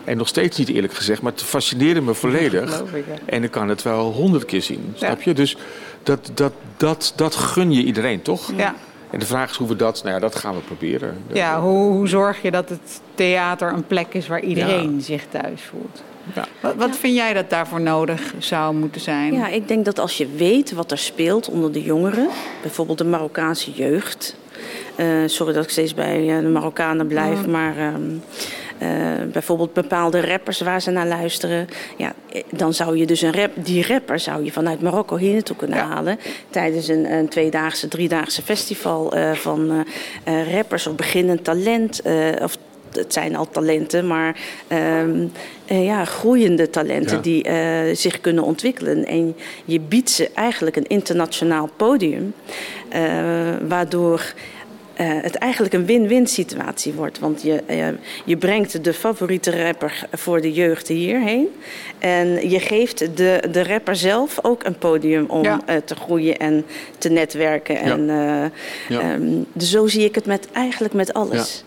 En 0.05 0.17
nog 0.17 0.29
steeds 0.29 0.59
niet 0.59 0.69
eerlijk 0.69 0.95
gezegd, 0.95 1.23
maar 1.23 1.33
het 1.33 1.43
fascineerde 1.43 2.01
me 2.01 2.15
volledig. 2.15 2.81
ik, 2.81 3.05
ja. 3.09 3.15
En 3.25 3.43
ik 3.43 3.51
kan 3.51 3.69
het 3.69 3.83
wel 3.83 4.13
honderd 4.13 4.45
keer 4.45 4.63
zien, 4.63 4.93
snap 4.97 5.23
je? 5.23 5.33
Dus 5.35 5.57
dat, 6.03 6.31
dat, 6.35 6.53
dat, 6.77 7.13
dat 7.17 7.35
gun 7.35 7.73
je 7.73 7.83
iedereen, 7.85 8.23
toch? 8.23 8.53
Ja. 8.57 8.75
En 9.11 9.19
de 9.19 9.27
vraag 9.27 9.51
is 9.51 9.57
hoe 9.57 9.69
we 9.69 9.77
dat, 9.77 10.01
nou 10.03 10.15
ja, 10.15 10.21
dat 10.21 10.35
gaan 10.37 10.55
we 10.55 10.61
proberen. 10.61 11.17
Ja, 11.33 11.61
hoe, 11.61 11.93
hoe 11.93 12.09
zorg 12.09 12.43
je 12.43 12.51
dat 12.51 12.69
het 12.69 13.01
theater 13.15 13.73
een 13.73 13.87
plek 13.87 14.15
is 14.15 14.27
waar 14.27 14.41
iedereen 14.41 15.01
zich 15.01 15.25
thuis 15.31 15.63
voelt? 15.63 16.03
Ja. 16.35 16.45
Wat, 16.61 16.75
wat 16.75 16.97
vind 16.97 17.15
jij 17.15 17.33
dat 17.33 17.51
daarvoor 17.51 17.81
nodig 17.81 18.35
zou 18.39 18.75
moeten 18.75 19.01
zijn? 19.01 19.33
Ja, 19.35 19.49
ik 19.49 19.69
denk 19.69 19.85
dat 19.85 19.99
als 19.99 20.17
je 20.17 20.29
weet 20.37 20.73
wat 20.73 20.91
er 20.91 20.99
speelt 20.99 21.49
onder 21.49 21.73
de 21.73 21.83
jongeren, 21.83 22.29
bijvoorbeeld 22.63 22.99
de 22.99 23.05
Marokkaanse 23.05 23.71
jeugd. 23.73 24.37
eh, 24.97 25.07
sorry 25.27 25.53
dat 25.53 25.65
ik 25.65 25.71
steeds 25.71 25.95
bij 25.95 26.37
eh, 26.37 26.43
de 26.43 26.49
Marokkanen 26.49 27.07
blijf, 27.07 27.47
maar 27.47 27.77
ehm, 27.77 27.95
eh, 27.95 28.01
bijvoorbeeld 29.33 29.73
bepaalde 29.73 30.27
rappers 30.27 30.61
waar 30.61 30.83
ze 30.83 30.91
naar 30.91 31.07
luisteren. 31.07 31.69
Ja, 31.97 32.13
eh, 32.33 32.43
dan 32.51 32.75
zou 32.75 32.97
je 32.97 33.07
dus 33.07 33.23
een 33.23 33.33
rap, 33.35 33.51
die 33.55 33.87
rapper 33.87 34.19
zou 34.21 34.45
je 34.45 34.53
vanuit 34.53 34.81
Marokko 34.83 35.17
hier 35.17 35.33
naartoe 35.33 35.57
kunnen 35.57 35.77
Ja. 35.79 35.87
halen. 35.87 36.19
Tijdens 36.51 36.89
een, 36.89 37.13
een 37.13 37.29
tweedaagse, 37.29 37.89
driedaagse 37.89 38.43
festival 38.43 39.13
eh, 39.15 39.33
van 39.33 39.71
eh, 40.25 40.41
eh, 40.41 40.55
rappers 40.55 40.87
of 40.87 40.95
beginnend 40.95 41.45
talent. 41.45 42.01
eh, 42.01 42.15
of 42.43 42.57
het 42.93 43.13
zijn 43.13 43.37
al 43.37 43.49
talenten, 43.51 44.07
maar 44.07 44.37
ehm, 44.69 45.27
eh, 45.67 45.85
ja, 45.85 46.05
groeiende 46.05 46.71
talenten 46.71 47.17
Ja. 47.17 47.23
die 47.23 47.43
eh, 47.45 47.95
zich 47.97 48.21
kunnen 48.21 48.45
ontwikkelen. 48.45 49.05
En 49.07 49.37
je 49.65 49.81
biedt 49.81 50.11
ze 50.11 50.31
eigenlijk 50.35 50.77
een 50.77 50.87
internationaal 50.87 51.69
podium, 51.77 52.35
eh, 52.89 53.03
waardoor 53.69 54.33
eh, 54.95 55.07
het 55.23 55.35
eigenlijk 55.35 55.75
een 55.75 55.87
win-win 55.87 56.27
situatie 56.27 56.93
wordt. 56.93 57.19
Want 57.19 57.43
je, 57.43 57.63
eh, 57.67 57.87
je 58.25 58.37
brengt 58.37 58.85
de 58.85 58.95
favoriete 58.95 59.63
rapper 59.65 60.07
voor 60.13 60.41
de 60.41 60.53
jeugd 60.53 60.89
hierheen. 60.89 61.47
En 61.99 62.51
je 62.51 62.61
geeft 62.61 63.17
de, 63.17 63.43
de 63.51 63.63
rapper 63.65 63.97
zelf 63.97 64.39
ook 64.43 64.65
een 64.65 64.79
podium 64.79 65.25
om 65.29 65.43
Ja. 65.43 65.61
eh, 65.67 65.77
te 65.85 65.95
groeien 65.95 66.37
en 66.39 66.65
te 66.99 67.09
netwerken. 67.09 67.77
En, 67.77 68.11
eh, 68.11 68.45
Ja. 68.89 69.01
ehm, 69.01 69.23
dus 69.53 69.71
zo 69.71 69.87
zie 69.87 70.05
ik 70.05 70.15
het 70.15 70.27
met, 70.27 70.49
eigenlijk 70.53 70.95
met 70.95 71.13
alles. 71.13 71.65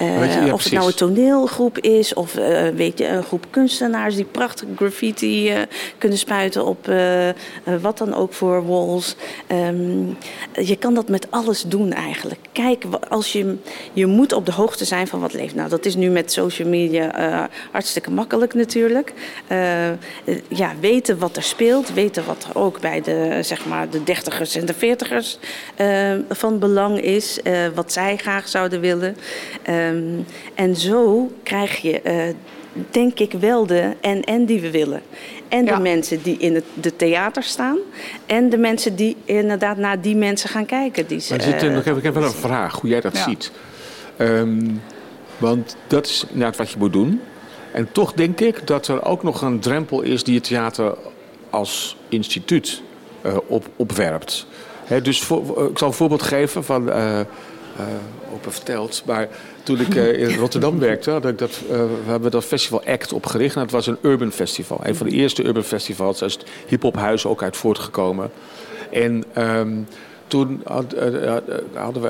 Eh, 0.00 0.34
je, 0.34 0.46
ja, 0.46 0.52
of 0.52 0.62
het 0.64 0.72
nou 0.72 0.86
een 0.86 0.94
toneelgroep 0.94 1.78
is, 1.78 2.14
of 2.14 2.36
eh, 2.36 2.68
weet 2.68 2.98
je, 2.98 3.06
een 3.08 3.22
groep 3.22 3.46
kunstenaars 3.50 4.14
die 4.14 4.24
prachtig 4.24 4.68
graffiti 4.76 5.50
eh, 5.50 5.60
kunnen 5.98 6.18
spuiten 6.18 6.66
op 6.66 6.92
wat 7.80 7.98
dan 7.98 8.14
ook 8.14 8.32
voor 8.32 8.66
walls. 8.66 9.16
Ehm, 9.46 10.04
je 10.52 10.76
kan 10.78 10.94
dat 10.94 11.08
met 11.08 11.30
alles 11.30 11.62
doen 11.62 11.92
eigenlijk. 11.92 12.40
Kijk, 12.52 12.84
als 13.08 13.32
je, 13.32 13.56
je 13.92 14.06
moet 14.06 14.32
op 14.32 14.46
de 14.46 14.52
hoogte 14.52 14.84
zijn 14.84 15.06
van 15.06 15.20
wat 15.20 15.32
leeft. 15.32 15.54
Nou, 15.54 15.68
dat 15.68 15.84
is 15.84 15.96
nu 15.96 16.10
met 16.10 16.32
social 16.32 16.68
media 16.68 17.48
hartstikke 17.70 18.10
makkelijk 18.10 18.54
natuurlijk. 18.54 19.12
Ja, 20.48 20.72
weten 20.80 21.18
wat 21.18 21.36
er 21.36 21.42
speelt, 21.42 21.92
weten 21.92 22.24
wat 22.26 22.46
er 22.48 22.60
ook 22.60 22.80
bij 22.80 23.00
de, 23.00 23.38
zeg 23.42 23.66
maar, 23.66 23.90
de 23.90 24.04
dertigers 24.04 24.54
en 24.54 24.66
de 24.66 24.74
veertigers 24.74 25.38
van 26.28 26.58
belang 26.58 27.00
is, 27.00 27.38
wat 27.74 27.92
zij 27.92 28.16
graag 28.16 28.48
zouden 28.48 28.80
willen. 28.80 29.16
Ehm, 29.90 30.22
en 30.54 30.76
zo 30.76 31.30
krijg 31.42 31.76
je, 31.76 32.00
eh, 32.00 32.34
denk 32.90 33.18
ik, 33.18 33.32
wel 33.32 33.66
de 33.66 33.92
en-en 34.00 34.44
die 34.44 34.60
we 34.60 34.70
willen. 34.70 35.02
En 35.48 35.64
Ja. 35.64 35.76
de 35.76 35.82
mensen 35.82 36.22
die 36.22 36.36
in 36.38 36.54
het 36.54 36.64
de 36.74 36.96
theater 36.96 37.42
staan. 37.42 37.78
En 38.26 38.48
de 38.48 38.56
mensen 38.58 38.96
die 38.96 39.16
inderdaad 39.24 39.76
naar 39.76 40.00
die 40.00 40.16
mensen 40.16 40.48
gaan 40.48 40.66
kijken. 40.66 41.06
Die 41.06 41.20
ze, 41.20 41.32
Maar 41.34 41.42
zit, 41.42 41.62
een- 41.62 41.70
eh, 41.70 41.76
ik, 41.78 41.84
heb, 41.84 41.96
ik 41.96 42.02
heb 42.02 42.14
wel 42.14 42.22
een 42.22 42.30
vraag, 42.30 42.80
hoe 42.80 42.90
jij 42.90 43.00
dat 43.00 43.16
Ja. 43.16 43.22
ziet. 43.22 43.50
Ehm, 44.16 44.68
want 45.38 45.76
dat 45.86 46.06
is 46.06 46.24
inderdaad 46.28 46.56
wat 46.56 46.70
je 46.70 46.76
moet 46.78 46.92
doen. 46.92 47.20
En 47.72 47.92
toch 47.92 48.12
denk 48.12 48.40
ik 48.40 48.66
dat 48.66 48.88
er 48.88 49.04
ook 49.04 49.22
nog 49.22 49.42
een 49.42 49.60
drempel 49.60 50.00
is 50.02 50.24
die 50.24 50.34
het 50.34 50.44
theater 50.44 50.94
als 51.50 51.96
instituut 52.08 52.82
eh, 53.22 53.36
op, 53.46 53.66
opwerpt. 53.76 54.46
Hè, 54.84 55.02
dus 55.02 55.22
voor, 55.22 55.68
ik 55.70 55.78
zal 55.78 55.88
een 55.88 55.94
voorbeeld 55.94 56.22
geven 56.22 56.64
van. 56.64 56.90
eh 56.90 57.20
eh 57.76 57.84
open 58.34 58.52
verteld. 58.52 59.02
Maar 59.06 59.28
toen 59.62 59.80
ik 59.80 59.94
eh, 59.94 60.28
in 60.28 60.36
Rotterdam 60.38 60.78
werkte, 60.88 61.10
had 61.10 61.26
ik 61.26 61.38
dat, 61.38 61.50
eh, 61.70 61.76
we 61.76 62.10
hebben 62.10 62.30
dat 62.30 62.44
festival 62.44 62.82
ACT 62.86 63.12
opgericht. 63.12 63.54
En 63.54 63.60
dat 63.62 63.70
was 63.70 63.86
een 63.86 63.98
urban 64.02 64.32
festival. 64.32 64.80
Een 64.82 64.96
van 64.96 65.08
de 65.08 65.12
eerste 65.14 65.44
urban 65.44 65.62
festivals. 65.62 66.18
Daar 66.18 66.28
is 66.28 66.34
het 66.34 66.44
hip-hop 66.66 66.96
huis 66.96 67.26
ook 67.26 67.42
uit 67.42 67.56
voortgekomen. 67.56 68.30
En 68.90 69.24
ehm, 69.32 69.70
toen 70.26 70.60
had- 70.64 70.94
hadden 71.74 72.02
we 72.02 72.08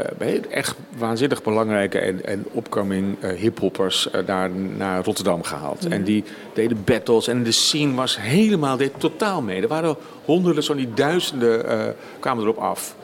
echt 0.51 0.75
waanzinnig 0.99 1.43
belangrijke 1.43 1.99
en, 1.99 2.25
en 2.25 2.45
opkoming 2.53 3.17
eh, 3.21 3.31
hiphoppers 3.39 4.09
naar, 4.27 4.51
naar 4.77 5.05
Rotterdam 5.05 5.43
gehaald. 5.43 5.87
En 5.89 6.05
die 6.05 6.25
deden 6.55 6.83
battles 6.85 7.29
en 7.29 7.43
de 7.43 7.53
scene 7.53 7.95
was 7.95 8.21
helemaal, 8.21 8.77
deed 8.77 8.93
totaal 8.99 9.43
mee. 9.43 9.63
Er 9.63 9.69
waren 9.69 9.97
honderden, 10.25 10.63
zo 10.63 10.75
die 10.75 10.95
duizenden 10.95 11.95
kwamen 12.19 12.43
erop 12.43 12.59
af. 12.59 12.95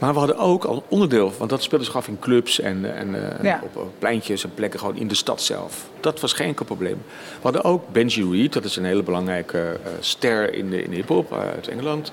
Maar 0.00 0.12
we 0.12 0.18
hadden 0.18 0.38
ook 0.38 0.64
al 0.64 0.84
onderdeel, 0.88 1.32
want 1.38 1.50
dat 1.50 1.62
speelde 1.62 1.84
zich 1.84 1.96
af 1.96 2.08
in 2.08 2.18
clubs 2.18 2.60
en, 2.60 2.96
en 2.96 3.38
eh, 3.38 3.44
Ja. 3.44 3.60
op, 3.64 3.76
op 3.76 3.92
pleintjes 3.98 4.44
en 4.44 4.54
plekken 4.54 4.80
gewoon 4.80 4.96
in 4.96 5.08
de 5.08 5.14
stad 5.14 5.42
zelf. 5.42 5.88
Dat 6.00 6.20
was 6.20 6.32
geen 6.32 6.46
enkel 6.46 6.64
probleem. 6.64 7.02
We 7.08 7.42
hadden 7.42 7.64
ook 7.64 7.92
Benji 7.92 8.30
Reed, 8.30 8.52
dat 8.52 8.64
is 8.64 8.76
een 8.76 8.84
hele 8.84 9.02
belangrijke 9.02 9.58
eh, 9.58 9.90
ster 10.00 10.54
in 10.54 10.70
de, 10.70 10.82
in 10.82 10.90
de 10.90 10.96
hip-hop 10.96 11.32
eh, 11.32 11.38
uit 11.38 11.68
Engeland. 11.68 12.12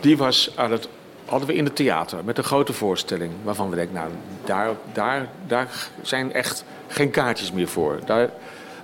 Die 0.00 0.16
was 0.16 0.50
aan 0.54 0.72
het, 0.72 0.88
hadden 1.24 1.48
we 1.48 1.54
in 1.54 1.64
het 1.64 1.76
theater 1.76 2.18
met 2.24 2.38
een 2.38 2.44
grote 2.44 2.72
voorstelling. 2.72 3.32
Waarvan 3.42 3.70
we 3.70 3.76
denken, 3.76 3.94
nou, 3.94 4.10
daar, 4.44 4.68
daar, 4.92 5.28
daar 5.46 5.88
zijn 6.02 6.32
echt 6.32 6.64
geen 6.88 7.10
kaartjes 7.10 7.52
meer 7.52 7.68
voor. 7.68 7.98
Daar, 8.04 8.30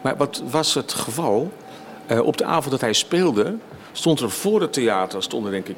maar 0.01 0.16
wat 0.16 0.43
was 0.51 0.75
het 0.75 0.93
geval? 0.93 1.53
Eh, 2.07 2.21
op 2.21 2.37
de 2.37 2.45
avond 2.45 2.71
dat 2.71 2.81
hij 2.81 2.93
speelde, 2.93 3.57
stond 3.92 4.20
er 4.20 4.31
voor 4.31 4.61
het 4.61 4.72
theater 4.72 5.22
stonden 5.22 5.53
denk 5.53 5.68
ik 5.68 5.76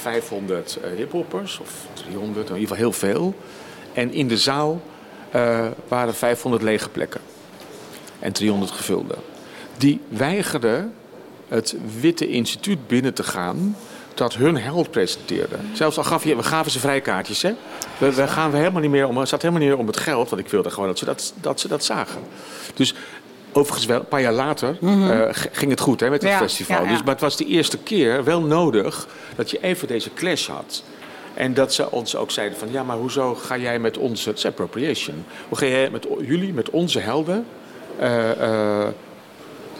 500 0.00 0.78
eh 0.82 0.90
hiphoppers, 0.96 1.58
of 1.58 1.86
300, 1.94 2.48
in 2.48 2.54
ieder 2.54 2.76
geval 2.76 2.76
heel 2.76 2.92
veel. 2.92 3.34
En 3.92 4.12
in 4.12 4.28
de 4.28 4.36
zaal 4.38 4.82
eh, 5.30 5.66
waren 5.88 6.14
500 6.14 6.62
lege 6.62 6.88
plekken 6.88 7.20
en 8.18 8.32
300 8.32 8.70
gevulde. 8.70 9.14
Die 9.76 10.00
weigerden 10.08 10.94
het 11.48 11.76
Witte 12.00 12.28
Instituut 12.28 12.86
binnen 12.86 13.14
te 13.14 13.22
gaan 13.22 13.76
dat 14.14 14.34
hun 14.34 14.56
held 14.56 14.90
presenteerde. 14.90 15.56
Zelfs 15.72 15.96
al 15.98 16.04
gaf 16.04 16.22
we 16.22 16.42
gaven 16.42 16.72
ze 16.72 16.78
vrijkaartjes, 16.78 17.42
hè. 17.42 17.52
We, 17.98 18.14
we 18.14 18.28
gaan 18.28 18.50
we 18.50 18.56
helemaal 18.56 18.80
niet 18.80 18.90
meer 18.90 19.08
om, 19.08 19.18
het 19.18 19.28
zat 19.28 19.42
helemaal 19.42 19.62
niet 19.62 19.70
meer 19.70 19.80
om 19.80 19.86
het 19.86 19.96
geld, 19.96 20.28
want 20.28 20.42
ik 20.42 20.48
wilde 20.48 20.70
gewoon 20.70 20.88
dat 20.88 20.98
ze 20.98 21.04
dat, 21.04 21.34
dat, 21.40 21.60
ze 21.60 21.68
dat 21.68 21.84
zagen. 21.84 22.20
Dus 22.74 22.94
overigens 23.56 23.86
wel, 23.86 23.98
een 23.98 24.08
paar 24.08 24.20
jaar 24.20 24.32
later 24.32 24.76
eh, 24.82 25.28
g- 25.32 25.46
ging 25.52 25.70
het 25.70 25.80
goed 25.80 26.00
hè, 26.00 26.10
met 26.10 26.22
het 26.22 26.30
Ja, 26.30 26.38
festival. 26.38 26.76
ja, 26.76 26.82
ja. 26.82 26.88
Dus, 26.88 26.98
maar 27.02 27.12
het 27.12 27.20
was 27.20 27.36
de 27.36 27.46
eerste 27.46 27.78
keer 27.78 28.24
wel 28.24 28.40
nodig 28.40 29.08
dat 29.36 29.50
je 29.50 29.58
even 29.62 29.88
deze 29.88 30.10
clash 30.14 30.48
had. 30.48 30.82
En 31.34 31.54
dat 31.54 31.72
ze 31.74 31.90
ons 31.90 32.16
ook 32.16 32.30
zeiden 32.30 32.58
van, 32.58 32.68
ja, 32.70 32.82
maar 32.82 32.96
hoezo 32.96 33.34
ga 33.34 33.56
jij 33.58 33.78
met 33.78 33.98
onze... 33.98 34.28
Het 34.28 34.38
is 34.38 34.46
appropriation. 34.46 35.24
Hoe 35.48 35.58
ga 35.58 35.66
jij 35.66 35.90
met 35.90 36.06
jullie, 36.20 36.52
met 36.52 36.70
onze 36.70 36.98
helden... 36.98 37.46
eh, 37.98 38.30
eh, 38.82 38.88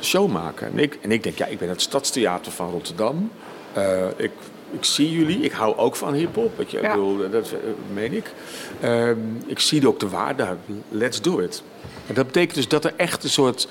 show 0.00 0.30
maken. 0.32 0.66
En 0.72 0.78
ik, 0.78 0.98
en 1.02 1.12
ik 1.12 1.22
denk, 1.22 1.38
ja, 1.38 1.46
ik 1.46 1.58
ben 1.58 1.68
het 1.68 1.80
Stadstheater 1.82 2.52
van 2.52 2.70
Rotterdam. 2.70 3.30
Eh, 3.72 4.06
ik, 4.16 4.30
ik 4.70 4.84
zie 4.84 5.12
jullie, 5.12 5.40
ik 5.40 5.52
hou 5.52 5.76
ook 5.76 5.96
van 5.96 6.12
hip-hop. 6.14 6.60
Ik 6.60 6.68
Ja. 6.70 6.80
bedoel, 6.80 7.30
dat 7.30 7.50
eh, 7.52 7.58
meen 7.92 8.12
ik. 8.12 8.32
Ehm, 8.80 9.16
ik 9.46 9.58
zie 9.60 9.88
ook 9.88 10.00
de 10.00 10.08
waarde, 10.08 10.46
let's 10.88 11.20
do 11.22 11.38
it. 11.38 11.62
En 12.06 12.14
dat 12.14 12.26
betekent 12.26 12.54
dus 12.54 12.68
dat 12.68 12.84
er 12.84 12.92
echt 12.96 13.24
een 13.24 13.30
soort. 13.30 13.68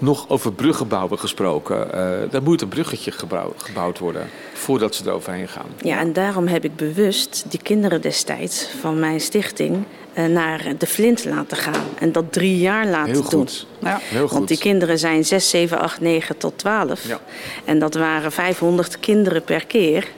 Nog 0.00 0.28
over 0.28 0.52
bruggen 0.52 0.88
bouwen 0.88 1.18
gesproken. 1.18 1.92
eh 1.92 2.34
er 2.34 2.42
moet 2.42 2.62
een 2.62 2.68
bruggetje 2.68 3.10
gebouw- 3.10 3.54
gebouwd 3.56 3.98
worden 3.98 4.28
voordat 4.54 4.94
ze 4.94 5.02
eroverheen 5.06 5.48
gaan. 5.48 5.66
Ja, 5.82 5.98
en 5.98 6.12
daarom 6.12 6.46
heb 6.46 6.64
ik 6.64 6.76
bewust 6.76 7.44
die 7.48 7.62
kinderen 7.62 8.00
destijds 8.00 8.68
van 8.80 8.98
mijn 8.98 9.20
stichting 9.20 9.84
eh, 10.12 10.24
naar 10.24 10.72
de 10.78 10.86
Flint 10.86 11.24
laten 11.24 11.56
gaan. 11.56 11.84
En 11.98 12.12
dat 12.12 12.32
drie 12.32 12.58
jaar 12.58 12.86
laten 12.86 13.12
Heel 13.12 13.22
doen. 13.22 13.30
goed. 13.40 13.66
Ja. 13.80 13.98
Heel 14.02 14.22
goed. 14.28 14.36
Want 14.36 14.48
die 14.48 14.58
kinderen 14.58 14.98
zijn 14.98 15.24
6, 15.24 15.50
7, 15.50 15.78
8, 15.80 16.00
9 16.00 16.36
tot 16.36 16.58
12. 16.58 17.06
Ja. 17.06 17.20
En 17.64 17.78
dat 17.78 17.94
waren 17.94 18.32
500 18.32 19.00
kinderen 19.00 19.42
per 19.42 19.66
keer. 19.66 20.08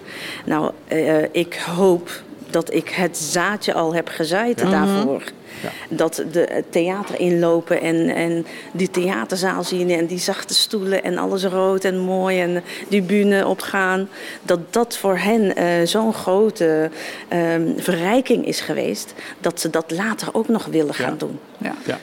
Nou, 0.45 0.73
eh, 0.89 1.23
ik 1.33 1.55
hoop 1.55 2.11
dat 2.51 2.73
ik 2.75 2.89
het 2.89 3.19
zaadje 3.19 3.75
al 3.75 3.95
heb 3.95 4.09
gezaaid 4.09 4.61
Ja. 4.61 4.71
daarvoor. 4.71 5.23
Ja. 5.63 5.69
Dat 5.89 6.25
de 6.33 6.47
het 6.51 6.73
theater 6.73 7.21
inlopen 7.21 7.81
en, 7.81 8.09
en 8.15 8.47
die 8.73 8.91
theaterzaal 8.91 9.65
zien 9.65 9.91
en 9.91 10.07
die 10.07 10.19
zachte 10.19 10.55
stoelen 10.55 11.03
en 11.05 11.19
alles 11.19 11.45
rood 11.45 11.85
en 11.85 11.99
mooi 11.99 12.41
en 12.41 12.63
die 12.89 13.03
bühne 13.03 13.47
opgaan. 13.47 14.09
Dat 14.43 14.61
dat 14.71 14.97
voor 14.97 15.19
hen 15.19 15.57
eh, 15.57 15.67
zo'n 15.87 16.15
grote 16.15 16.91
ehm, 17.29 17.63
verrijking 17.77 18.47
is 18.47 18.61
geweest. 18.61 19.15
Dat 19.41 19.61
ze 19.61 19.71
dat 19.71 19.91
later 19.91 20.29
ook 20.33 20.49
nog 20.49 20.65
willen 20.65 20.95
gaan 20.95 21.11
Ja. 21.13 21.17
doen. 21.19 21.39
Ja. 21.59 21.99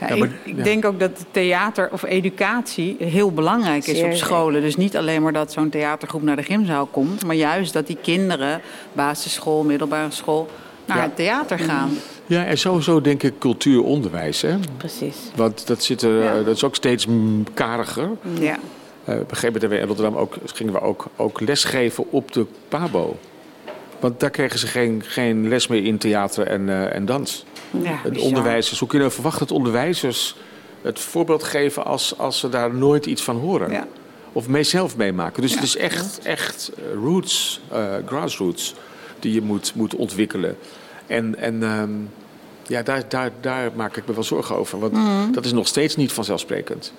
Ja. 0.00 0.06
Ja, 0.08 0.14
Ja, 0.14 0.18
maar- 0.18 0.30
ik 0.44 0.64
denk 0.64 0.84
ook 0.84 1.00
dat 1.00 1.24
theater 1.30 1.88
of 1.92 2.02
educatie 2.02 2.96
heel 2.98 3.32
belangrijk 3.32 3.86
is 3.86 3.98
Zeer 3.98 4.06
op 4.06 4.14
scholen. 4.14 4.60
Dus 4.62 4.76
niet 4.76 4.96
alleen 4.96 5.22
maar 5.22 5.32
dat 5.32 5.52
zo'n 5.52 5.68
theatergroep 5.70 6.22
naar 6.22 6.36
de 6.36 6.42
gymzaal 6.42 6.86
komt, 6.86 7.24
maar 7.26 7.34
juist 7.36 7.72
dat 7.72 7.86
die 7.86 7.98
kinderen, 8.02 8.60
basisschool, 8.92 9.62
middelbare 9.62 10.10
school, 10.10 10.48
naar 10.86 10.96
Ja. 10.96 11.02
het 11.02 11.16
theater 11.16 11.58
gaan. 11.58 11.90
Ja, 12.26 12.44
en 12.44 12.58
sowieso 12.58 13.00
denk 13.00 13.22
ik 13.22 13.38
cultuuronderwijs. 13.38 14.40
Hè? 14.42 14.56
Precies. 14.76 15.16
Want 15.36 15.66
dat, 15.66 15.82
zit 15.82 16.02
er, 16.02 16.22
Ja. 16.22 16.42
dat 16.42 16.56
is 16.56 16.64
ook 16.64 16.74
steeds 16.74 17.06
kariger. 17.54 18.08
Ja. 18.40 18.56
Eh, 19.04 19.14
op 19.14 19.30
een 19.30 19.36
gegeven 19.36 19.60
moment 19.62 19.80
in 19.80 19.86
Rotterdam 19.86 20.16
ook, 20.16 20.34
gingen 20.44 20.72
we 20.72 20.80
ook, 20.80 21.06
ook 21.16 21.40
lesgeven 21.40 22.04
op 22.10 22.32
de 22.32 22.46
PABO. 22.68 23.16
Want 24.00 24.20
daar 24.20 24.30
kregen 24.30 24.58
ze 24.58 24.66
geen, 24.66 25.02
geen 25.06 25.48
les 25.48 25.66
meer 25.66 25.84
in 25.84 25.98
theater 25.98 26.46
en, 26.46 26.60
uh, 26.68 26.94
en 26.94 27.04
dans. 27.04 27.44
Ja, 27.70 28.00
bizar. 28.08 28.26
onderwijzers, 28.26 28.78
hoe 28.78 28.88
kunnen 28.88 29.08
we 29.08 29.14
verwachten 29.14 29.46
dat 29.46 29.56
onderwijzers 29.56 30.36
het 30.82 30.98
voorbeeld 30.98 31.42
geven 31.42 31.84
als, 31.84 32.18
als 32.18 32.38
ze 32.38 32.48
daar 32.48 32.74
nooit 32.74 33.06
iets 33.06 33.22
van 33.22 33.36
horen? 33.36 33.70
Ja. 33.70 33.86
Of 34.32 34.48
mee 34.48 34.62
zelf 34.62 34.96
meemaken. 34.96 35.42
Dus 35.42 35.54
het 35.54 35.62
is 35.62 35.76
echt, 35.76 36.20
echt 36.22 36.70
eh, 36.76 36.94
roots, 36.94 37.60
uh, 37.72 37.94
grassroots, 38.06 38.74
die 39.18 39.32
je 39.32 39.42
moet, 39.42 39.74
moet 39.74 39.94
ontwikkelen. 39.94 40.56
En, 41.06 41.36
en 41.38 41.62
um, 41.62 42.10
ja, 42.66 42.82
daar, 42.82 43.04
daar, 43.08 43.30
daar 43.40 43.70
maak 43.74 43.96
ik 43.96 44.06
me 44.06 44.14
wel 44.14 44.22
zorgen 44.22 44.56
over. 44.56 44.78
Want 44.78 44.92
mm. 44.92 45.32
dat 45.32 45.44
is 45.44 45.52
nog 45.52 45.66
steeds 45.66 45.96
niet 45.96 46.12
vanzelfsprekend. 46.12 46.92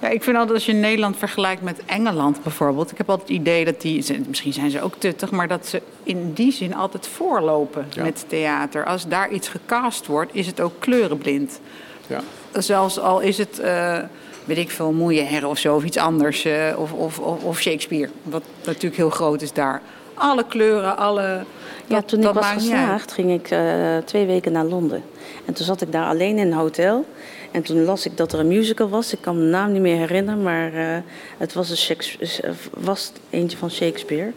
Ja, 0.00 0.08
ik 0.08 0.22
vind 0.22 0.36
altijd 0.36 0.54
als 0.54 0.66
je 0.66 0.72
Nederland 0.72 1.16
vergelijkt 1.16 1.62
met 1.62 1.80
Engeland 1.86 2.42
bijvoorbeeld. 2.42 2.90
Ik 2.90 2.98
heb 2.98 3.10
altijd 3.10 3.28
het 3.28 3.38
idee 3.38 3.64
dat 3.64 3.80
die, 3.80 4.04
misschien 4.26 4.52
zijn 4.52 4.70
ze 4.70 4.82
ook 4.82 4.94
tuttig, 4.98 5.30
maar 5.30 5.48
dat 5.48 5.66
ze 5.66 5.82
in 6.02 6.32
die 6.32 6.52
zin 6.52 6.74
altijd 6.74 7.06
voorlopen 7.06 7.86
ja. 7.90 8.02
met 8.02 8.24
theater. 8.28 8.84
Als 8.84 9.08
daar 9.08 9.30
iets 9.30 9.48
gecast 9.48 10.06
wordt, 10.06 10.34
is 10.34 10.46
het 10.46 10.60
ook 10.60 10.72
kleurenblind. 10.78 11.60
Ja. 12.06 12.20
Zelfs 12.52 12.98
al 12.98 13.20
is 13.20 13.38
het, 13.38 13.60
uh, 13.60 13.98
weet 14.44 14.58
ik 14.58 14.70
veel, 14.70 14.92
Molière 14.92 15.46
of 15.46 15.58
zo, 15.58 15.74
of 15.74 15.84
iets 15.84 15.96
anders. 15.96 16.46
Uh, 16.46 16.74
of, 16.76 16.92
of, 16.92 17.18
of, 17.18 17.60
Shakespeare, 17.60 18.10
wat 18.22 18.42
natuurlijk 18.64 18.96
heel 18.96 19.10
groot 19.10 19.42
is 19.42 19.52
daar. 19.52 19.82
Alle 20.14 20.44
kleuren, 20.48 20.96
alle. 20.96 21.44
Ja, 21.86 21.94
dat, 21.94 22.08
toen 22.08 22.20
ik 22.20 22.32
was 22.32 22.46
geslaagd, 22.46 23.12
ging 23.12 23.32
ik 23.32 23.50
uh, 23.50 23.96
twee 24.04 24.26
weken 24.26 24.52
naar 24.52 24.64
Londen. 24.64 25.02
En 25.44 25.54
toen 25.54 25.66
zat 25.66 25.80
ik 25.80 25.92
daar 25.92 26.06
alleen 26.06 26.38
in 26.38 26.46
een 26.46 26.52
hotel. 26.58 27.06
En 27.50 27.62
toen 27.62 27.84
las 27.84 28.06
ik 28.06 28.16
dat 28.16 28.32
er 28.32 28.38
een 28.38 28.48
musical 28.48 28.88
was. 28.88 29.12
Ik 29.12 29.20
kan 29.20 29.36
de 29.38 29.44
naam 29.44 29.72
niet 29.72 29.80
meer 29.80 29.96
herinneren, 29.96 30.42
maar 30.42 30.74
uh, 30.74 30.96
het 31.38 31.52
was, 31.52 31.70
een 31.70 31.76
Shakespeare, 31.76 32.54
was 32.70 33.12
eentje 33.30 33.56
van 33.56 33.70
Shakespeare. 33.70 34.32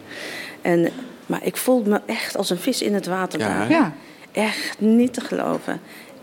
En, 0.60 0.88
maar 1.26 1.40
ik 1.42 1.56
voelde 1.56 1.90
me 1.90 2.00
echt 2.06 2.36
als 2.36 2.50
een 2.50 2.58
vis 2.58 2.82
in 2.82 2.94
het 2.94 3.06
water 3.06 3.38
Ja, 3.40 3.58
daar. 3.58 3.70
Ja. 3.70 3.92
Echt 4.32 4.80
niet 4.80 5.14
te 5.14 5.20
geloven. 5.20 5.80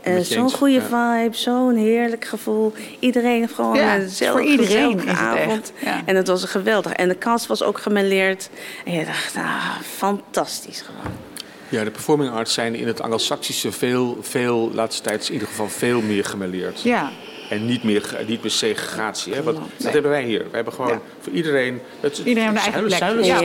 Uh, 0.08 0.18
je 0.18 0.24
zo'n 0.24 0.52
goede 0.52 0.74
ja. 0.90 1.20
vibe, 1.22 1.36
zo'n 1.38 1.76
heerlijk 1.76 2.26
gevoel. 2.26 2.74
Iedereen 3.00 3.50
gewoon 3.50 3.76
Ja, 3.76 3.96
een 3.96 4.10
zelf, 4.10 4.32
voor 4.32 4.48
iedereen 4.48 5.00
gezellige 5.00 5.06
is 5.06 5.20
het 5.20 5.36
echt, 5.36 5.48
avond. 5.48 5.72
ja. 5.80 6.02
En 6.06 6.16
het 6.16 6.28
was 6.28 6.44
geweldig. 6.44 6.92
En 6.92 7.08
de 7.08 7.18
cast 7.18 7.48
was 7.48 7.64
ook 7.64 7.80
gemêleerd. 7.80 8.50
En 8.86 8.94
je 8.94 9.06
dacht, 9.06 9.36
ah, 9.36 9.80
fantastisch 9.82 10.82
gewoon. 10.82 11.29
Ja, 11.70 11.84
de 11.84 11.92
performing 11.92 12.32
arts 12.32 12.54
zijn 12.54 12.76
in 12.76 12.88
het 12.88 13.02
Anglo-Saxische 13.02 13.72
veel, 13.72 14.18
veel, 14.22 14.72
laatste 14.74 15.02
tijd 15.04 15.28
in 15.28 15.34
ieder 15.34 15.48
geval 15.48 15.68
veel 15.70 16.02
meer 16.02 16.26
gemêleerd. 16.26 16.82
Ja, 16.82 17.12
En 17.50 17.66
niet 17.66 17.84
meer, 17.84 18.18
niet 18.28 18.42
meer 18.42 18.52
segregatie. 18.52 19.34
Hè? 19.34 19.44
Want 19.44 19.58
dat 19.78 19.92
hebben 19.94 20.12
wij 20.12 20.24
hier. 20.24 20.44
We 20.50 20.56
hebben 20.56 20.74
gewoon 20.74 20.92
Ja. 20.92 21.02
voor 21.20 21.34
iedereen... 21.34 21.82
Het, 22.00 22.18
Iedereen 22.18 22.50
heeft 22.50 22.66
een 22.66 22.74
eigen 22.74 23.16
plek. 23.16 23.26
Ja, 23.26 23.42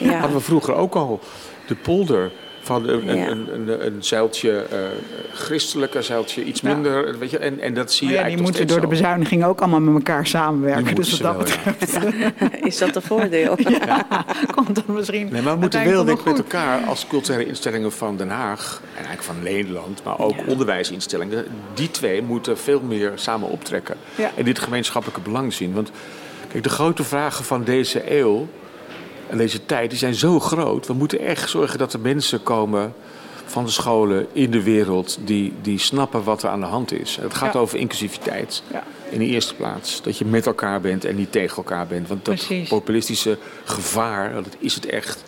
ja. 0.00 0.12
Hadden 0.18 0.36
we 0.36 0.42
vroeger 0.44 0.74
ook 0.74 0.94
al. 0.94 1.20
De 1.66 1.74
polder. 1.74 2.30
Van 2.64 2.88
een, 2.88 3.04
Ja. 3.04 3.12
een, 3.28 3.54
een, 3.54 3.68
een, 3.68 3.86
een 3.86 3.96
zeiltje 4.04 4.50
eh 4.70 4.78
christelijk, 5.32 5.94
een 5.94 6.04
zeiltje 6.04 6.44
iets 6.44 6.60
Ja. 6.60 6.72
minder. 6.74 7.18
Weet 7.18 7.30
je, 7.30 7.38
en, 7.38 7.60
en 7.60 7.74
dat 7.74 7.92
zie 7.92 8.06
je 8.08 8.12
ja, 8.12 8.18
die 8.18 8.24
eigenlijk 8.24 8.42
moeten 8.42 8.60
nog 8.60 8.70
door 8.70 8.80
de 8.80 8.86
steeds 8.86 9.00
bezuinigingen 9.02 9.48
ook 9.48 9.60
allemaal 9.60 9.80
met 9.80 9.94
elkaar 9.94 10.26
samenwerken. 10.26 10.84
Die 10.84 10.94
Dus 10.94 11.10
wat 11.10 11.20
dat 11.20 11.36
moeten 11.36 11.58
wel, 11.64 11.74
betreft 11.78 12.64
Is 12.68 12.78
dat 12.78 12.96
een 12.96 13.02
voordeel? 13.02 13.56
komt 14.54 14.74
dat 14.74 14.86
misschien. 14.86 15.28
Nee, 15.32 15.42
maar 15.42 15.52
we 15.54 15.60
moeten 15.60 15.84
wel 15.84 16.04
denk 16.04 16.18
ik, 16.18 16.24
met 16.24 16.38
elkaar 16.38 16.80
als 16.84 17.06
culturele 17.06 17.46
instellingen 17.46 17.92
van 17.92 18.16
Den 18.16 18.30
Haag 18.30 18.80
en 18.82 18.94
eigenlijk 19.04 19.22
van 19.22 19.42
Nederland, 19.42 20.00
maar 20.04 20.18
ook 20.18 20.34
onderwijsinstellingen, 20.46 21.44
die 21.74 21.90
twee 21.90 22.22
moeten 22.22 22.58
veel 22.58 22.80
meer 22.80 23.12
samen 23.14 23.48
optrekken 23.48 23.96
Ja. 24.14 24.30
en 24.36 24.44
dit 24.44 24.58
gemeenschappelijke 24.58 25.20
belang 25.22 25.52
zien. 25.52 25.72
Want 25.72 25.90
kijk, 26.48 26.62
de 26.62 26.70
grote 26.70 27.04
vragen 27.04 27.44
van 27.44 27.64
deze 27.64 28.18
eeuw 28.18 28.48
en 29.32 29.38
deze 29.38 29.66
tijd, 29.66 29.90
die 29.90 29.98
zijn 29.98 30.14
zo 30.14 30.40
groot. 30.40 30.86
We 30.86 30.92
moeten 30.92 31.18
echt 31.20 31.50
zorgen 31.50 31.78
dat 31.78 31.92
er 31.92 32.00
mensen 32.00 32.42
komen 32.42 32.94
van 33.46 33.64
de 33.64 33.70
scholen 33.70 34.26
in 34.32 34.50
de 34.50 34.62
wereld 34.62 35.18
die, 35.24 35.52
die 35.62 35.78
snappen 35.78 36.24
wat 36.24 36.42
er 36.42 36.48
aan 36.48 36.60
de 36.60 36.66
hand 36.66 36.92
is. 36.92 37.16
Het 37.20 37.34
gaat 37.34 37.52
Ja. 37.54 37.60
over 37.60 37.78
inclusiviteit. 37.78 38.62
Ja. 38.72 38.82
In 39.10 39.18
de 39.18 39.26
eerste 39.26 39.54
plaats. 39.54 40.02
Dat 40.02 40.18
je 40.18 40.24
met 40.24 40.46
elkaar 40.46 40.80
bent 40.80 41.04
en 41.04 41.16
niet 41.16 41.32
tegen 41.32 41.56
elkaar 41.56 41.86
bent. 41.86 42.08
Want 42.08 42.24
dat 42.24 42.34
Precies. 42.34 42.68
populistische 42.68 43.38
gevaar, 43.64 44.32
dat 44.34 44.56
is 44.58 44.74
het 44.74 44.86
echt. 44.86 45.22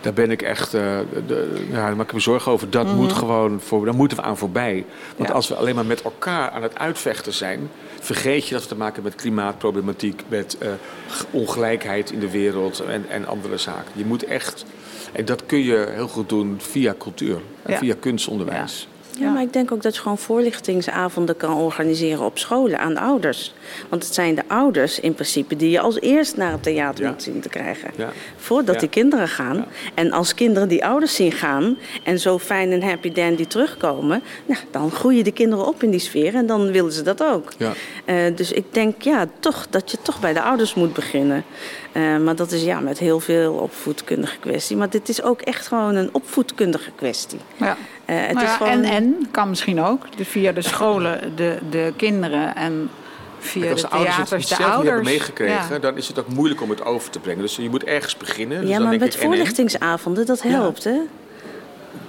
Daar 0.00 0.12
ben 0.12 0.30
ik 0.30 0.42
echt. 0.42 0.74
eh, 0.74 0.98
de, 1.26 1.66
ja, 1.70 1.74
daar 1.86 1.96
maak 1.96 2.06
ik 2.06 2.12
me 2.12 2.20
zorgen 2.20 2.52
over. 2.52 2.70
Dat 2.70 2.94
moet 2.94 3.12
gewoon 3.12 3.60
voor, 3.60 3.84
daar 3.84 3.94
moeten 3.94 4.16
we 4.16 4.22
aan 4.22 4.36
voorbij. 4.36 4.74
Want 5.06 5.18
Mhm. 5.18 5.28
Ja. 5.28 5.34
als 5.34 5.48
we 5.48 5.54
alleen 5.54 5.74
maar 5.74 5.86
met 5.86 6.02
elkaar 6.02 6.50
aan 6.50 6.62
het 6.62 6.78
uitvechten 6.78 7.32
zijn. 7.32 7.70
vergeet 8.00 8.46
je 8.46 8.52
dat 8.54 8.62
we 8.62 8.68
te 8.68 8.74
maken 8.76 8.94
hebben 8.94 9.12
met 9.12 9.20
klimaatproblematiek. 9.22 10.22
met 10.28 10.56
eh, 10.58 10.68
ongelijkheid 11.30 12.10
in 12.10 12.18
de 12.18 12.30
wereld 12.30 12.80
en, 12.80 13.04
en 13.08 13.26
andere 13.26 13.56
zaken. 13.56 13.92
Je 13.92 14.04
moet 14.04 14.24
echt. 14.24 14.64
En 15.12 15.24
dat 15.24 15.46
kun 15.46 15.62
je 15.62 15.88
heel 15.90 16.08
goed 16.08 16.28
doen 16.28 16.56
via 16.58 16.94
cultuur 16.98 17.40
en 17.62 17.72
Ja. 17.72 17.78
via 17.78 17.94
kunstonderwijs. 18.00 18.88
Ja, 19.18 19.30
maar 19.32 19.42
ik 19.42 19.52
denk 19.52 19.72
ook 19.72 19.82
dat 19.82 19.94
je 19.94 20.00
gewoon 20.00 20.18
voorlichtingsavonden 20.18 21.36
kan 21.36 21.54
organiseren 21.54 22.24
op 22.24 22.38
scholen 22.38 22.78
aan 22.78 22.94
de 22.94 23.00
ouders. 23.00 23.54
Want 23.88 24.04
het 24.04 24.14
zijn 24.14 24.34
de 24.34 24.42
ouders 24.46 25.00
in 25.00 25.14
principe 25.14 25.56
die 25.56 25.70
je 25.70 25.80
als 25.80 26.00
eerst 26.00 26.36
naar 26.36 26.52
het 26.52 26.62
theater 26.62 27.04
Ja. 27.04 27.10
moet 27.10 27.22
zien 27.22 27.40
te 27.40 27.48
krijgen. 27.48 27.90
Ja. 27.96 28.10
Voordat 28.36 28.74
Ja. 28.74 28.80
die 28.80 28.88
kinderen 28.88 29.28
gaan. 29.28 29.64
En 29.94 30.12
als 30.12 30.34
kinderen 30.34 30.68
die 30.68 30.84
ouders 30.84 31.14
zien 31.14 31.32
gaan 31.32 31.78
en 32.02 32.18
zo 32.20 32.38
fijn 32.38 32.72
en 32.72 32.82
happy 32.82 33.12
dandy 33.12 33.46
terugkomen, 33.46 34.22
nou, 34.46 34.60
dan 34.70 34.90
groeien 34.90 35.24
de 35.24 35.32
kinderen 35.32 35.66
op 35.66 35.82
in 35.82 35.90
die 35.90 36.00
sfeer 36.00 36.34
en 36.34 36.46
dan 36.46 36.70
willen 36.72 36.92
ze 36.92 37.02
dat 37.02 37.22
ook. 37.24 37.52
Ja. 37.58 37.72
Eh, 38.04 38.16
dus 38.34 38.52
ik 38.52 38.64
denk 38.74 39.02
ja, 39.02 39.26
toch, 39.40 39.66
dat 39.70 39.90
je 39.90 39.98
toch 40.02 40.20
bij 40.20 40.32
de 40.32 40.42
ouders 40.42 40.74
moet 40.74 40.92
beginnen. 40.92 41.44
Eh, 41.92 42.16
maar 42.16 42.36
dat 42.36 42.52
is 42.52 42.62
ja, 42.62 42.80
met 42.80 42.98
heel 42.98 43.20
veel 43.20 43.52
opvoedkundige 43.52 44.38
kwestie. 44.38 44.76
Maar 44.76 44.90
dit 44.90 45.08
is 45.08 45.22
ook 45.22 45.40
echt 45.40 45.66
gewoon 45.66 45.94
een 45.94 46.08
opvoedkundige 46.12 46.90
kwestie. 46.96 47.38
Ja. 47.56 47.76
Eh, 48.08 48.16
het 48.26 48.36
is 48.36 48.42
ja, 48.42 48.56
gewoon... 48.56 48.72
En, 48.72 48.84
en 48.84 49.28
kan 49.30 49.48
misschien 49.48 49.80
ook 49.82 50.16
de, 50.16 50.24
via 50.24 50.52
de 50.52 50.62
scholen 50.62 51.32
de, 51.36 51.58
de 51.70 51.92
kinderen 51.96 52.56
en 52.56 52.90
via 53.38 53.60
Kijk, 53.60 53.72
als 53.72 53.80
de 53.82 53.88
de 53.88 53.94
ouders 53.94 54.16
het 54.16 54.26
theaters 54.26 54.48
niet 54.50 54.58
de 54.58 54.64
zelf 54.64 54.76
niet 54.76 54.84
hebben 54.84 54.92
ouders. 54.94 55.18
meegekregen, 55.18 55.74
Ja. 55.74 55.78
dan 55.78 55.96
is 55.96 56.08
het 56.08 56.18
ook 56.18 56.28
moeilijk 56.28 56.62
om 56.62 56.70
het 56.70 56.84
over 56.84 57.10
te 57.10 57.18
brengen. 57.18 57.42
Dus 57.42 57.56
je 57.56 57.70
moet 57.70 57.84
ergens 57.84 58.16
beginnen. 58.16 58.60
Dus 58.60 58.68
Ja, 58.68 58.72
dan 58.74 58.82
maar 58.82 58.90
denk 58.90 59.02
met 59.02 59.14
ik, 59.14 59.20
en, 59.20 59.26
en? 59.26 59.34
voorlichtingsavonden, 59.36 60.26
dat 60.26 60.42
helpt, 60.42 60.84
hè? 60.84 60.98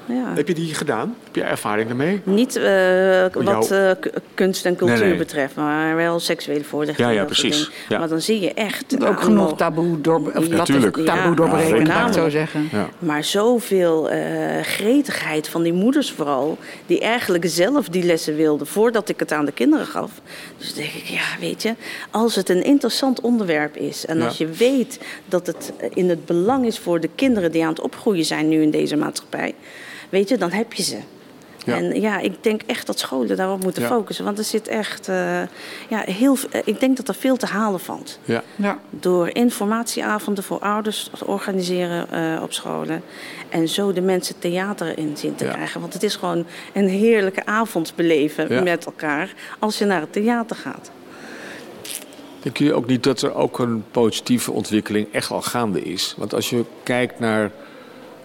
Ja. 0.10 0.34
Heb 0.36 0.48
je 0.48 0.54
die 0.54 0.74
gedaan? 0.74 1.16
Heb 1.24 1.36
je 1.36 1.44
ervaring 1.44 1.88
daarmee? 1.88 2.22
Niet 2.24 2.56
eh, 2.56 3.26
wat 3.34 3.72
eh, 3.72 3.92
kunst 4.34 4.66
en 4.66 4.76
cultuur 4.76 4.98
Nee, 4.98 5.08
nee. 5.08 5.18
betreft, 5.18 5.56
maar 5.56 5.96
wel 5.96 6.20
seksuele 6.20 6.64
voorlichting. 6.64 7.08
Ja, 7.08 7.14
ja, 7.14 7.26
precies. 7.26 7.72
Ja. 7.90 8.00
Maar 8.00 8.08
dan 8.08 8.22
zie 8.22 8.40
je 8.40 8.54
echt... 8.54 9.06
Ook 9.06 9.22
genoeg 9.22 9.58
taboe, 9.58 10.02
door, 10.02 10.20
of 10.20 10.34
dat 10.34 10.50
Natuurlijk. 10.50 10.98
is 10.98 11.06
taboe 11.06 11.30
Ja, 11.30 11.36
doorbreken, 11.36 11.88
laat 11.88 12.08
ik 12.08 12.14
zo 12.14 12.30
zeggen. 12.30 12.70
Ja. 12.72 12.90
Maar 13.00 13.24
zoveel 13.24 14.10
eh 14.10 14.28
gretigheid 14.62 15.48
van 15.48 15.64
die 15.64 15.74
moeders 15.74 16.12
vooral... 16.12 16.58
die 16.86 17.00
eigenlijk 17.00 17.46
zelf 17.48 17.90
die 17.90 18.04
lessen 18.04 18.36
wilden 18.36 18.68
voordat 18.68 19.10
ik 19.10 19.20
het 19.20 19.32
aan 19.32 19.46
de 19.46 19.52
kinderen 19.52 19.86
gaf. 19.86 20.12
Dus 20.58 20.74
denk 20.74 20.92
ik, 20.94 21.04
ja, 21.06 21.24
weet 21.40 21.62
je... 21.62 21.76
als 22.12 22.36
het 22.36 22.50
een 22.50 22.64
interessant 22.64 23.22
onderwerp 23.22 23.76
is... 23.76 24.06
en 24.06 24.18
Ja. 24.18 24.26
als 24.26 24.38
je 24.38 24.48
weet 24.48 25.00
dat 25.26 25.48
het 25.48 25.74
in 25.94 26.10
het 26.10 26.26
belang 26.26 26.66
is 26.66 26.80
voor 26.80 27.00
de 27.00 27.10
kinderen... 27.16 27.52
die 27.52 27.64
aan 27.64 27.70
het 27.70 27.82
opgroeien 27.82 28.26
zijn 28.26 28.50
nu 28.50 28.62
in 28.62 28.72
deze 28.72 28.96
maatschappij... 28.96 29.54
weet 30.10 30.30
je, 30.30 30.38
dan 30.38 30.52
heb 30.52 30.74
je 30.74 30.84
ze. 30.84 30.98
Ja. 31.66 31.76
En 31.76 32.02
ja, 32.02 32.20
ik 32.20 32.44
denk 32.44 32.62
echt 32.66 32.86
dat 32.88 33.00
scholen 33.00 33.38
daarop 33.38 33.64
moeten 33.64 33.82
Ja. 33.82 33.88
focussen. 33.88 34.26
Want 34.26 34.38
er 34.38 34.44
zit 34.44 34.68
echt... 34.68 35.08
eh, 35.08 35.42
ja, 35.90 36.00
heel, 36.06 36.38
eh, 36.52 36.62
ik 36.66 36.80
denk 36.80 36.98
dat 36.98 37.08
er 37.08 37.16
veel 37.16 37.38
te 37.38 37.46
halen 37.46 37.80
valt 37.80 38.20
Ja. 38.24 38.44
Ja. 38.56 38.80
door 38.90 39.30
informatieavonden 39.36 40.44
voor 40.44 40.60
ouders 40.60 41.10
te 41.18 41.26
organiseren 41.26 42.12
eh, 42.12 42.42
op 42.44 42.54
scholen. 42.54 43.04
En 43.50 43.68
zo 43.68 43.94
de 43.94 44.02
mensen 44.02 44.40
theater 44.40 44.98
in 44.98 45.18
zien 45.18 45.36
te 45.36 45.46
Ja. 45.46 45.52
krijgen. 45.52 45.82
Want 45.82 45.94
het 45.94 46.04
is 46.04 46.16
gewoon 46.16 46.46
een 46.74 46.88
heerlijke 46.88 47.46
avond 47.46 47.94
beleven 47.96 48.54
Ja. 48.54 48.62
met 48.62 48.86
elkaar 48.86 49.34
als 49.60 49.78
je 49.78 49.86
naar 49.86 50.02
het 50.02 50.14
theater 50.14 50.56
gaat. 50.56 50.92
Denken 52.42 52.66
jullie 52.66 52.80
ook 52.82 52.88
niet 52.88 53.04
dat 53.04 53.22
er 53.22 53.34
ook 53.36 53.60
een 53.60 53.84
positieve 53.92 54.52
ontwikkeling 54.52 55.08
echt 55.14 55.32
al 55.32 55.42
gaande 55.42 55.82
is? 55.82 56.14
Want 56.18 56.34
als 56.34 56.50
je 56.50 56.64
kijkt 56.84 57.20
naar 57.20 57.52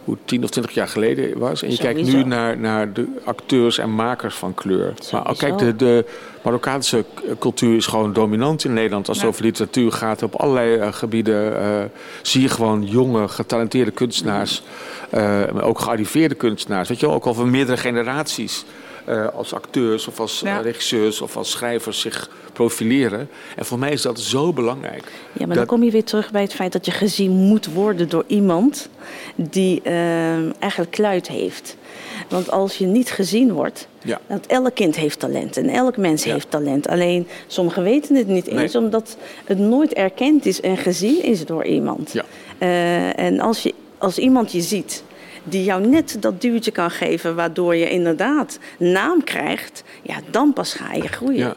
hoe 0.05 0.15
het 0.15 0.27
tien 0.27 0.43
of 0.45 0.51
twintig 0.51 0.75
jaar 0.75 0.89
geleden 0.89 1.39
was... 1.39 1.63
en 1.63 1.71
je 1.71 1.77
kijkt 1.77 2.03
nu 2.03 2.25
naar, 2.25 2.59
naar 2.59 2.93
de 2.93 3.07
acteurs 3.25 3.79
en 3.79 3.95
makers 3.95 4.35
van 4.35 4.55
kleur. 4.55 4.95
Maar 5.13 5.35
kijk, 5.37 5.59
de, 5.59 5.77
de 5.77 6.05
Marokkaanse 6.43 7.05
k- 7.15 7.39
cultuur 7.39 7.77
is 7.77 7.87
gewoon 7.87 8.13
dominant 8.13 8.65
in 8.65 8.73
Nederland... 8.73 9.09
als 9.09 9.17
het 9.17 9.27
Ja. 9.27 9.33
over 9.33 9.45
literatuur 9.45 9.93
gaat. 9.93 10.23
Op 10.23 10.35
allerlei 10.35 10.77
eh, 10.77 10.93
gebieden 10.93 11.59
eh, 11.61 11.85
zie 12.23 12.43
je 12.43 12.49
gewoon 12.49 12.85
jonge, 12.87 13.29
getalenteerde 13.29 13.91
kunstenaars... 13.91 14.63
eh, 15.11 15.21
maar 15.53 15.63
ook 15.65 15.81
gearriveerde 15.81 16.35
kunstenaars. 16.35 16.89
Weet 16.89 17.01
je 17.01 17.07
wel, 17.07 17.15
ook 17.15 17.25
al 17.27 17.35
van 17.35 17.51
meerdere 17.51 17.77
generaties... 17.77 18.65
eh, 19.05 19.27
als 19.35 19.55
acteurs 19.55 20.07
of 20.07 20.21
als 20.21 20.41
Ja. 20.41 20.59
regisseurs 20.61 21.21
of 21.21 21.37
als 21.37 21.51
schrijvers 21.51 22.01
zich 22.01 22.31
profileren. 22.53 23.29
En 23.57 23.65
voor 23.65 23.79
mij 23.79 23.91
is 23.93 24.03
dat 24.03 24.21
zo 24.21 24.53
belangrijk. 24.53 25.13
Ja, 25.33 25.47
maar 25.47 25.57
dan 25.57 25.67
kom 25.67 25.83
je 25.83 25.91
weer 25.91 26.05
terug 26.05 26.31
bij 26.31 26.43
het 26.43 26.55
feit 26.55 26.73
dat 26.73 26.87
je 26.87 26.93
gezien 26.93 27.31
moet 27.31 27.73
worden 27.73 28.09
door 28.09 28.25
iemand 28.27 28.89
die 29.35 29.81
eh, 29.83 30.35
eigenlijk 30.63 30.91
kluit 30.91 31.29
heeft. 31.29 31.77
Want 32.29 32.51
als 32.51 32.77
je 32.77 32.87
niet 32.87 33.11
gezien 33.11 33.53
wordt, 33.53 33.89
Ja. 34.03 34.21
want 34.27 34.47
elk 34.47 34.75
kind 34.75 34.97
heeft 34.97 35.19
talent 35.19 35.57
en 35.57 35.69
elk 35.69 35.97
mens 35.97 36.25
Ja. 36.25 36.33
heeft 36.33 36.51
talent. 36.51 36.89
Alleen 36.89 37.27
sommigen 37.47 37.83
weten 37.83 38.17
het 38.17 38.27
niet 38.27 38.51
Nee. 38.53 38.63
eens, 38.63 38.77
omdat 38.77 39.17
het 39.45 39.59
nooit 39.59 39.93
erkend 39.93 40.47
is 40.47 40.61
en 40.61 40.77
gezien 40.77 41.23
is 41.23 41.45
door 41.47 41.65
iemand. 41.65 42.13
Ja. 42.13 42.25
Eh, 42.59 43.19
en 43.19 43.41
als, 43.41 43.63
je, 43.63 43.75
als 43.99 44.19
iemand 44.19 44.53
je 44.53 44.61
ziet 44.61 45.03
die 45.45 45.65
jou 45.65 45.87
net 45.87 46.17
dat 46.21 46.41
duwtje 46.41 46.71
kan 46.71 46.91
geven, 46.91 47.35
waardoor 47.35 47.75
je 47.77 47.91
inderdaad 47.91 48.59
naam 48.79 49.25
krijgt, 49.25 49.83
ja, 50.03 50.17
dan 50.31 50.53
pas 50.53 50.75
ga 50.75 50.93
je 50.93 51.09
groeien. 51.09 51.39
Ja. 51.47 51.55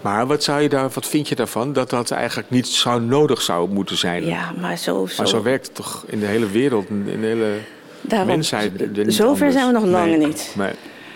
Maar 0.00 0.26
wat, 0.26 0.42
zou 0.42 0.60
je 0.62 0.68
daar, 0.68 0.88
wat 0.94 1.06
vind 1.06 1.28
je 1.28 1.34
daarvan? 1.34 1.72
Dat 1.72 1.90
dat 1.90 2.10
eigenlijk 2.10 2.50
niet 2.50 2.66
zo 2.66 2.98
nodig 2.98 3.42
zou 3.42 3.68
moeten 3.70 3.96
zijn. 3.96 4.26
Ja, 4.26 4.52
maar 4.60 4.78
zo, 4.78 5.06
zo, 5.06 5.14
Maar 5.16 5.28
zo 5.28 5.42
werkt 5.42 5.66
het 5.66 5.74
toch 5.74 6.04
in 6.06 6.20
de 6.20 6.26
hele 6.26 6.50
wereld, 6.50 6.88
in 6.88 7.04
de 7.20 7.26
hele 7.26 7.52
Daarom, 8.00 8.28
mensheid. 8.28 8.72
zover 9.06 9.52
zijn 9.52 9.66
we 9.66 9.72
nog 9.72 9.84
lang 9.84 10.06
Nee, 10.16 10.26
niet. 10.26 10.54
Nee, 10.56 10.72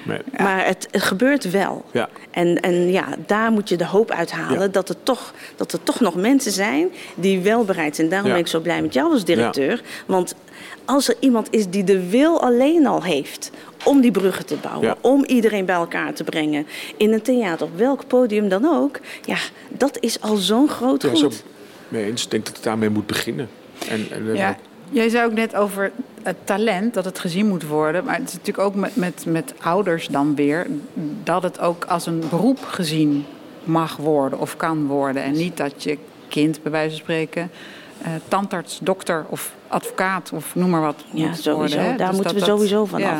nee. 0.08 0.18
Maar 0.36 0.66
het, 0.66 0.88
het 0.90 1.02
gebeurt 1.02 1.50
wel. 1.50 1.84
Ja. 1.92 2.08
En, 2.30 2.60
en 2.60 2.90
ja, 2.90 3.06
daar 3.26 3.50
moet 3.52 3.68
je 3.68 3.76
de 3.76 3.86
hoop 3.86 4.10
uithalen 4.10 4.60
Ja. 4.60 4.68
dat, 4.68 4.88
er 4.88 5.02
toch, 5.02 5.32
dat 5.56 5.72
er 5.72 5.82
toch 5.82 6.00
nog 6.00 6.14
mensen 6.14 6.52
zijn 6.52 6.88
die 7.14 7.40
wel 7.40 7.64
bereid 7.64 7.96
zijn. 7.96 8.08
Daarom 8.08 8.28
Ja. 8.28 8.34
ben 8.34 8.42
ik 8.44 8.50
zo 8.50 8.60
blij 8.60 8.82
met 8.82 8.94
jou 8.94 9.12
als 9.12 9.24
directeur. 9.24 9.82
Want 10.06 10.34
als 10.84 11.08
er 11.08 11.14
iemand 11.20 11.46
is 11.50 11.68
die 11.68 11.84
de 11.84 12.08
wil 12.08 12.42
alleen 12.42 12.86
al 12.86 13.02
heeft 13.02 13.50
om 13.84 14.00
die 14.00 14.10
bruggen 14.10 14.46
te 14.46 14.56
bouwen, 14.62 14.86
Ja. 14.86 14.96
om 15.00 15.24
iedereen 15.24 15.64
bij 15.64 15.74
elkaar 15.74 16.12
te 16.14 16.24
brengen, 16.24 16.66
in 16.96 17.12
een 17.12 17.22
theater, 17.22 17.66
op 17.66 17.76
welk 17.76 18.06
podium 18.06 18.48
dan 18.48 18.64
ook, 18.64 18.98
ja, 19.24 19.36
dat 19.68 19.96
is 20.00 20.20
al 20.20 20.36
zo'n 20.36 20.68
groot 20.68 21.02
Ja, 21.02 21.08
goed. 21.08 21.18
zo 21.18 21.30
mee 21.88 22.04
eens. 22.04 22.24
Ik 22.24 22.30
denk 22.30 22.44
dat 22.46 22.54
het 22.54 22.64
daarmee 22.64 22.88
moet 22.90 23.06
beginnen. 23.06 23.48
En, 23.88 24.06
en, 24.10 24.34
Ja, 24.34 24.56
jij 24.90 25.08
zei 25.08 25.24
ook 25.26 25.32
net 25.32 25.54
over 25.54 25.92
het 26.22 26.36
talent, 26.44 26.94
dat 26.94 27.04
het 27.04 27.18
gezien 27.18 27.48
moet 27.48 27.66
worden. 27.66 28.04
Maar 28.04 28.14
het 28.18 28.28
is 28.28 28.32
natuurlijk 28.34 28.66
ook 28.66 28.74
met, 28.74 28.96
met, 28.96 29.24
met 29.26 29.54
ouders 29.60 30.06
dan 30.06 30.34
weer... 30.34 30.66
dat 31.22 31.42
het 31.42 31.60
ook 31.60 31.84
als 31.84 32.06
een 32.06 32.22
beroep 32.30 32.64
gezien 32.64 33.26
mag 33.64 33.96
worden 33.96 34.38
of 34.38 34.56
kan 34.56 34.86
worden. 34.86 35.22
En 35.22 35.32
niet 35.32 35.56
dat 35.56 35.82
je 35.82 35.98
kind, 36.28 36.62
bij 36.62 36.72
wijze 36.72 36.90
van 36.90 36.98
spreken... 36.98 37.50
eh, 38.02 38.08
tandarts, 38.28 38.78
dokter 38.82 39.24
of 39.28 39.52
advocaat 39.68 40.30
of 40.34 40.54
noem 40.54 40.70
maar 40.70 40.80
wat 40.80 41.04
Ja, 41.12 41.26
moet 41.26 41.36
sowieso. 41.38 41.76
worden. 41.76 41.96
Daar 41.96 42.06
Dus 42.08 42.16
moeten 42.16 42.34
dat 42.38 42.44
we 42.44 42.50
sowieso 42.50 42.84
van 42.84 43.00
ja. 43.00 43.10
af. 43.10 43.18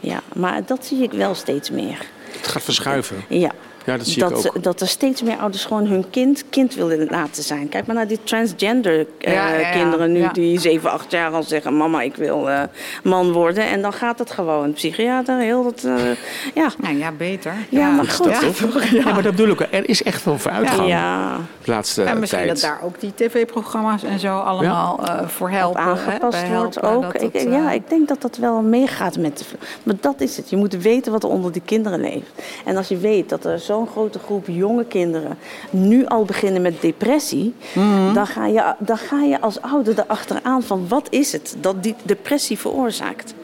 Ja, 0.00 0.20
maar 0.34 0.62
dat 0.66 0.84
zie 0.86 1.02
ik 1.02 1.12
wel 1.12 1.34
steeds 1.34 1.70
meer. 1.70 2.06
Het 2.30 2.48
gaat 2.48 2.62
verschuiven. 2.62 3.16
Ja. 3.28 3.50
Ja, 3.86 3.96
dat 3.96 4.06
zie 4.06 4.22
ik 4.22 4.28
dat, 4.28 4.48
ook. 4.56 4.62
dat 4.62 4.80
er 4.80 4.88
steeds 4.88 5.22
meer 5.22 5.36
ouders 5.36 5.64
gewoon 5.64 5.86
hun 5.86 6.10
kind 6.10 6.44
kind 6.50 6.74
willen 6.74 7.06
laten 7.10 7.42
zijn. 7.42 7.68
Kijk 7.68 7.86
maar 7.86 7.96
naar 7.96 8.06
die 8.08 8.18
transgender 8.24 9.06
eh, 9.18 9.32
Ja, 9.32 9.48
ja, 9.48 9.58
ja. 9.58 9.70
kinderen 9.70 10.12
nu 10.12 10.18
Ja. 10.20 10.32
die 10.32 10.60
7, 10.60 10.90
8 10.90 11.10
jaar 11.10 11.30
al 11.32 11.42
zeggen... 11.42 11.76
mama, 11.76 12.02
ik 12.02 12.16
wil 12.16 12.50
eh, 12.50 12.62
man 13.02 13.32
worden. 13.32 13.64
En 13.64 13.82
dan 13.82 13.92
gaat 13.92 14.18
het 14.18 14.30
gewoon. 14.30 14.72
Psychiater, 14.72 15.38
heel 15.38 15.62
dat... 15.62 15.84
eh, 15.84 15.94
ja. 16.62 16.70
Nou 16.78 16.96
ja, 16.98 17.12
beter. 17.12 17.54
Ja, 17.68 17.90
maar 17.90 18.04
goed. 18.06 18.40
dat 18.40 18.56
toch? 18.56 18.84
Ja. 18.84 19.04
maar 19.14 19.22
dat 19.22 19.36
bedoel 19.36 19.52
ik. 19.52 19.60
Er 19.70 19.88
is 19.88 20.02
echt 20.02 20.24
wel 20.24 20.38
vooruitgang 20.38 20.88
ja, 20.88 21.36
de 21.64 21.70
laatste 21.70 22.02
En 22.02 22.18
misschien 22.18 22.44
tijd. 22.44 22.60
dat 22.60 22.70
daar 22.70 22.80
ook 22.82 23.00
die 23.00 23.12
tv-programma's 23.14 24.02
en 24.02 24.18
zo 24.18 24.38
allemaal 24.38 25.04
eh, 25.06 25.28
voor 25.28 25.50
helpen. 25.50 25.82
hè, 25.82 25.88
aangepast 25.88 26.48
wordt 26.48 26.74
helpen, 26.74 26.82
ook. 26.82 27.02
dat 27.02 27.22
ik, 27.22 27.32
het, 27.32 27.44
eh, 27.46 27.52
ja, 27.52 27.70
ik 27.72 27.88
denk 27.88 28.08
dat 28.08 28.20
dat 28.20 28.36
wel 28.36 28.60
meegaat 28.62 29.18
met 29.18 29.38
de... 29.38 29.44
Maar 29.82 29.94
dat 30.00 30.20
is 30.20 30.36
het. 30.36 30.50
Je 30.50 30.56
moet 30.56 30.72
weten 30.82 31.12
wat 31.12 31.22
er 31.22 31.28
onder 31.28 31.52
die 31.52 31.62
kinderen 31.64 32.00
leeft. 32.00 32.30
En 32.64 32.76
als 32.76 32.88
je 32.88 32.96
weet 32.96 33.28
dat 33.28 33.44
er 33.44 33.58
zo'n 33.70 33.86
grote 33.86 34.18
groep 34.18 34.46
jonge 34.46 34.84
kinderen... 34.84 35.38
nu 35.70 36.06
al 36.06 36.24
beginnen 36.24 36.62
met 36.62 36.80
depressie... 36.80 37.54
Mhm. 37.74 38.14
dan, 38.14 38.26
ga 38.26 38.46
je, 38.46 38.74
dan 38.78 38.98
ga 38.98 39.22
je 39.22 39.40
als 39.40 39.60
ouder 39.60 39.98
erachteraan 39.98 40.62
van 40.62 40.88
wat 40.88 41.06
is 41.10 41.32
het 41.32 41.56
dat 41.60 41.82
die 41.82 41.94
depressie 42.02 42.58
veroorzaakt. 42.58 43.34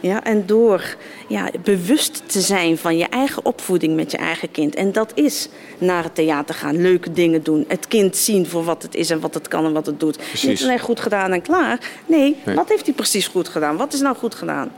Ja, 0.00 0.24
en 0.24 0.46
door 0.46 0.96
ja, 1.28 1.50
bewust 1.64 2.22
te 2.26 2.40
zijn 2.40 2.78
van 2.78 2.96
je 2.96 3.04
eigen 3.04 3.44
opvoeding 3.44 3.96
met 3.96 4.10
je 4.10 4.16
eigen 4.16 4.50
kind. 4.50 4.74
En 4.74 4.92
dat 4.92 5.12
is 5.14 5.48
naar 5.78 6.02
het 6.02 6.14
theater 6.14 6.54
gaan, 6.54 6.80
leuke 6.82 7.12
dingen 7.12 7.42
doen. 7.42 7.64
Het 7.68 7.88
kind 7.88 8.16
zien 8.16 8.46
voor 8.46 8.64
wat 8.64 8.82
het 8.82 8.94
is 8.94 9.10
en 9.10 9.20
wat 9.20 9.34
het 9.34 9.48
kan 9.48 9.64
en 9.64 9.72
wat 9.72 9.86
het 9.86 10.00
doet. 10.00 10.16
Precies. 10.16 10.48
Niet 10.48 10.62
alleen 10.62 10.80
goed 10.80 11.00
gedaan 11.00 11.32
en 11.32 11.42
klaar. 11.42 11.78
Nee, 12.06 12.36
Nee. 12.44 12.54
wat 12.54 12.68
heeft 12.68 12.86
hij 12.86 12.94
precies 12.94 13.26
goed 13.26 13.48
gedaan? 13.48 13.76
Wat 13.76 13.92
is 13.92 14.00
nou 14.00 14.16
goed 14.16 14.34
gedaan? 14.34 14.70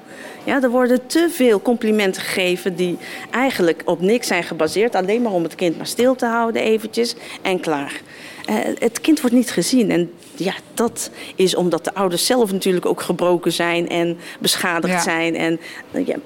Ja, 0.44 0.62
er 0.62 0.70
worden 0.70 1.06
te 1.06 1.28
veel 1.30 1.62
complimenten 1.62 2.22
gegeven 2.22 2.76
die 2.76 2.98
eigenlijk 3.30 3.82
op 3.84 4.00
niks 4.00 4.26
zijn 4.26 4.42
gebaseerd. 4.42 4.94
Alleen 4.94 5.22
maar 5.22 5.32
om 5.32 5.42
het 5.42 5.54
kind 5.54 5.76
maar 5.76 5.86
stil 5.86 6.14
te 6.14 6.26
houden 6.26 6.62
eventjes 6.62 7.14
en 7.42 7.60
klaar. 7.60 8.00
Eh, 8.46 8.54
het 8.78 9.00
kind 9.00 9.20
wordt 9.20 9.36
niet 9.36 9.50
gezien. 9.50 9.90
En 9.90 10.12
ja, 10.36 10.54
dat 10.74 11.10
is 11.34 11.54
omdat 11.54 11.84
de 11.84 11.94
ouders 11.94 12.26
zelf 12.26 12.52
natuurlijk 12.52 12.86
ook 12.86 13.00
gebroken 13.00 13.52
zijn 13.52 13.88
en 13.88 14.18
beschadigd 14.38 14.92
Ja. 14.94 15.00
zijn. 15.00 15.36
En, 15.36 15.60
eh, 15.90 16.06
ja. 16.06 16.16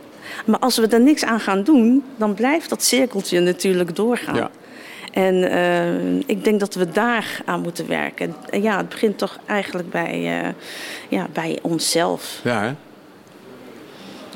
Maar 0.44 0.58
als 0.58 0.76
we 0.76 0.86
er 0.86 1.00
niks 1.00 1.24
aan 1.24 1.40
gaan 1.40 1.62
doen, 1.62 2.04
dan 2.16 2.34
blijft 2.34 2.68
dat 2.68 2.82
cirkeltje 2.82 3.40
natuurlijk 3.40 3.96
doorgaan. 3.96 4.34
Ja. 4.34 4.50
En 5.12 5.50
eh, 5.50 6.16
ik 6.26 6.44
denk 6.44 6.60
dat 6.60 6.74
we 6.74 6.90
daar 6.90 7.40
aan 7.44 7.60
moeten 7.60 7.88
werken. 7.88 8.34
En 8.50 8.62
ja, 8.62 8.76
het 8.76 8.88
begint 8.88 9.18
toch 9.18 9.38
eigenlijk 9.46 9.90
bij, 9.90 10.44
ja, 11.08 11.26
bij 11.32 11.58
onszelf. 11.62 12.40
Ja, 12.44 12.62
hè? 12.62 12.72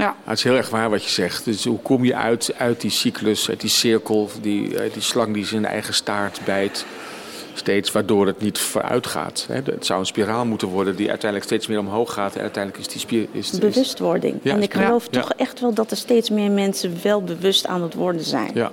Ja. 0.02 0.16
Het 0.24 0.38
is 0.38 0.44
heel 0.44 0.56
erg 0.56 0.68
waar 0.68 0.90
wat 0.90 1.04
je 1.04 1.10
zegt. 1.10 1.44
Dus 1.44 1.64
hoe 1.64 1.78
kom 1.78 2.04
je 2.04 2.14
uit, 2.16 2.54
uit 2.58 2.80
die 2.80 2.90
cyclus, 2.90 3.48
uit 3.48 3.60
die 3.60 3.70
cirkel, 3.70 4.30
die, 4.40 4.78
uit 4.78 4.92
die 4.92 5.02
slang 5.02 5.34
die 5.34 5.46
zijn 5.46 5.64
eigen 5.66 5.94
staart 5.94 6.40
bijt, 6.44 6.84
steeds 7.54 7.92
waardoor 7.92 8.26
het 8.26 8.40
niet 8.40 8.58
vooruit 8.58 9.06
gaat. 9.06 9.44
Hè? 9.48 9.54
Het 9.54 9.86
zou 9.86 10.00
een 10.00 10.06
spiraal 10.06 10.44
moeten 10.44 10.68
worden 10.68 10.96
die 10.96 11.08
uiteindelijk 11.08 11.50
steeds 11.50 11.66
meer 11.66 11.78
omhoog 11.78 12.12
gaat 12.12 12.34
en 12.34 12.40
uiteindelijk 12.40 12.84
is 12.86 12.92
die 12.92 13.00
spier... 13.00 13.26
Is, 13.32 13.50
is- 13.52 13.58
Bewustwording. 13.58 14.38
Ja, 14.42 14.54
en 14.54 14.62
ik 14.62 14.74
ja, 14.74 14.84
geloof 14.84 15.06
ja. 15.10 15.20
toch 15.20 15.32
echt 15.36 15.60
wel 15.60 15.74
dat 15.74 15.90
er 15.90 15.96
steeds 15.96 16.30
meer 16.30 16.50
mensen 16.50 16.96
wel 17.02 17.22
bewust 17.22 17.66
aan 17.66 17.82
het 17.82 17.94
worden 17.94 18.24
zijn. 18.24 18.50
Ja, 18.54 18.70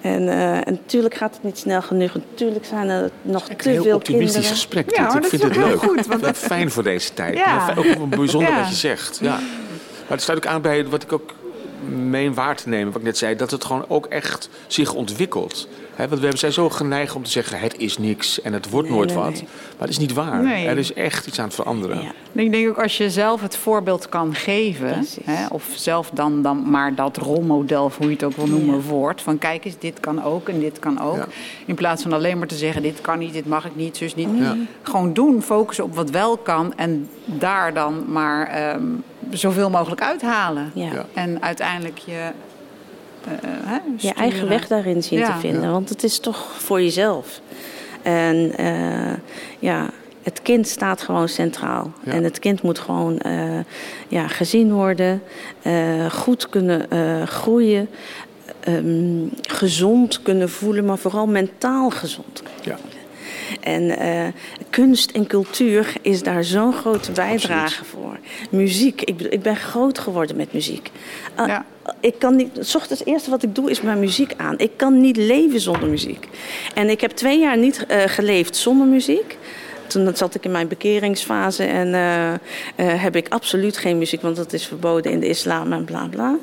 En, 0.00 0.28
eh, 0.28 0.54
en 0.56 0.72
natuurlijk 0.84 1.14
gaat 1.14 1.34
het 1.34 1.42
niet 1.42 1.58
snel 1.58 1.82
genoeg. 1.82 2.14
Natuurlijk 2.14 2.64
zijn 2.64 2.88
er 2.88 3.10
nog 3.22 3.48
een 3.48 3.56
te 3.56 3.68
heel 3.68 3.82
veel 3.82 3.94
optimistisch 3.96 4.32
kinderen. 4.32 4.56
gesprek. 4.56 4.90
Ja, 4.96 4.96
dit. 4.96 5.06
maar 5.06 5.16
ik 5.16 5.22
dat 5.22 5.30
vind 5.30 5.42
is 5.42 5.48
het 5.48 5.56
leuk. 5.56 5.66
heel 5.80 5.88
goed, 5.88 6.06
want 6.06 6.36
fijn 6.38 6.70
voor 6.70 6.82
deze 6.82 7.14
tijd. 7.14 7.36
Ja. 7.38 7.74
Ook 7.76 8.16
bijzonder 8.16 8.50
Ja. 8.50 8.58
wat 8.60 8.68
je 8.68 8.74
zegt. 8.74 9.18
Ja. 9.22 9.38
Het 10.10 10.22
sluit 10.22 10.38
ook 10.38 10.52
aan 10.52 10.62
bij 10.62 10.86
wat 10.86 11.02
ik 11.02 11.12
ook 11.12 11.34
meen 11.88 12.34
waar 12.34 12.56
te 12.56 12.68
nemen, 12.68 12.92
wat 12.92 13.00
ik 13.00 13.06
net 13.06 13.18
zei, 13.18 13.36
dat 13.36 13.50
het 13.50 13.64
gewoon 13.64 13.84
ook 13.88 14.06
echt 14.06 14.48
zich 14.66 14.92
ontwikkelt. 14.92 15.68
Hè, 15.94 16.08
want 16.08 16.20
we 16.20 16.36
zijn 16.36 16.52
zo 16.52 16.68
geneigd 16.70 17.14
om 17.14 17.22
te 17.24 17.30
zeggen: 17.30 17.58
het 17.60 17.76
is 17.78 17.98
niks 17.98 18.40
en 18.42 18.52
het 18.52 18.70
wordt 18.70 18.88
Nee, 18.88 18.96
nooit 18.96 19.08
nee, 19.14 19.18
wat. 19.18 19.32
nee. 19.32 19.42
Maar 19.42 19.78
dat 19.78 19.88
is 19.88 19.98
niet 19.98 20.12
waar. 20.12 20.42
Nee. 20.42 20.66
Er 20.66 20.78
is 20.78 20.92
echt 20.92 21.26
iets 21.26 21.38
aan 21.38 21.44
het 21.44 21.54
veranderen. 21.54 22.02
Ja. 22.02 22.12
Ik 22.42 22.52
denk 22.52 22.68
ook 22.68 22.78
als 22.82 22.96
je 22.96 23.10
zelf 23.10 23.40
het 23.40 23.56
voorbeeld 23.56 24.08
kan 24.08 24.34
geven, 24.34 25.04
hè, 25.24 25.46
of 25.46 25.68
zelf 25.74 26.10
dan, 26.12 26.42
dan 26.42 26.70
maar 26.70 26.94
dat 26.94 27.16
rolmodel, 27.16 27.84
of 27.84 27.96
hoe 27.96 28.06
je 28.06 28.12
het 28.12 28.24
ook 28.24 28.36
wil 28.36 28.46
noemen, 28.46 28.74
Ja. 28.76 28.80
wordt. 28.82 29.22
Van 29.22 29.38
kijk 29.38 29.64
eens, 29.64 29.78
dit 29.78 30.00
kan 30.00 30.24
ook 30.24 30.48
en 30.48 30.60
dit 30.60 30.78
kan 30.78 31.00
ook. 31.00 31.16
Ja. 31.16 31.26
In 31.66 31.74
plaats 31.74 32.02
van 32.02 32.12
alleen 32.12 32.38
maar 32.38 32.46
te 32.46 32.56
zeggen, 32.56 32.82
dit 32.82 33.00
kan 33.00 33.18
niet, 33.18 33.32
dit 33.32 33.46
mag 33.46 33.64
ik 33.64 33.76
niet, 33.76 33.96
zus 33.96 34.14
niet. 34.14 34.28
Ja. 34.38 34.56
Gewoon 34.82 35.12
doen, 35.12 35.42
focussen 35.42 35.84
op 35.84 35.94
wat 35.94 36.10
wel 36.10 36.36
kan 36.36 36.72
en 36.76 37.08
daar 37.24 37.74
dan 37.74 38.04
maar 38.08 38.46
ehm, 38.46 38.82
zoveel 39.30 39.70
mogelijk 39.70 40.00
uithalen. 40.02 40.70
Ja. 40.74 40.92
Ja. 40.92 41.06
En 41.14 41.42
uiteindelijk 41.42 41.98
je... 41.98 42.30
eh, 43.24 43.48
hè, 43.64 43.78
je 43.96 44.12
eigen 44.14 44.48
weg 44.48 44.66
daarin 44.66 45.02
zien 45.02 45.18
Ja. 45.18 45.34
te 45.34 45.40
vinden. 45.40 45.70
Want 45.70 45.88
het 45.88 46.02
is 46.04 46.18
toch 46.18 46.46
voor 46.58 46.82
jezelf. 46.82 47.40
En 48.02 48.52
eh, 48.56 49.12
ja, 49.58 49.90
het 50.22 50.42
kind 50.42 50.68
staat 50.68 51.02
gewoon 51.02 51.28
centraal. 51.28 51.92
Ja. 52.04 52.12
En 52.12 52.24
het 52.24 52.38
kind 52.38 52.62
moet 52.62 52.78
gewoon 52.78 53.18
eh, 53.18 53.58
ja, 54.08 54.28
gezien 54.28 54.72
worden, 54.72 55.22
eh, 55.62 56.10
goed 56.10 56.48
kunnen 56.48 56.90
eh, 56.90 57.22
groeien, 57.22 57.88
ehm, 58.60 59.26
gezond 59.42 60.22
kunnen 60.22 60.50
voelen, 60.50 60.84
maar 60.84 60.98
vooral 60.98 61.26
mentaal 61.26 61.90
gezond. 61.90 62.42
Ja. 62.62 62.76
En 63.60 63.98
eh, 63.98 64.26
kunst 64.70 65.10
en 65.10 65.26
cultuur 65.26 65.92
is 66.02 66.22
daar 66.22 66.44
zo'n 66.44 66.72
grote 66.72 67.12
bijdrage 67.12 67.84
voor. 67.84 67.99
Muziek, 68.50 69.02
ik, 69.02 69.20
ik 69.20 69.42
ben 69.42 69.56
groot 69.56 69.98
geworden 69.98 70.36
met 70.36 70.52
muziek. 70.52 70.90
Ah, 71.34 71.46
Ja. 71.48 71.64
Ik 72.00 72.14
kan 72.18 72.36
niet, 72.36 72.48
s 72.60 72.74
ochtends 72.74 72.98
het 73.00 73.08
eerste 73.08 73.30
wat 73.30 73.42
ik 73.42 73.54
doe 73.54 73.70
is 73.70 73.80
mijn 73.80 74.00
muziek 74.00 74.32
aan. 74.36 74.58
Ik 74.58 74.70
kan 74.76 75.00
niet 75.00 75.16
leven 75.16 75.60
zonder 75.60 75.88
muziek. 75.88 76.28
En 76.74 76.88
ik 76.90 77.00
heb 77.00 77.10
twee 77.10 77.38
jaar 77.38 77.56
niet 77.56 77.86
eh, 77.86 78.02
geleefd 78.06 78.56
zonder 78.56 78.86
muziek. 78.86 79.38
Toen 79.90 80.16
zat 80.16 80.34
ik 80.34 80.44
in 80.44 80.50
mijn 80.50 80.68
bekeringsfase 80.68 81.64
en 81.64 81.94
eh, 81.94 82.32
eh, 82.32 82.38
heb 82.76 83.16
ik 83.16 83.26
absoluut 83.28 83.76
geen 83.76 83.98
muziek, 83.98 84.22
want 84.22 84.36
dat 84.36 84.52
is 84.52 84.66
verboden 84.66 85.12
in 85.12 85.20
de 85.20 85.28
islam 85.28 85.72
en 85.72 85.84
bla 85.84 86.06
bla. 86.10 86.38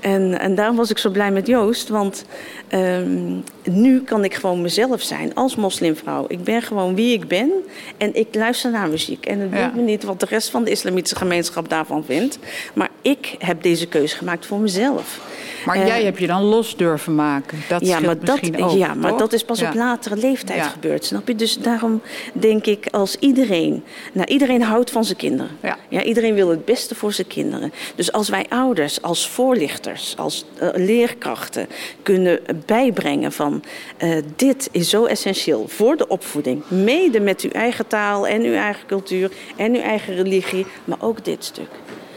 En, 0.00 0.40
en 0.40 0.54
daarom 0.54 0.76
was 0.76 0.90
ik 0.90 0.98
zo 0.98 1.10
blij 1.10 1.30
met 1.30 1.46
Joost, 1.46 1.88
want 1.88 2.24
ehm, 2.68 3.36
nu 3.64 4.02
kan 4.02 4.24
ik 4.24 4.34
gewoon 4.34 4.62
mezelf 4.62 5.02
zijn 5.02 5.34
als 5.34 5.56
moslimvrouw. 5.56 6.24
Ik 6.28 6.44
ben 6.44 6.62
gewoon 6.62 6.94
wie 6.94 7.12
ik 7.12 7.28
ben 7.28 7.50
en 7.96 8.14
ik 8.14 8.34
luister 8.34 8.70
naar 8.70 8.88
muziek. 8.88 9.26
En 9.26 9.38
het 9.40 9.50
Ja. 9.52 9.64
doet 9.66 9.74
me 9.76 9.82
niet 9.82 10.04
wat 10.04 10.20
de 10.20 10.26
rest 10.28 10.50
van 10.50 10.64
de 10.64 10.70
islamitische 10.70 11.16
gemeenschap 11.16 11.68
daarvan 11.68 12.04
vindt. 12.04 12.38
Maar 12.74 12.90
ik 13.02 13.34
heb 13.38 13.62
deze 13.62 13.86
keuze 13.86 14.16
gemaakt 14.16 14.46
voor 14.46 14.58
mezelf. 14.58 15.20
Maar 15.66 15.76
Eh, 15.76 15.86
jij 15.86 16.04
heb 16.04 16.18
je 16.18 16.26
dan 16.26 16.42
los 16.42 16.76
durven 16.76 17.14
maken. 17.14 17.58
Dat 17.68 17.86
ja, 17.86 18.00
maar 18.00 18.18
dat, 18.18 18.40
ook, 18.60 18.70
ja, 18.70 18.94
maar 18.94 19.10
toch? 19.10 19.18
dat 19.18 19.32
is 19.32 19.44
pas 19.44 19.60
Ja. 19.60 19.68
op 19.68 19.74
latere 19.74 20.16
leeftijd 20.16 20.58
Ja. 20.58 20.68
gebeurd, 20.68 21.04
snap 21.04 21.28
je? 21.28 21.34
Dus 21.34 21.58
daarom 21.58 22.00
denk 22.32 22.66
ik, 22.66 22.86
als 22.90 23.16
iedereen... 23.18 23.84
Nou, 24.12 24.26
iedereen 24.28 24.62
houdt 24.62 24.90
van 24.90 25.04
zijn 25.04 25.16
kinderen. 25.18 25.56
Ja. 25.88 26.02
iedereen 26.02 26.34
wil 26.34 26.48
het 26.48 26.64
beste 26.64 26.94
voor 26.94 27.12
zijn 27.12 27.26
kinderen. 27.26 27.72
Dus 27.94 28.12
als 28.12 28.28
wij 28.28 28.46
ouders, 28.48 29.02
als 29.02 29.28
voorlichters, 29.28 30.14
als 30.16 30.44
eh, 30.58 30.68
leerkrachten... 30.74 31.66
kunnen 32.02 32.40
bijbrengen 32.66 33.32
van... 33.32 33.62
eh, 33.96 34.10
dit 34.36 34.68
is 34.72 34.88
zo 34.90 35.04
essentieel 35.04 35.68
voor 35.68 35.96
de 35.96 36.08
opvoeding. 36.08 36.62
Mede 36.68 37.20
met 37.20 37.40
uw 37.40 37.50
eigen 37.50 37.86
taal 37.86 38.26
en 38.26 38.42
uw 38.42 38.54
eigen 38.54 38.86
cultuur 38.86 39.30
en 39.56 39.74
uw 39.74 39.80
eigen 39.80 40.14
religie. 40.14 40.66
Maar 40.84 40.98
ook 41.00 41.24
dit 41.24 41.44
stuk. 41.44 41.68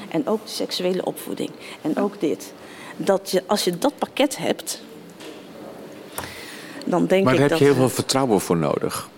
En 0.09 0.27
ook 0.27 0.45
de 0.45 0.51
seksuele 0.51 1.05
opvoeding. 1.05 1.49
En 1.81 1.97
ook 1.97 2.19
dit. 2.19 2.53
Dat 2.97 3.31
je, 3.31 3.43
als 3.45 3.63
je 3.63 3.77
dat 3.77 3.93
pakket 3.97 4.37
hebt, 4.37 4.81
dan 6.85 7.05
denk 7.05 7.23
maar 7.23 7.33
ik 7.33 7.39
daar 7.39 7.49
dat... 7.49 7.59
heb 7.59 7.67
je 7.67 7.73
heel 7.73 7.83
veel 7.83 7.95
vertrouwen 7.95 8.41
voor 8.41 8.57
nodig. 8.57 9.09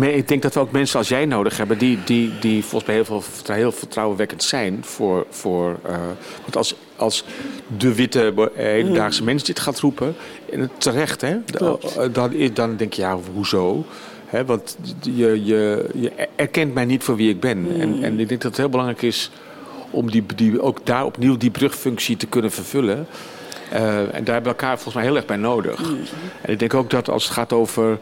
Ik 0.00 0.28
denk 0.28 0.42
dat 0.42 0.54
we 0.54 0.60
ook 0.60 0.70
mensen 0.70 0.98
als 0.98 1.08
jij 1.08 1.24
nodig 1.24 1.56
hebben, 1.56 1.78
die, 1.78 1.98
die, 2.04 2.38
die 2.40 2.64
volgens 2.64 2.84
mij 2.84 2.94
heel, 2.94 3.20
veel, 3.20 3.54
heel 3.54 3.72
vertrouwenwekkend 3.72 4.42
zijn. 4.42 4.78
Voor, 4.84 5.26
voor, 5.30 5.78
uh, 5.86 5.96
want 6.42 6.56
als, 6.56 6.74
als 6.96 7.24
de 7.76 7.94
witte 7.94 8.50
hedendaagse 8.54 9.20
mm. 9.20 9.26
mens 9.26 9.44
dit 9.44 9.60
gaat 9.60 9.80
roepen, 9.80 10.16
en 10.52 10.70
terecht, 10.78 11.20
hè, 11.20 11.36
dan, 12.12 12.32
dan 12.54 12.76
denk 12.76 12.92
je, 12.92 13.02
ja, 13.02 13.18
hoezo? 13.34 13.84
Want 14.46 14.76
je, 15.00 15.44
je, 15.44 15.88
je 15.94 16.12
erkent 16.36 16.74
mij 16.74 16.84
niet 16.84 17.04
voor 17.04 17.16
wie 17.16 17.30
ik 17.30 17.40
ben. 17.40 17.58
Mm. 17.58 17.80
En, 17.80 18.02
en 18.02 18.20
ik 18.20 18.28
denk 18.28 18.40
dat 18.40 18.50
het 18.50 18.56
heel 18.56 18.68
belangrijk 18.68 19.02
is 19.02 19.30
om 19.94 20.10
die, 20.10 20.24
die, 20.34 20.60
ook 20.60 20.86
daar 20.86 21.04
opnieuw 21.04 21.36
die 21.36 21.50
brugfunctie 21.50 22.16
te 22.16 22.26
kunnen 22.26 22.50
vervullen. 22.50 23.06
Uh, 23.72 23.98
en 23.98 24.24
daar 24.24 24.34
hebben 24.34 24.42
we 24.42 24.48
elkaar 24.48 24.74
volgens 24.74 24.94
mij 24.94 25.04
heel 25.04 25.16
erg 25.16 25.26
bij 25.26 25.36
nodig. 25.36 25.90
Mm. 25.90 25.98
En 26.42 26.52
ik 26.52 26.58
denk 26.58 26.74
ook 26.74 26.90
dat 26.90 27.10
als 27.10 27.24
het 27.24 27.32
gaat 27.32 27.52
over 27.52 27.98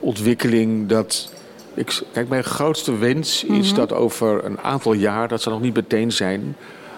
ontwikkeling, 0.00 0.88
dat. 0.88 1.32
Ik, 1.74 2.02
kijk, 2.12 2.28
mijn 2.28 2.44
grootste 2.44 2.98
wens 2.98 3.44
is 3.44 3.48
mm 3.50 3.60
-hmm. 3.60 3.74
dat 3.74 3.92
over 3.92 4.44
een 4.44 4.60
aantal 4.60 4.92
jaar, 4.92 5.28
dat 5.28 5.42
zal 5.42 5.52
nog 5.52 5.60
niet 5.60 5.74
meteen 5.74 6.12
zijn, 6.12 6.56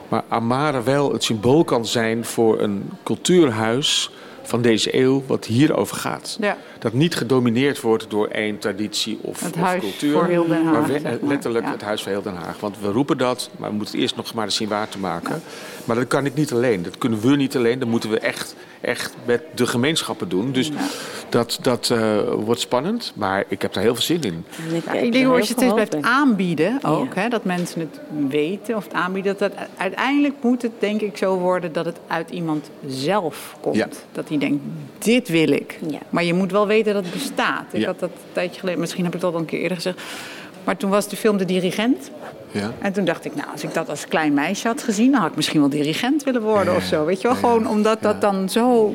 maar 0.09 0.23
Amara 0.29 0.83
wel 0.83 1.13
het 1.13 1.25
symbool 1.25 1.65
kan 1.65 1.87
zijn 1.87 2.25
voor 2.25 2.61
een 2.61 2.91
cultuurhuis 3.03 4.11
van 4.43 4.63
deze 4.63 4.97
eeuw 4.97 5.23
wat 5.27 5.45
hierover 5.45 5.97
gaat. 5.97 6.37
Ja. 6.41 6.57
Dat 6.81 6.93
niet 6.93 7.15
gedomineerd 7.15 7.81
wordt 7.81 8.11
door 8.11 8.27
één 8.27 8.59
traditie 8.59 9.19
of, 9.23 9.41
het 9.41 9.55
of 9.55 9.61
huis 9.61 9.81
cultuur. 9.81 10.13
Voor 10.13 10.27
heel 10.27 10.47
Den 10.47 10.65
Haag, 10.65 10.73
maar, 10.73 10.87
we, 10.87 10.93
zeg 10.93 11.03
maar. 11.03 11.19
letterlijk 11.23 11.65
ja. 11.65 11.71
het 11.71 11.83
huis 11.83 12.03
van 12.03 12.13
heel 12.13 12.23
Den 12.23 12.35
Haag. 12.35 12.61
Want 12.61 12.81
we 12.81 12.89
roepen 12.89 13.19
dat, 13.19 13.51
maar 13.59 13.69
we 13.69 13.75
moeten 13.75 13.95
het 13.95 14.03
eerst 14.03 14.17
nog 14.17 14.35
maar 14.35 14.45
eens 14.45 14.57
zien 14.57 14.69
waar 14.69 14.89
te 14.89 14.99
maken. 14.99 15.35
Ja. 15.35 15.41
Maar 15.85 15.97
dat 15.97 16.07
kan 16.07 16.27
ik 16.27 16.35
niet 16.35 16.53
alleen. 16.53 16.83
Dat 16.83 16.99
kunnen 16.99 17.21
we 17.21 17.37
niet 17.37 17.57
alleen. 17.57 17.79
Dat 17.79 17.89
moeten 17.89 18.11
we 18.11 18.19
echt, 18.19 18.55
echt 18.81 19.15
met 19.25 19.43
de 19.55 19.67
gemeenschappen 19.67 20.29
doen. 20.29 20.53
Dus 20.53 20.71
dat, 21.29 21.59
dat 21.63 21.91
uh, 21.93 22.19
wordt 22.33 22.61
spannend. 22.61 23.13
Maar 23.15 23.45
ik 23.49 23.63
heb 23.63 23.73
daar 23.73 23.83
heel 23.83 23.95
veel 23.95 24.03
zin 24.03 24.23
in. 24.23 24.45
Ja, 24.85 24.93
ik 24.93 25.13
denk 25.13 25.27
als 25.27 25.49
je 25.49 25.55
het 25.55 25.63
eens 25.63 25.73
blijft 25.73 26.03
aanbieden 26.03 26.79
ook. 26.85 27.15
Hè, 27.15 27.29
dat 27.29 27.45
mensen 27.45 27.81
het 27.81 28.01
weten 28.29 28.77
of 28.77 28.85
het 28.85 28.93
aanbieden. 28.93 29.37
Dat 29.39 29.53
uiteindelijk 29.77 30.35
moet 30.41 30.63
het 30.63 30.73
denk 30.79 31.01
ik 31.01 31.17
zo 31.17 31.39
worden 31.39 31.73
dat 31.73 31.85
het 31.85 31.99
uit 32.07 32.31
iemand 32.31 32.71
zelf 32.87 33.57
komt. 33.61 34.05
Dat 34.13 34.29
hij 34.29 34.39
denkt, 34.39 34.63
dit 34.99 35.29
wil 35.29 35.49
ik. 35.49 35.79
Maar 36.11 36.25
je 36.25 36.35
moet 36.35 36.51
wel 36.51 36.67
weten 36.71 36.95
dat 36.95 37.05
het 37.05 37.13
bestaat. 37.13 37.65
Ik 37.71 37.85
had 37.85 37.99
dat 37.99 38.11
een 38.11 38.33
tijdje 38.33 38.61
geleden, 38.61 38.81
misschien 38.81 39.05
heb 39.05 39.15
ik 39.15 39.21
dat 39.21 39.35
al 39.35 39.41
een 39.41 39.47
keer 39.47 39.61
eerder 39.61 39.77
gezegd. 39.77 40.01
Maar 40.65 40.77
toen 40.77 40.91
was 40.91 41.09
de 41.09 41.17
film 41.17 41.37
De 41.37 41.45
Dirigent. 41.45 42.11
Ja. 42.51 42.71
En 42.79 42.93
toen 42.93 43.05
dacht 43.05 43.25
ik, 43.25 43.35
nou, 43.35 43.49
als 43.53 43.63
ik 43.63 43.75
dat 43.75 43.89
als 43.89 44.09
klein 44.09 44.35
meisje 44.35 44.67
had 44.67 44.83
gezien, 44.83 45.13
dan 45.13 45.21
had 45.21 45.31
ik 45.31 45.37
misschien 45.37 45.61
wel 45.61 45.69
dirigent 45.69 46.25
willen 46.25 46.43
worden 46.43 46.73
ja, 46.73 46.79
of 46.79 46.85
zo. 46.85 47.05
Weet 47.05 47.21
je 47.21 47.29
wel, 47.29 47.37
gewoon 47.37 47.69
omdat 47.69 48.03
dat 48.03 48.21
dan 48.21 48.49
zo 48.49 48.95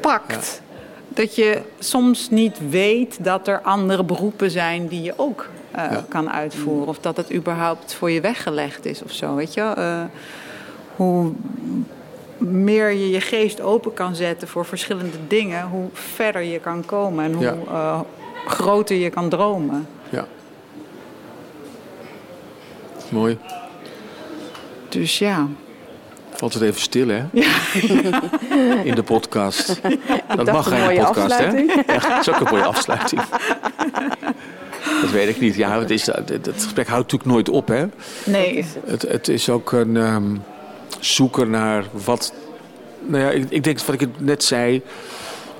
pakt. 0.00 0.62
Dat 1.08 1.34
je 1.34 1.60
soms 1.78 2.30
niet 2.30 2.58
weet 2.70 3.24
dat 3.24 3.48
er 3.48 3.60
andere 3.60 4.04
beroepen 4.04 4.50
zijn 4.50 4.88
die 4.88 5.02
je 5.02 5.12
ook 5.16 5.48
uh, 5.76 5.90
kan 6.08 6.30
uitvoeren. 6.30 6.88
Of 6.88 6.98
dat 6.98 7.16
het 7.16 7.32
überhaupt 7.32 7.94
voor 7.94 8.10
je 8.10 8.20
weggelegd 8.20 8.84
is 8.84 9.02
of 9.02 9.12
zo. 9.12 9.34
Weet 9.34 9.54
je, 9.54 9.74
uh, 9.78 10.00
hoe 10.96 11.32
meer 12.44 12.90
je 12.90 13.10
je 13.10 13.20
geest 13.20 13.60
open 13.60 13.94
kan 13.94 14.14
zetten 14.14 14.48
voor 14.48 14.64
verschillende 14.64 15.16
dingen, 15.28 15.68
hoe 15.68 15.88
verder 15.92 16.42
je 16.42 16.58
kan 16.58 16.84
komen 16.84 17.24
en 17.24 17.32
hoe 17.32 17.44
ja. 17.44 17.56
uh, 17.70 18.00
groter 18.46 18.96
je 18.96 19.10
kan 19.10 19.28
dromen. 19.28 19.88
Ja. 20.08 20.26
Mooi. 23.08 23.38
Dus 24.88 25.18
ja. 25.18 25.46
Valt 26.30 26.52
het 26.52 26.62
even 26.62 26.80
stil, 26.80 27.08
hè? 27.08 27.22
Ja. 27.32 27.52
In 28.84 28.94
de 28.94 29.02
podcast. 29.02 29.80
Ja, 30.28 30.44
dat 30.44 30.52
mag 30.52 30.68
geen 30.68 30.96
podcast, 31.04 31.38
hè? 31.38 31.50
Ja, 31.50 31.98
dat 32.08 32.20
is 32.20 32.30
ook 32.30 32.40
een 32.40 32.46
mooie 32.50 32.64
afsluiting. 32.64 33.22
Dat 35.00 35.10
weet 35.10 35.28
ik 35.28 35.40
niet. 35.40 35.54
Ja, 35.54 35.78
het, 35.80 35.90
is, 35.90 36.06
het, 36.06 36.28
het 36.28 36.50
gesprek 36.52 36.88
houdt 36.88 37.12
natuurlijk 37.12 37.30
nooit 37.30 37.48
op, 37.48 37.68
hè? 37.68 37.86
Nee. 38.24 38.64
Het, 38.86 39.02
het 39.02 39.28
is 39.28 39.50
ook 39.50 39.72
een 39.72 39.96
um, 39.96 40.42
zoeken 41.04 41.50
naar 41.50 41.84
wat. 42.04 42.32
Nou 43.00 43.22
ja, 43.24 43.30
ik, 43.30 43.50
ik 43.50 43.64
denk 43.64 43.80
wat 43.80 44.00
ik 44.00 44.08
net 44.18 44.44
zei. 44.44 44.74
Ik 44.74 44.82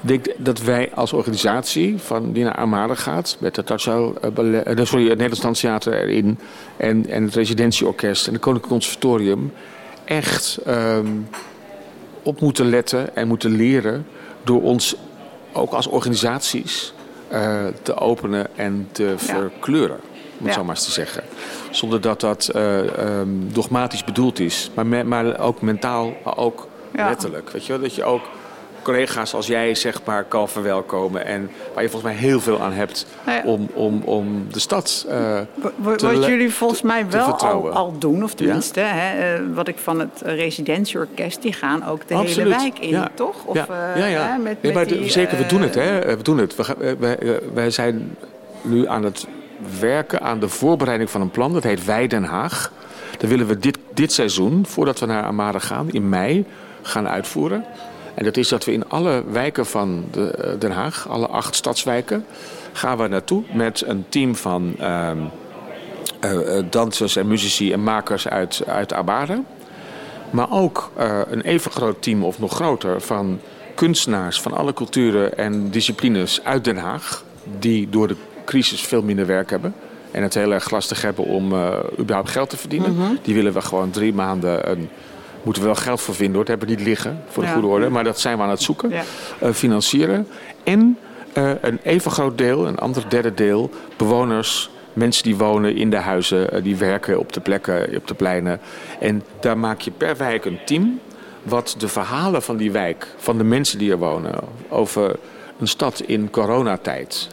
denk 0.01 0.27
dat 0.37 0.61
wij 0.61 0.91
als 0.95 1.13
organisatie 1.13 1.99
van 1.99 2.33
die 2.33 2.45
naar 2.45 2.55
Armada 2.55 2.95
gaat, 2.95 3.37
met 3.41 3.57
het, 3.57 3.67
Tarsal, 3.67 4.15
uh, 4.39 4.85
sorry, 4.85 5.03
het 5.03 5.19
Nederlands 5.19 5.41
Danstheater 5.41 5.95
erin 5.95 6.39
en, 6.77 7.07
en 7.09 7.25
het 7.25 7.35
Residentieorkest 7.35 8.27
en 8.27 8.33
het 8.33 8.43
Koninklijk 8.43 8.73
Conservatorium, 8.73 9.53
echt 10.05 10.59
um, 10.69 11.29
op 12.23 12.41
moeten 12.41 12.69
letten 12.69 13.17
en 13.17 13.29
moeten 13.29 13.57
leren 13.57 14.07
door 14.43 14.63
ons 14.63 14.97
ook 15.53 15.73
als 15.73 15.87
organisaties 15.87 16.93
uh, 17.33 17.65
te 17.83 17.97
openen 17.97 18.57
en 18.57 18.89
te 18.93 19.03
ja. 19.03 19.19
verkleuren. 19.19 20.01
Om 20.45 20.51
het 20.51 20.59
zo 20.59 20.65
maar 20.65 20.75
eens 20.75 20.85
te 20.85 20.93
zeggen. 20.93 21.23
Zonder 21.71 22.01
dat 22.01 22.21
dat 22.21 22.51
uh, 22.55 22.79
um, 23.19 23.53
dogmatisch 23.53 24.05
bedoeld 24.05 24.41
is. 24.41 24.71
Maar, 24.75 24.87
me, 24.87 25.05
maar 25.05 25.39
ook 25.39 25.61
mentaal, 25.61 26.13
maar 26.25 26.37
ook 26.37 26.67
letterlijk. 26.93 27.51
Weet 27.51 27.67
je 27.67 27.73
wel? 27.73 27.83
Dat 27.83 27.95
je 27.95 28.05
ook 28.05 28.23
collega's 28.85 29.35
als 29.35 29.47
jij 29.47 29.75
zeg 29.75 30.01
maar 30.05 30.25
kan 30.25 30.49
verwelkomen. 30.49 31.27
En 31.27 31.51
waar 31.75 31.83
je 31.83 31.89
volgens 31.89 32.13
mij 32.13 32.21
heel 32.21 32.41
veel 32.41 32.61
aan 32.61 32.73
hebt 32.73 33.07
ja. 33.27 33.43
om, 33.45 33.69
om, 33.73 34.03
om 34.05 34.47
de 34.51 34.59
stad 34.59 35.07
uh, 35.09 35.41
Wat 35.77 36.01
jullie 36.01 36.51
volgens 36.51 36.83
mij 36.83 37.11
wel 37.11 37.39
al, 37.71 37.99
doen, 37.99 38.25
of 38.25 38.35
tenminste, 38.35 38.81
ja? 38.81 38.87
hè, 38.87 39.39
uh, 39.41 39.55
wat 39.55 39.69
ik 39.69 39.79
van 39.79 39.99
het 39.99 40.23
residentieorkest, 40.25 41.43
die 41.43 41.53
gaan 41.53 41.87
ook 41.87 42.09
de 42.09 42.15
Absoluut. 42.15 42.37
hele 42.37 42.49
wijk 42.49 42.79
in, 42.79 42.89
ja. 42.89 43.11
toch? 43.15 43.45
Of, 43.45 43.57
ja, 43.57 43.97
ja, 43.97 44.07
ja. 44.07 44.27
Hè, 44.27 44.39
met, 44.39 44.63
nee, 44.63 44.73
maar 44.73 44.87
die, 44.87 45.11
zeker, 45.11 45.39
we 45.39 45.47
doen 45.47 45.63
het. 45.63 45.75
Hè. 45.75 46.17
We 46.17 46.23
doen 46.23 46.39
het. 46.39 46.57
We, 46.57 46.97
wij, 46.99 47.19
wij 47.55 47.71
zijn 47.71 48.17
nu 48.63 48.89
aan 48.89 49.05
het 49.05 49.27
werken 49.81 50.21
aan 50.21 50.41
de 50.41 50.49
voorbereiding 50.49 51.11
van 51.11 51.21
een 51.21 51.31
plan. 51.31 51.53
Dat 51.53 51.63
heet 51.63 51.85
Wij 51.85 52.07
Den 52.07 52.25
Haag. 52.25 52.73
Dat 53.19 53.31
willen 53.31 53.47
we 53.47 53.59
dit, 53.59 53.79
dit 53.95 54.13
seizoen, 54.13 54.67
voordat 54.67 55.01
we 55.01 55.07
naar 55.07 55.25
Amara 55.25 55.59
gaan, 55.59 55.91
in 55.91 56.09
mei, 56.09 56.45
gaan 56.83 57.09
uitvoeren. 57.09 57.65
En 58.15 58.25
dat 58.25 58.37
is 58.37 58.49
dat 58.49 58.65
we 58.65 58.73
in 58.73 58.89
alle 58.89 59.25
wijken 59.31 59.67
van 59.67 60.05
de, 60.11 60.57
Den 60.59 60.71
Haag, 60.71 61.09
alle 61.09 61.27
acht 61.27 61.55
stadswijken, 61.55 62.27
gaan 62.73 62.99
we 62.99 63.09
naartoe 63.09 63.43
met 63.53 63.83
een 63.87 64.05
team 64.09 64.37
van 64.37 64.75
uh, 64.81 65.11
uh, 66.25 66.63
dansers 66.71 67.17
en 67.17 67.27
muzici 67.27 67.73
en 67.73 67.83
makers 67.83 68.29
uit, 68.29 68.63
uit. 68.67 68.95
Maar 70.31 70.51
ook 70.51 70.91
een 71.31 71.41
even 71.41 71.71
groot 71.71 72.03
team, 72.03 72.25
of 72.25 72.39
nog 72.39 72.55
groter, 72.55 73.01
van 73.01 73.41
kunstenaars 73.75 74.41
van 74.41 74.53
alle 74.53 74.73
culturen 74.73 75.39
en 75.39 75.71
disciplines 75.71 76.45
uit 76.45 76.65
Den 76.65 76.77
Haag. 76.77 77.25
Die 77.59 77.89
door 77.91 78.09
de 78.09 78.17
crisis 78.45 78.81
veel 78.81 79.03
minder 79.03 79.27
werk 79.27 79.51
hebben. 79.51 79.75
En 80.11 80.23
het 80.23 80.35
heel 80.35 80.53
erg 80.53 80.71
lastig 80.71 81.03
hebben 81.03 81.25
om 81.25 81.53
uh, 81.53 81.77
überhaupt 81.99 82.31
geld 82.31 82.51
te 82.51 82.57
verdienen. 82.57 82.91
Mhm. 82.91 83.01
Mm 83.01 83.07
-hmm. 83.07 83.19
Die 83.23 83.35
willen 83.35 83.53
we 83.53 83.61
gewoon 83.61 83.91
drie 83.91 84.15
maanden 84.15 84.71
een 84.71 84.89
moeten 85.45 85.63
we 85.63 85.69
wel 85.69 85.79
geld 85.79 86.01
voor 86.01 86.15
vinden 86.15 86.35
hoor. 86.35 86.41
Het 86.41 86.49
hebben 86.49 86.69
we 86.69 86.75
niet 86.75 86.85
liggen, 86.85 87.23
voor 87.29 87.43
de 87.43 87.49
Ja. 87.49 87.55
goede 87.55 87.69
orde. 87.69 87.89
Maar 87.89 88.05
dat 88.05 88.21
zijn 88.21 88.37
we 88.37 88.43
aan 88.43 88.51
het 88.51 88.63
zoeken. 88.63 88.91
Ja. 88.91 89.03
Uh, 89.43 89.51
financieren. 89.51 90.29
En 90.63 90.99
uh, 91.39 91.51
een 91.61 91.81
even 91.83 92.11
groot 92.11 92.39
deel, 92.39 92.67
een 92.67 92.79
ander 92.79 93.05
derde 93.09 93.35
deel, 93.35 93.71
bewoners, 93.97 94.71
mensen 94.93 95.23
die 95.23 95.37
wonen 95.37 95.77
in 95.77 95.91
de 95.91 95.97
huizen, 95.97 96.57
uh, 96.57 96.63
die 96.63 96.77
werken 96.77 97.19
op 97.19 97.33
de 97.33 97.41
plekken, 97.41 97.97
op 97.97 98.07
de 98.07 98.15
pleinen. 98.15 98.61
En 99.01 99.23
daar 99.41 99.59
maak 99.59 99.81
je 99.81 99.91
per 99.91 100.17
wijk 100.17 100.45
een 100.45 100.59
team. 100.65 101.01
Wat 101.43 101.75
de 101.79 101.89
verhalen 101.89 102.43
van 102.43 102.57
die 102.57 102.73
wijk, 102.73 103.07
van 103.17 103.39
de 103.39 103.45
mensen 103.45 103.79
die 103.79 103.91
er 103.91 103.99
wonen, 103.99 104.35
over 104.69 105.17
een 105.59 105.69
stad 105.69 106.01
in 106.01 106.31
coronatijd. 106.31 107.29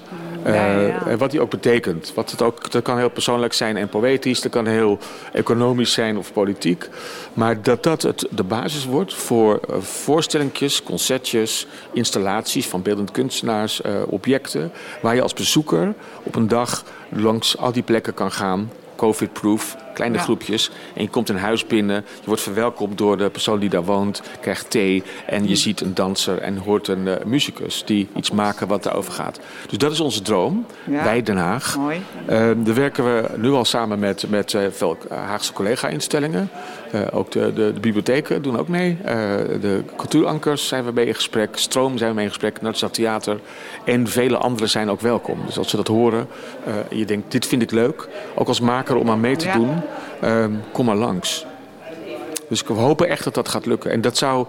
Ja. 0.45 1.07
Uh, 1.07 1.15
wat 1.15 1.31
die 1.31 1.41
ook 1.41 1.49
betekent. 1.49 2.11
Wat 2.15 2.31
het 2.31 2.41
ook, 2.41 2.71
dat 2.71 2.83
kan 2.83 2.97
heel 2.97 3.09
persoonlijk 3.09 3.53
zijn 3.53 3.77
en 3.77 3.89
poëtisch. 3.89 4.41
Dat 4.41 4.51
kan 4.51 4.67
heel 4.67 4.97
economisch 5.33 5.93
zijn 5.93 6.17
of 6.17 6.33
politiek. 6.33 6.89
Maar 7.33 7.61
dat 7.61 7.83
dat 7.83 8.01
het, 8.01 8.27
de 8.29 8.43
basis 8.43 8.85
wordt 8.85 9.13
voor 9.13 9.59
uh, 9.69 9.75
voorstellingjes, 9.77 10.83
concertjes, 10.83 11.67
installaties 11.93 12.67
van 12.67 12.81
beeldend 12.81 13.11
kunstenaars, 13.11 13.81
uh, 13.85 13.91
objecten. 14.07 14.71
Waar 15.01 15.15
je 15.15 15.21
als 15.21 15.33
bezoeker 15.33 15.93
op 16.23 16.35
een 16.35 16.47
dag 16.47 16.83
langs 17.09 17.57
al 17.57 17.71
die 17.71 17.83
plekken 17.83 18.13
kan 18.13 18.31
gaan. 18.31 18.71
Covid-proof, 18.95 19.75
kleine 19.93 20.17
Ja. 20.17 20.23
groepjes. 20.23 20.71
En 20.93 21.01
je 21.03 21.09
komt 21.09 21.29
een 21.29 21.37
huis 21.37 21.65
binnen, 21.67 21.95
je 21.95 22.25
wordt 22.25 22.41
verwelkomd 22.41 22.97
door 22.97 23.17
de 23.17 23.29
persoon 23.29 23.59
die 23.59 23.69
daar 23.69 23.83
woont, 23.83 24.21
krijgt 24.41 24.69
thee 24.69 25.03
en 25.25 25.47
je 25.47 25.55
ziet 25.55 25.81
een 25.81 25.93
danser 25.93 26.37
en 26.37 26.57
hoort 26.57 26.87
een 26.87 27.05
uh, 27.07 27.13
muzikus 27.25 27.83
die 27.85 28.07
iets 28.15 28.31
maken 28.31 28.67
wat 28.67 28.83
daarover 28.83 29.13
gaat. 29.13 29.39
Dus 29.69 29.77
dat 29.77 29.91
is 29.91 29.99
onze 29.99 30.21
droom, 30.21 30.65
Ja. 30.89 31.03
wij 31.03 31.21
Den 31.23 31.37
Haag. 31.37 31.77
Mooi. 31.77 32.01
Uh, 32.23 32.29
daar 32.57 32.75
werken 32.75 33.03
we 33.03 33.29
nu 33.37 33.51
al 33.51 33.65
samen 33.65 33.99
met, 33.99 34.25
met 34.29 34.53
uh, 34.53 34.61
veel 34.71 34.97
Haagse 35.09 35.53
collega-instellingen. 35.53 36.49
Ook 37.11 37.31
de, 37.31 37.53
de, 37.53 37.73
de, 37.73 37.79
bibliotheken 37.79 38.41
doen 38.41 38.57
ook 38.59 38.67
mee. 38.67 38.97
De 39.61 39.83
cultuurankers 39.97 40.67
zijn 40.67 40.85
we 40.85 40.91
mee 40.91 41.05
in 41.05 41.15
gesprek. 41.15 41.49
Stroom 41.57 41.97
zijn 41.97 42.09
we 42.09 42.15
mee 42.15 42.23
in 42.25 42.29
gesprek. 42.31 42.61
Nationaal 42.61 42.93
Theater. 42.93 43.39
En 43.85 44.07
vele 44.07 44.37
anderen 44.37 44.69
zijn 44.69 44.89
ook 44.89 45.01
welkom. 45.01 45.39
Dus 45.45 45.57
als 45.57 45.69
ze 45.69 45.75
dat 45.75 45.87
horen 45.87 46.27
en 46.89 46.97
je 46.97 47.05
denkt, 47.05 47.31
dit 47.31 47.45
vind 47.47 47.61
ik 47.61 47.71
leuk. 47.71 48.07
Ook 48.35 48.47
als 48.47 48.59
maker 48.59 48.95
om 48.95 49.09
aan 49.09 49.19
mee 49.19 49.35
te 49.35 49.45
Ja. 49.45 49.53
doen. 49.53 49.80
Ehm, 50.21 50.51
kom 50.71 50.85
maar 50.85 50.95
langs. 50.95 51.45
Dus 52.49 52.63
we 52.63 52.73
hopen 52.73 53.07
echt 53.09 53.23
dat 53.23 53.33
dat 53.33 53.49
gaat 53.49 53.65
lukken. 53.65 53.91
En 53.91 54.01
dat 54.01 54.17
zou 54.17 54.47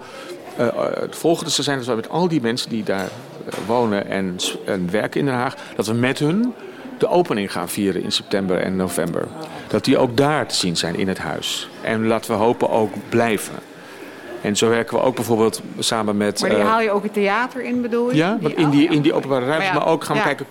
uh, 0.59 0.67
het 0.99 1.15
volgende 1.15 1.51
zou 1.51 1.63
zijn 1.63 1.77
dat 1.77 1.87
we 1.87 1.95
met 1.95 2.09
al 2.09 2.27
die 2.27 2.41
mensen 2.41 2.69
die 2.69 2.83
daar 2.83 3.09
eh, 3.47 3.53
wonen 3.67 4.07
en, 4.07 4.35
en 4.65 4.91
werken 4.91 5.19
in 5.19 5.25
Den 5.25 5.35
Haag, 5.35 5.55
dat 5.75 5.87
we 5.87 5.93
met 5.93 6.19
hun 6.19 6.53
de 6.97 7.07
opening 7.07 7.51
gaan 7.51 7.69
vieren 7.69 8.03
in 8.03 8.11
september 8.11 8.57
en 8.57 8.75
november. 8.75 9.27
Dat 9.67 9.85
die 9.85 9.97
ook 9.97 10.17
daar 10.17 10.47
te 10.47 10.55
zien 10.55 10.77
zijn 10.77 10.95
in 10.95 11.07
het 11.07 11.17
huis. 11.17 11.69
En 11.81 12.07
laten 12.07 12.31
we 12.31 12.37
hopen 12.37 12.69
ook 12.69 12.93
blijven. 13.09 13.55
En 14.43 14.55
zo 14.55 14.69
werken 14.69 14.97
we 14.97 15.03
ook 15.03 15.15
bijvoorbeeld 15.15 15.61
samen 15.79 16.17
met... 16.17 16.41
Maar 16.41 16.49
die 16.49 16.59
haal 16.59 16.81
je 16.81 16.91
ook 16.91 17.03
het 17.03 17.13
theater 17.13 17.63
in, 17.63 17.81
bedoel 17.81 18.09
je? 18.09 18.15
Ja, 18.15 18.37
in, 18.55 18.69
die, 18.69 18.89
in 18.89 19.01
die 19.01 19.13
openbare 19.13 19.45
ruimte. 19.45 19.73
Maar, 19.73 19.87
ook 19.87 20.03
gaan 20.03 20.15
we 20.15 20.23
kijken... 20.23 20.45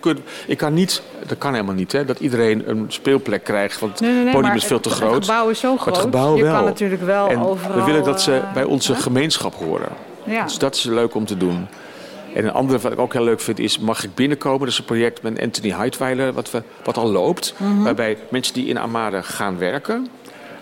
Ik 0.47 0.59
kan 0.59 0.75
niet... 0.75 1.03
Dat 1.27 1.39
kan 1.39 1.53
helemaal 1.53 1.75
niet, 1.75 1.93
hè. 1.93 2.05
Dat 2.05 2.21
iedereen 2.21 2.71
een 2.71 2.85
speelplek 2.89 3.45
krijgt. 3.45 3.81
Want 3.81 4.01
het 4.01 4.31
podium 4.31 4.55
is 4.55 4.65
veel 4.65 4.81
te 4.81 4.91
groot. 4.91 5.15
Het 5.15 5.25
gebouw 5.25 5.49
is 5.49 5.61
zo 5.61 5.77
groot. 5.77 5.95
het 5.95 6.05
gebouw 6.05 6.37
je 6.37 6.43
wel. 6.43 6.55
kan 6.55 6.65
natuurlijk 6.65 7.03
wel 7.03 7.29
en 7.29 7.41
overal... 7.41 7.77
we 7.77 7.85
willen 7.85 8.05
dat 8.05 8.23
ze 8.23 8.43
bij 8.55 8.65
onze 8.65 8.95
gemeenschap 8.95 9.55
horen. 9.55 9.89
Ja. 10.25 10.45
Dus 10.45 10.59
dat 10.59 10.75
is 10.75 10.85
leuk 10.85 11.15
om 11.15 11.27
te 11.27 11.37
doen. 11.37 11.67
En 12.35 12.45
een 12.45 12.53
andere 12.53 12.79
wat 12.79 12.93
ik 12.93 12.99
ook 12.99 13.13
heel 13.13 13.25
leuk 13.25 13.41
vind 13.41 13.59
is 13.59 13.79
Mag 13.79 14.05
ik 14.05 14.15
binnenkomen? 14.15 14.59
Dat 14.59 14.69
is 14.69 14.79
een 14.79 14.85
project 14.85 15.23
met 15.23 15.41
Anthony 15.41 15.73
Heidweiler 15.73 16.33
wat, 16.33 16.51
we, 16.51 16.63
wat 16.85 16.97
al 16.97 17.11
loopt. 17.11 17.55
Waarbij 17.83 18.19
mensen 18.29 18.55
die 18.55 18.67
in 18.67 18.79
Amade 18.79 19.23
gaan 19.23 19.59
werken 19.59 20.09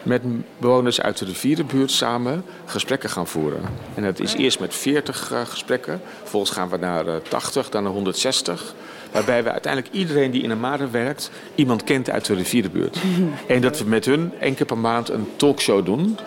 met 0.03 0.23
bewoners 0.59 1.01
uit 1.01 1.19
de 1.19 1.25
rivierenbuurt 1.25 1.91
samen 1.91 2.45
gesprekken 2.67 3.11
gaan 3.11 3.27
voeren. 3.27 3.61
En 3.95 4.03
dat 4.03 4.21
is 4.21 4.35
eerst 4.35 4.61
met 4.61 4.75
40 4.75 5.33
uh, 5.33 5.41
gesprekken. 5.45 6.01
Vervolgens 6.21 6.53
gaan 6.53 6.69
we 6.69 6.77
naar 6.77 7.07
uh, 7.07 7.15
80, 7.29 7.69
dan 7.69 7.83
naar 7.83 7.93
160. 7.93 8.75
Waarbij 9.13 9.43
we 9.43 9.51
uiteindelijk 9.51 9.95
iedereen 9.95 10.31
die 10.31 10.43
in 10.43 10.51
Amade 10.51 10.91
werkt... 10.91 11.31
iemand 11.55 11.85
kent 11.85 12.11
uit 12.11 12.25
de 12.25 12.35
rivierenbuurt. 12.35 12.99
en 13.47 13.61
dat 13.61 13.79
we 13.79 13.85
met 13.85 14.05
hun 14.05 14.33
één 14.41 14.55
keer 14.55 14.67
per 14.67 14.79
maand 14.79 15.09
een 15.09 15.29
talkshow 15.37 15.85
doen... 15.85 16.19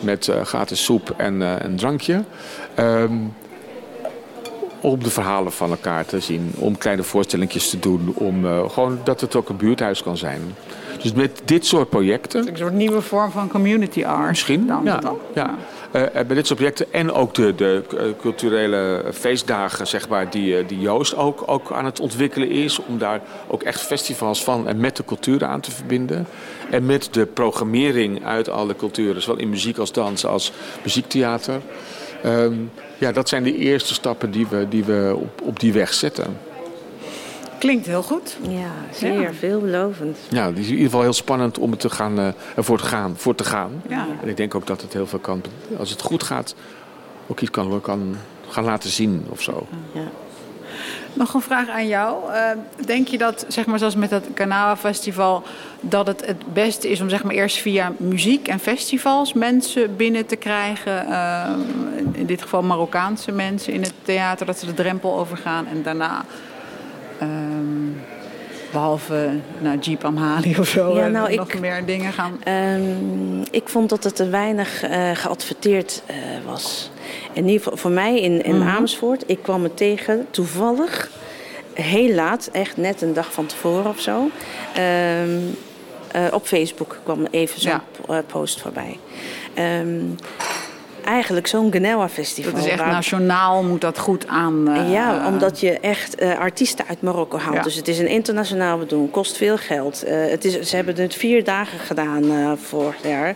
met 0.00 0.26
uh, 0.26 0.44
gratis 0.44 0.84
soep 0.84 1.14
en 1.16 1.40
een 1.40 1.76
drankje... 1.76 2.24
Um, 2.78 3.34
om 4.80 5.02
de 5.02 5.10
verhalen 5.10 5.52
van 5.52 5.70
elkaar 5.70 6.06
te 6.06 6.20
zien, 6.20 6.52
om 6.56 6.78
kleine 6.78 7.02
voorstellingjes 7.02 7.70
te 7.70 7.78
doen, 7.78 8.12
om 8.14 8.44
gewoon 8.70 8.98
dat 9.04 9.20
het 9.20 9.36
ook 9.36 9.48
een 9.48 9.56
buurthuis 9.56 10.02
kan 10.02 10.16
zijn. 10.16 10.40
Dus 11.06 11.14
met 11.14 11.42
dit 11.44 11.66
soort 11.66 11.88
projecten. 11.88 12.48
Een 12.48 12.56
soort 12.56 12.72
nieuwe 12.72 13.00
vorm 13.00 13.30
van 13.30 13.48
community 13.48 14.04
art. 14.04 14.28
Misschien. 14.28 14.66
Dan, 14.66 14.80
ja. 14.84 14.96
dan. 14.96 15.18
ja. 15.34 15.54
Uh, 15.92 16.02
bij 16.12 16.34
dit 16.34 16.46
soort 16.46 16.58
projecten 16.58 16.92
en 16.92 17.12
ook 17.12 17.34
de, 17.34 17.54
de 17.54 17.82
uh, 17.94 18.00
culturele 18.20 19.04
feestdagen, 19.12 19.86
zeg 19.86 20.08
maar, 20.08 20.30
die, 20.30 20.66
die 20.66 20.80
Joost 20.80 21.16
ook, 21.16 21.42
ook 21.46 21.72
aan 21.72 21.84
het 21.84 22.00
ontwikkelen 22.00 22.50
is. 22.50 22.78
Om 22.78 22.98
daar 22.98 23.20
ook 23.48 23.62
echt 23.62 23.80
festivals 23.80 24.44
van 24.44 24.68
en 24.68 24.80
met 24.80 24.96
de 24.96 25.04
cultuur 25.04 25.44
aan 25.44 25.60
te 25.60 25.70
verbinden. 25.70 26.26
En 26.70 26.86
met 26.86 27.08
de 27.10 27.26
programmering 27.26 28.24
uit 28.24 28.48
alle 28.48 28.76
culturen, 28.76 29.22
zowel 29.22 29.40
in 29.40 29.50
muziek 29.50 29.78
als 29.78 29.92
dans 29.92 30.26
als 30.26 30.52
muziektheater. 30.82 31.60
Um, 32.24 32.70
ja, 32.98 33.12
dat 33.12 33.28
zijn 33.28 33.42
de 33.42 33.56
eerste 33.56 33.94
stappen 33.94 34.30
die 34.30 34.46
we, 34.46 34.66
die 34.68 34.84
we 34.84 35.12
op, 35.16 35.40
op 35.42 35.60
die 35.60 35.72
weg 35.72 35.94
zetten. 35.94 36.36
Klinkt 37.58 37.86
heel 37.86 38.02
goed. 38.02 38.36
Ja, 38.48 38.70
zeer 38.92 39.20
ja. 39.20 39.32
veelbelovend. 39.32 40.18
Ja, 40.28 40.46
het 40.46 40.58
is 40.58 40.64
in 40.64 40.70
ieder 40.70 40.84
geval 40.84 41.02
heel 41.02 41.12
spannend 41.12 41.58
om 41.58 41.70
het 41.70 41.80
te 41.80 41.90
gaan, 41.90 42.18
uh, 42.18 42.28
ervoor 42.56 42.78
te 42.78 42.84
gaan, 42.84 43.14
voor 43.16 43.34
te 43.34 43.44
gaan. 43.44 43.82
Ja. 43.88 44.06
En 44.22 44.28
ik 44.28 44.36
denk 44.36 44.54
ook 44.54 44.66
dat 44.66 44.80
het 44.80 44.92
heel 44.92 45.06
veel 45.06 45.18
kan, 45.18 45.42
als 45.78 45.90
het 45.90 46.00
goed 46.00 46.22
gaat, 46.22 46.54
ook 47.26 47.40
iets 47.40 47.50
kan, 47.50 47.80
kan 47.80 48.16
gaan 48.48 48.64
laten 48.64 48.90
zien 48.90 49.26
of 49.28 49.42
zo. 49.42 49.66
Ja. 49.92 50.08
Nog 51.12 51.34
een 51.34 51.40
vraag 51.40 51.68
aan 51.68 51.86
jou. 51.86 52.32
Uh, 52.32 52.50
denk 52.86 53.08
je 53.08 53.18
dat, 53.18 53.44
zeg 53.48 53.66
maar 53.66 53.78
zoals 53.78 53.94
met 53.94 54.10
dat 54.10 54.24
Kanawa 54.34 54.76
Festival, 54.76 55.42
dat 55.80 56.06
het 56.06 56.26
het 56.26 56.52
beste 56.52 56.90
is 56.90 57.00
om 57.00 57.08
zeg 57.08 57.22
maar 57.22 57.34
eerst 57.34 57.56
via 57.56 57.92
muziek 57.96 58.48
en 58.48 58.58
festivals 58.58 59.32
mensen 59.32 59.96
binnen 59.96 60.26
te 60.26 60.36
krijgen? 60.36 61.06
Uh, 61.08 61.48
in 62.12 62.26
dit 62.26 62.42
geval 62.42 62.62
Marokkaanse 62.62 63.32
mensen 63.32 63.72
in 63.72 63.82
het 63.82 63.92
theater, 64.02 64.46
dat 64.46 64.58
ze 64.58 64.66
de 64.66 64.74
drempel 64.74 65.18
overgaan 65.18 65.66
en 65.66 65.82
daarna. 65.82 66.24
Um, 67.22 68.00
behalve 68.72 69.30
nou, 69.58 69.78
Jeep 69.78 70.04
Amhali 70.04 70.56
of 70.58 70.68
zo, 70.68 70.96
ja, 70.96 71.08
nou, 71.08 71.34
nog 71.34 71.52
ik, 71.52 71.60
meer 71.60 71.86
dingen 71.86 72.12
gaan. 72.12 72.40
Um, 72.48 73.42
ik 73.50 73.68
vond 73.68 73.88
dat 73.88 74.04
het 74.04 74.16
te 74.16 74.28
weinig 74.28 74.84
uh, 74.84 75.10
geadverteerd 75.14 76.02
uh, 76.10 76.16
was. 76.46 76.90
In 77.32 77.44
ieder 77.44 77.62
geval 77.62 77.76
voor 77.76 77.90
mij 77.90 78.20
in, 78.20 78.44
in 78.44 78.54
mm-hmm. 78.54 78.76
Amersfoort. 78.76 79.24
Ik 79.26 79.42
kwam 79.42 79.62
het 79.62 79.76
tegen 79.76 80.26
toevallig 80.30 81.10
heel 81.72 82.14
laat, 82.14 82.48
echt 82.52 82.76
net 82.76 83.02
een 83.02 83.12
dag 83.12 83.32
van 83.32 83.46
tevoren 83.46 83.90
of 83.90 84.00
zo. 84.00 84.30
Um, 84.78 85.56
uh, 86.16 86.26
op 86.32 86.46
Facebook 86.46 87.00
kwam 87.02 87.26
even 87.30 87.60
zo'n 87.60 87.80
ja. 88.08 88.22
post 88.22 88.60
voorbij. 88.60 88.98
Um, 89.58 90.16
eigenlijk 91.06 91.46
zo'n 91.46 91.72
Genewa 91.72 92.08
festival. 92.08 92.52
Dat 92.52 92.60
is 92.60 92.70
echt 92.70 92.80
waar... 92.80 92.92
nationaal, 92.92 93.62
moet 93.62 93.80
dat 93.80 93.98
goed 93.98 94.26
aan. 94.26 94.68
Uh, 94.68 94.92
ja, 94.92 95.26
omdat 95.26 95.60
je 95.60 95.78
echt 95.80 96.22
uh, 96.22 96.38
artiesten 96.38 96.84
uit 96.88 97.02
Marokko 97.02 97.38
haalt. 97.38 97.56
Ja. 97.56 97.62
Dus 97.62 97.74
het 97.74 97.88
is 97.88 97.98
een 97.98 98.08
internationaal 98.08 98.78
bedoel, 98.78 99.08
kost 99.08 99.36
veel 99.36 99.56
geld. 99.56 100.04
Uh, 100.04 100.30
het 100.30 100.44
is, 100.44 100.68
ze 100.68 100.76
hebben 100.76 101.00
het 101.00 101.14
vier 101.14 101.44
dagen 101.44 101.78
gedaan 101.78 102.58
vorig 102.58 102.96
jaar. 103.02 103.34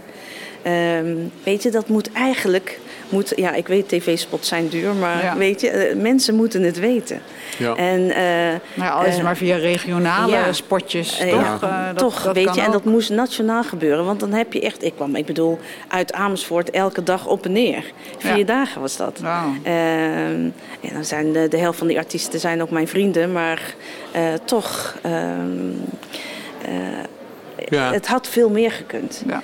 Um, 1.03 1.33
weet 1.43 1.62
je, 1.62 1.71
dat 1.71 1.89
moet 1.89 2.12
eigenlijk. 2.12 2.79
Moet, 3.11 3.32
ja, 3.36 3.52
ik 3.52 3.66
weet, 3.66 3.88
tv-spots 3.88 4.48
zijn 4.48 4.68
duur, 4.68 4.94
maar 4.94 5.22
ja. 5.22 5.36
weet 5.36 5.61
je, 5.61 5.92
mensen 5.96 6.34
moeten 6.34 6.62
het 6.62 6.78
weten. 6.78 7.20
Ja. 7.58 7.74
En, 7.74 8.00
uh, 8.00 8.14
nou, 8.74 8.92
al 8.92 9.04
is 9.04 9.14
het 9.14 9.22
maar 9.22 9.36
via 9.36 9.56
regionale 9.56 10.32
ja. 10.32 10.52
spotjes, 10.52 11.16
toch? 11.16 11.28
Ja, 11.28 11.58
uh, 11.62 11.86
dat, 11.86 11.98
toch, 11.98 12.22
dat 12.22 12.34
weet 12.34 12.54
je, 12.54 12.61
ook. 12.61 12.66
en 12.66 12.72
dat 12.72 12.84
moest 12.84 13.11
nationaal 13.11 13.62
gebeuren. 13.62 14.04
Want 14.04 14.20
dan 14.20 14.32
heb 14.32 14.52
je 14.52 14.61
echt, 14.61 14.84
ik 14.84 14.94
kwam, 14.94 15.16
ik 15.16 15.26
bedoel, 15.26 15.58
uit 15.88 16.12
Amersfoort 16.12 16.70
elke 16.70 17.02
dag 17.02 17.26
op 17.26 17.44
en 17.44 17.52
neer. 17.52 17.84
Vier 18.18 18.36
Ja. 18.38 18.44
dagen 18.44 18.80
was 18.80 18.96
dat. 18.96 19.18
Wow. 19.18 19.66
Uh, 19.66 20.28
en 20.28 20.54
dan 20.92 21.04
zijn 21.04 21.32
de, 21.32 21.48
de 21.48 21.58
helft 21.58 21.78
van 21.78 21.86
die 21.86 21.98
artiesten 21.98 22.40
zijn 22.40 22.62
ook 22.62 22.70
mijn 22.70 22.88
vrienden, 22.88 23.32
maar 23.32 23.74
uh, 24.16 24.22
toch. 24.44 24.94
Ja. 27.68 27.92
Het 27.92 28.06
had 28.06 28.26
veel 28.28 28.50
meer 28.50 28.70
gekund. 28.72 29.22
Ja. 29.26 29.42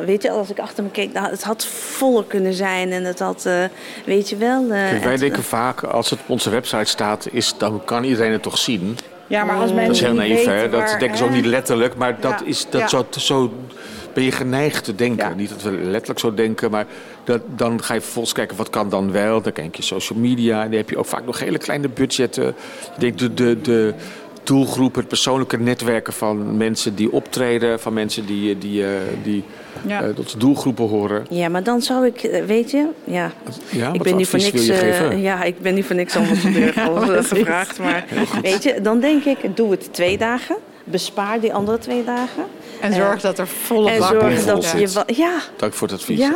Uh, 0.00 0.06
weet 0.06 0.22
je, 0.22 0.30
als 0.30 0.50
ik 0.50 0.58
achter 0.58 0.84
me 0.84 0.90
keek, 0.90 1.12
nou, 1.12 1.30
het 1.30 1.42
had 1.42 1.66
voller 1.66 2.24
kunnen 2.24 2.52
zijn. 2.54 2.92
En 2.92 3.04
het 3.04 3.18
had, 3.18 3.44
uh, 3.46 3.64
weet 4.06 4.28
je 4.28 4.36
wel... 4.36 4.62
Uh, 4.62 4.70
Kijk, 4.70 5.04
wij 5.04 5.16
denken 5.16 5.42
vaak, 5.42 5.82
als 5.82 6.10
het 6.10 6.20
op 6.20 6.30
onze 6.30 6.50
website 6.50 6.84
staat, 6.84 7.28
is, 7.30 7.54
dan 7.58 7.82
kan 7.84 8.04
iedereen 8.04 8.32
het 8.32 8.42
toch 8.42 8.58
zien. 8.58 8.98
Ja, 9.26 9.44
maar 9.44 9.56
als 9.56 9.72
mensen 9.72 9.86
Dat 9.86 9.94
is 9.94 10.00
heel 10.00 10.14
naïef, 10.14 10.44
hè? 10.44 10.68
Dat 10.68 10.80
waar, 10.80 10.98
denken 10.98 11.18
ze 11.18 11.24
ook 11.24 11.30
niet 11.30 11.46
letterlijk, 11.46 11.94
maar 11.96 12.20
dat, 12.20 12.42
is, 12.44 12.66
dat 12.70 12.80
Ja. 12.80 12.88
zo, 12.88 13.06
zo 13.10 13.52
ben 14.12 14.24
je 14.24 14.32
geneigd 14.32 14.84
te 14.84 14.94
denken. 14.94 15.28
Ja. 15.28 15.34
Niet 15.34 15.48
dat 15.48 15.62
we 15.62 15.70
letterlijk 15.70 16.20
zo 16.20 16.34
denken, 16.34 16.70
maar 16.70 16.86
dat, 17.24 17.40
dan 17.46 17.82
ga 17.82 17.94
je 17.94 18.00
vervolgens 18.00 18.34
kijken 18.34 18.56
wat 18.56 18.70
kan 18.70 18.88
dan 18.88 19.12
wel. 19.12 19.42
Dan 19.42 19.52
kijk 19.52 19.76
je 19.76 19.82
social 19.82 20.18
media 20.18 20.62
en 20.62 20.68
dan 20.68 20.78
heb 20.78 20.90
je 20.90 20.98
ook 20.98 21.06
vaak 21.06 21.24
nog 21.24 21.38
hele 21.38 21.58
kleine 21.58 21.88
budgetten. 21.88 22.44
Je 22.44 23.00
denkt 23.00 23.18
de, 23.18 23.34
de, 23.34 23.60
de 23.60 23.94
doelgroep, 24.46 24.94
het 24.94 25.08
persoonlijke 25.08 25.58
netwerken 25.58 26.12
van 26.12 26.56
mensen 26.56 26.94
die 26.94 27.12
optreden, 27.12 27.80
van 27.80 27.92
mensen 27.92 28.26
die, 28.26 28.58
die, 28.58 28.84
eh, 28.84 28.90
die 29.22 29.44
Ja. 29.86 30.02
eh, 30.02 30.08
tot 30.08 30.30
de 30.32 30.38
doelgroepen 30.38 30.88
horen. 30.88 31.26
Ja, 31.30 31.48
maar 31.48 31.62
dan 31.62 31.82
zou 31.82 32.06
ik, 32.06 32.22
eh, 32.22 32.44
weet 32.44 32.70
je, 32.70 32.86
ja, 33.04 33.32
Ja, 33.70 33.92
ik 33.92 34.02
ben 34.02 34.16
niet 34.16 34.28
voor 34.28 34.38
niks, 34.38 34.68
eh, 34.68 34.78
geven? 34.78 35.20
ja, 35.20 35.42
ik 35.42 35.60
ben 35.60 35.74
niet 35.74 35.84
voor 35.84 35.96
niks 35.96 36.16
ambassadeur 36.16 36.72
Ja, 36.76 37.22
gevraagd, 37.22 37.78
maar 37.78 38.04
weet 38.42 38.62
je, 38.62 38.80
dan 38.82 39.00
denk 39.00 39.24
ik, 39.24 39.56
doe 39.56 39.70
het 39.70 39.92
twee 39.92 40.18
dagen, 40.18 40.56
bespaar 40.84 41.40
die 41.40 41.54
andere 41.54 41.78
twee 41.78 42.04
dagen 42.04 42.44
En 42.80 42.92
zorg 42.92 43.20
dat 43.20 43.38
er 43.38 43.46
volle 43.46 43.90
en 43.90 43.98
bak 43.98 44.08
zorg 44.08 44.44
dat 44.44 44.70
je, 44.70 45.14
ja, 45.14 45.32
Dank 45.56 45.72
voor 45.72 45.88
het 45.88 45.96
advies. 45.96 46.18
Ja. 46.18 46.30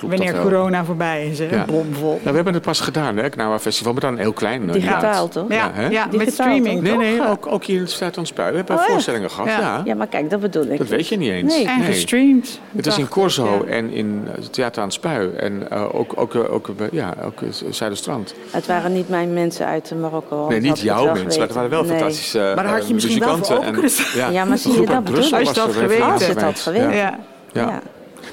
Wanneer 0.00 0.18
dat 0.18 0.32
wel. 0.32 0.42
corona 0.42 0.84
voorbij 0.84 1.26
is, 1.26 1.38
hè? 1.38 1.44
Ja. 1.50 1.64
Bomvol. 1.64 2.08
Nou, 2.10 2.20
we 2.24 2.30
hebben 2.34 2.54
het 2.54 2.62
pas 2.62 2.80
gedaan, 2.80 3.16
hè, 3.16 3.28
Knawa 3.28 3.58
Festival, 3.58 3.92
maar 3.92 4.00
dan 4.00 4.16
heel 4.18 4.32
klein. 4.32 4.66
eh, 4.68 4.72
digitaal 4.72 5.28
toch? 5.28 5.48
Ja, 5.48 5.54
Ja, 5.54 5.70
hè? 5.74 5.88
ja, 5.88 6.08
met 6.12 6.32
streaming, 6.32 6.80
Nee, 6.80 6.92
toch? 6.92 7.00
nee, 7.00 7.28
ook, 7.28 7.46
ook 7.46 7.64
hier 7.64 7.80
in 7.80 7.88
Staat 7.88 8.18
aan 8.18 8.26
Spui. 8.26 8.50
We 8.50 8.56
hebben 8.56 8.76
Oh, 8.76 8.82
voorstellingen 8.82 9.30
gehad, 9.30 9.46
Ja. 9.48 9.58
ja. 9.60 9.82
Ja, 9.84 9.94
maar 9.94 10.06
kijk, 10.06 10.30
dat 10.30 10.40
bedoel 10.40 10.66
ik. 10.66 10.78
Dat 10.78 10.88
weet 10.88 11.08
je 11.08 11.16
niet 11.16 11.30
eens. 11.30 11.54
Nee. 11.56 11.66
En 11.66 11.82
gestreamd. 11.82 12.60
Het 12.76 12.86
is 12.86 12.98
in 12.98 13.08
Corso 13.08 13.62
en 13.64 13.90
in 13.90 14.22
het 14.30 14.52
Theater 14.52 14.78
aan 14.82 14.88
het 14.88 14.94
Spui. 14.96 15.30
En 15.36 15.66
uh, 15.72 15.94
ook, 15.94 16.12
ook, 16.16 16.34
ook, 16.50 16.68
ja, 16.92 17.14
ook 17.24 17.38
Zuiderstrand. 17.70 18.34
Het 18.50 18.66
waren 18.66 18.92
niet 18.92 19.08
mijn 19.08 19.32
mensen 19.32 19.66
uit 19.66 19.92
Marokko. 20.00 20.48
Nee, 20.48 20.60
niet 20.60 20.80
jouw 20.80 21.04
mensen, 21.04 21.26
maar 21.38 21.46
het 21.46 21.52
waren 21.56 21.70
wel 21.70 21.84
fantastische 21.84 22.38
Maar 22.54 22.64
daar 22.64 22.74
had 22.78 22.88
je 22.88 22.94
misschien 22.94 23.18
wel 23.18 23.36
voor 23.36 23.88
staan. 23.88 24.32
Ja, 24.32 24.44
maar 24.44 24.58
zie 24.58 24.80
je, 24.80 24.86
dat 24.86 25.04
bedoel 25.04 25.24
ik. 25.24 25.83
Geweten 25.88 26.12
Als 26.12 26.22
je 26.22 26.28
het 26.32 26.42
had 26.42 26.58
geweest. 26.60 26.82
geweten. 26.82 26.96
Ja. 27.02 27.18
Ja. 27.52 27.66
Ja. 27.68 27.82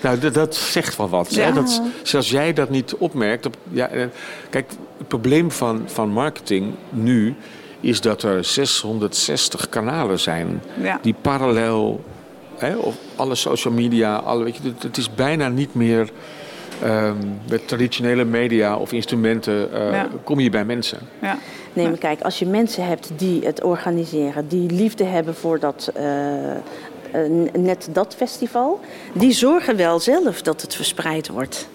Nou, 0.02 0.20
dat, 0.20 0.34
dat 0.34 0.56
zegt 0.56 0.98
wel 0.98 1.10
wat. 1.10 1.34
Ja. 1.34 1.44
Hè? 1.46 1.54
Dat, 1.54 1.82
zelfs 2.04 2.30
jij 2.30 2.54
dat 2.54 2.70
niet 2.70 2.96
opmerkt. 2.96 3.46
op- 3.46 3.56
ja, 3.70 3.88
eh, 3.88 4.06
kijk, 4.50 4.70
het 4.98 5.08
probleem 5.08 5.52
van, 5.52 5.84
van 5.86 6.10
marketing 6.10 6.74
nu 6.90 7.36
is 7.80 8.02
dat 8.02 8.24
er 8.24 8.44
660 8.44 9.70
kanalen 9.70 10.20
zijn 10.20 10.62
Ja. 10.82 11.00
die 11.02 11.16
parallel, 11.22 12.04
hè, 12.58 12.76
of 12.76 12.96
alle 13.16 13.36
social 13.36 13.74
media, 13.74 14.16
alle, 14.16 14.44
weet 14.44 14.56
je, 14.56 14.62
het, 14.64 14.84
het 14.84 14.98
is 14.98 15.14
bijna 15.16 15.48
niet 15.48 15.74
meer 15.76 16.10
ehm, 16.84 17.16
met 17.50 17.68
traditionele 17.68 18.24
media 18.24 18.78
of 18.78 18.92
instrumenten 18.92 19.74
eh, 19.74 19.92
Ja. 19.92 20.08
kom 20.24 20.40
je 20.40 20.50
bij 20.50 20.66
mensen. 20.66 20.98
Ja. 21.22 21.38
Nee, 21.74 21.88
maar 21.88 21.98
kijk, 21.98 22.22
als 22.22 22.40
je 22.40 22.46
mensen 22.46 22.86
hebt 22.88 23.12
die 23.16 23.46
het 23.46 23.64
organiseren, 23.64 24.48
die 24.48 24.70
liefde 24.72 25.04
hebben 25.04 25.36
voor 25.36 25.60
dat, 25.60 25.92
eh, 25.96 26.04
net 27.54 27.88
dat 27.92 28.14
festival, 28.18 28.80
die 29.14 29.32
zorgen 29.32 29.76
wel 29.76 30.00
zelf 30.00 30.42
dat 30.42 30.62
het 30.62 30.76
verspreid 30.76 31.28
wordt. 31.30 31.68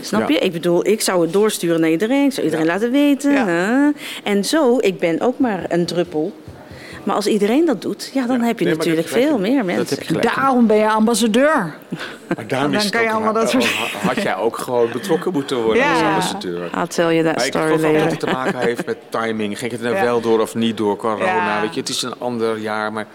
Snap 0.00 0.20
Ja. 0.28 0.34
je? 0.34 0.40
Ik 0.40 0.52
bedoel, 0.52 0.86
ik 0.86 1.00
zou 1.00 1.22
het 1.22 1.32
doorsturen 1.32 1.80
naar 1.80 1.90
iedereen. 1.90 2.24
Ik 2.24 2.32
zou 2.32 2.44
iedereen 2.46 2.66
laten 2.66 2.90
weten. 2.90 3.32
Ja. 3.32 3.92
En 4.24 4.44
zo, 4.44 4.76
ik 4.80 4.98
ben 4.98 5.20
ook 5.20 5.38
maar 5.38 5.64
een 5.68 5.86
druppel. 5.86 6.32
Maar 7.04 7.16
als 7.16 7.26
iedereen 7.26 7.64
dat 7.66 7.82
doet, 7.82 8.10
ja, 8.14 8.26
dan 8.26 8.40
Ja. 8.40 8.46
heb 8.46 8.58
je 8.58 8.64
Nee, 8.64 8.74
natuurlijk 8.76 9.08
veel 9.08 9.38
meer 9.38 9.56
Dat 9.56 9.64
mensen. 9.66 9.88
heb 9.88 9.98
je 9.98 10.04
gelijk. 10.14 10.34
Daarom 10.34 10.66
ben 10.66 10.76
je 10.76 10.88
ambassadeur. 10.88 11.74
Maar 12.36 12.46
daarom 12.46 12.72
Dan 12.72 12.80
is 12.80 12.90
kan 12.90 13.02
je 13.02 13.10
allemaal 13.10 13.32
dat 13.32 13.50
soort- 13.50 13.64
Had 14.06 14.22
jij 14.22 14.36
ook 14.36 14.58
gewoon 14.58 14.92
betrokken 14.92 15.32
moeten 15.32 15.62
worden 15.62 15.82
Ja. 15.82 15.92
als 15.92 16.02
ambassadeur? 16.02 16.70
I'll 16.76 16.86
tell 16.86 17.04
you 17.14 17.24
that 17.24 17.36
Maar 17.36 17.46
ik 17.46 17.52
story 17.52 17.78
geloof 17.78 18.00
dat 18.02 18.10
het 18.10 18.20
te 18.20 18.26
maken 18.26 18.58
heeft 18.58 18.86
met 18.86 18.96
timing. 19.08 19.58
Ging 19.58 19.70
het 19.70 19.80
er 19.80 19.86
nou 19.86 19.98
Ja. 19.98 20.04
wel 20.04 20.20
door 20.20 20.40
of 20.40 20.54
niet 20.54 20.76
door 20.76 20.96
corona? 20.96 21.24
Ja. 21.24 21.60
Weet 21.60 21.74
je, 21.74 21.80
het 21.80 21.88
is 21.88 22.02
een 22.02 22.18
ander 22.18 22.58
jaar, 22.58 22.92
maar 22.92 23.06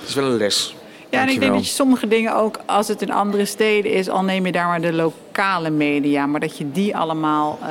het 0.00 0.08
is 0.08 0.14
wel 0.14 0.24
een 0.24 0.36
les. 0.36 0.74
Ja, 1.10 1.20
en 1.22 1.28
ik 1.28 1.40
denk 1.40 1.52
dat 1.52 1.66
je 1.66 1.72
sommige 1.72 2.08
dingen 2.08 2.34
ook, 2.36 2.58
als 2.66 2.88
het 2.88 3.02
in 3.02 3.10
andere 3.12 3.44
steden 3.44 3.92
is, 3.92 4.08
al 4.08 4.22
neem 4.22 4.46
je 4.46 4.52
daar 4.52 4.66
maar 4.66 4.80
de 4.80 4.92
lokale 4.92 5.70
media, 5.70 6.26
maar 6.26 6.40
dat 6.40 6.58
je 6.58 6.70
die 6.72 6.96
allemaal, 6.96 7.58
eh, 7.62 7.68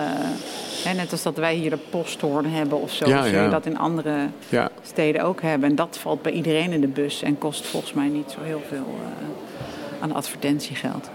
hè, 0.83 0.93
net 0.93 1.11
als 1.11 1.23
dat 1.23 1.37
wij 1.37 1.55
hier 1.55 1.69
de 1.69 1.77
posthoorn 1.89 2.45
hebben 2.45 2.81
of 2.81 2.91
zo, 2.93 3.07
Ja, 3.07 3.23
zul 3.23 3.31
ja. 3.33 3.43
je 3.43 3.49
dat 3.49 3.65
in 3.65 3.77
andere 3.77 4.15
Ja. 4.49 4.69
steden 4.83 5.21
ook 5.23 5.41
hebben. 5.41 5.69
En 5.69 5.75
dat 5.75 5.97
valt 6.01 6.21
bij 6.21 6.31
iedereen 6.31 6.71
in 6.71 6.81
de 6.81 6.87
bus 6.87 7.21
en 7.21 7.37
kost 7.37 7.65
volgens 7.67 7.93
mij 7.93 8.07
niet 8.07 8.31
zo 8.31 8.37
heel 8.43 8.61
veel 8.69 8.95
eh, 9.03 10.03
aan 10.03 10.13
advertentiegeld. 10.13 11.09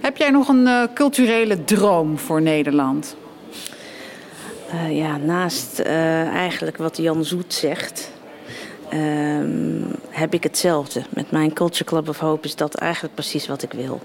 Heb 0.00 0.16
jij 0.16 0.30
nog 0.30 0.48
een 0.48 0.66
eh, 0.66 0.82
culturele 0.94 1.64
droom 1.64 2.18
voor 2.18 2.42
Nederland? 2.42 3.16
Eh, 4.70 4.96
ja, 4.96 5.16
naast 5.16 5.78
eh, 5.78 6.26
eigenlijk 6.28 6.76
wat 6.76 6.96
Jan 6.96 7.24
Zoet 7.24 7.54
zegt, 7.54 8.11
ehm, 8.92 9.82
heb 10.10 10.34
ik 10.34 10.42
hetzelfde. 10.42 11.02
Met 11.08 11.30
mijn 11.30 11.52
Culture 11.52 11.84
Club 11.84 12.08
of 12.08 12.18
Hope 12.18 12.46
is 12.46 12.56
dat 12.56 12.74
eigenlijk 12.74 13.14
precies 13.14 13.46
wat 13.46 13.62
ik 13.62 13.72
wil. 13.72 14.00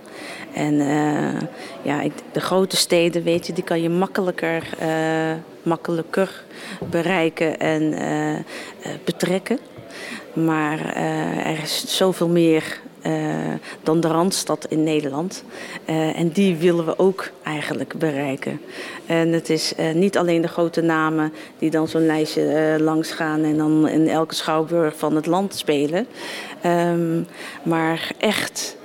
En 0.53 0.79
eh, 0.79 1.41
ja, 1.81 2.09
de 2.31 2.39
grote 2.39 2.75
steden, 2.75 3.23
weet 3.23 3.47
je, 3.47 3.53
die 3.53 3.63
kan 3.63 3.81
je 3.81 3.89
makkelijker, 3.89 4.63
eh, 4.79 5.33
makkelijker 5.63 6.43
bereiken 6.89 7.59
en 7.59 7.93
eh, 7.93 8.91
betrekken. 9.03 9.59
Maar 10.33 10.95
er 11.45 11.61
is 11.63 11.97
zoveel 11.97 12.27
meer 12.27 12.79
dan 13.83 13.99
de 13.99 14.07
Randstad 14.07 14.65
in 14.69 14.83
Nederland. 14.83 15.43
En 15.85 16.29
die 16.29 16.55
willen 16.55 16.85
we 16.85 16.99
ook 16.99 17.29
eigenlijk 17.43 17.93
bereiken. 17.97 18.61
En 19.07 19.31
het 19.31 19.49
is 19.49 19.75
eh, 19.75 19.93
niet 19.93 20.17
alleen 20.17 20.41
de 20.41 20.47
grote 20.47 20.81
namen 20.81 21.33
die 21.59 21.69
dan 21.69 21.87
zo'n 21.87 22.05
lijstje 22.05 22.43
eh, 22.43 22.79
langs 22.79 23.11
gaan 23.11 23.43
en 23.43 23.57
dan 23.57 23.87
in 23.87 24.07
elke 24.07 24.35
schouwburg 24.35 24.97
van 24.97 25.15
het 25.15 25.25
land 25.25 25.55
spelen. 25.55 26.07
Ehm, 26.61 27.21
maar 27.63 28.11
echt 28.17 28.77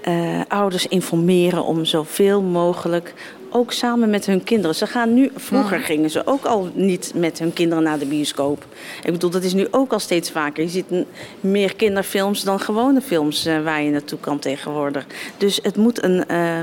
eh, 0.00 0.40
ouders 0.48 0.86
informeren 0.86 1.64
om 1.64 1.84
zoveel 1.84 2.42
mogelijk. 2.42 3.14
Ook 3.54 3.72
samen 3.72 4.10
met 4.10 4.26
hun 4.26 4.44
kinderen. 4.44 4.76
Ze 4.76 4.86
gaan 4.86 5.14
nu, 5.14 5.30
vroeger 5.36 5.80
gingen 5.80 6.10
ze 6.10 6.26
ook 6.26 6.44
al 6.44 6.70
niet 6.74 7.12
met 7.14 7.38
hun 7.38 7.52
kinderen 7.52 7.84
naar 7.84 7.98
de 7.98 8.06
bioscoop. 8.06 8.66
Ik 9.04 9.12
bedoel, 9.12 9.30
dat 9.30 9.42
is 9.42 9.52
nu 9.52 9.66
ook 9.70 9.92
al 9.92 9.98
steeds 9.98 10.30
vaker. 10.30 10.62
Je 10.62 10.68
ziet 10.68 10.86
meer 11.40 11.76
kinderfilms 11.76 12.42
dan 12.42 12.60
gewone 12.60 13.00
films 13.00 13.44
eh, 13.46 13.62
waar 13.62 13.82
je 13.82 13.90
naartoe 13.90 14.18
kan 14.18 14.38
tegenwoordig. 14.38 15.06
Dus 15.36 15.58
het 15.62 15.76
moet 15.76 16.02
een, 16.02 16.28
eh, 16.28 16.60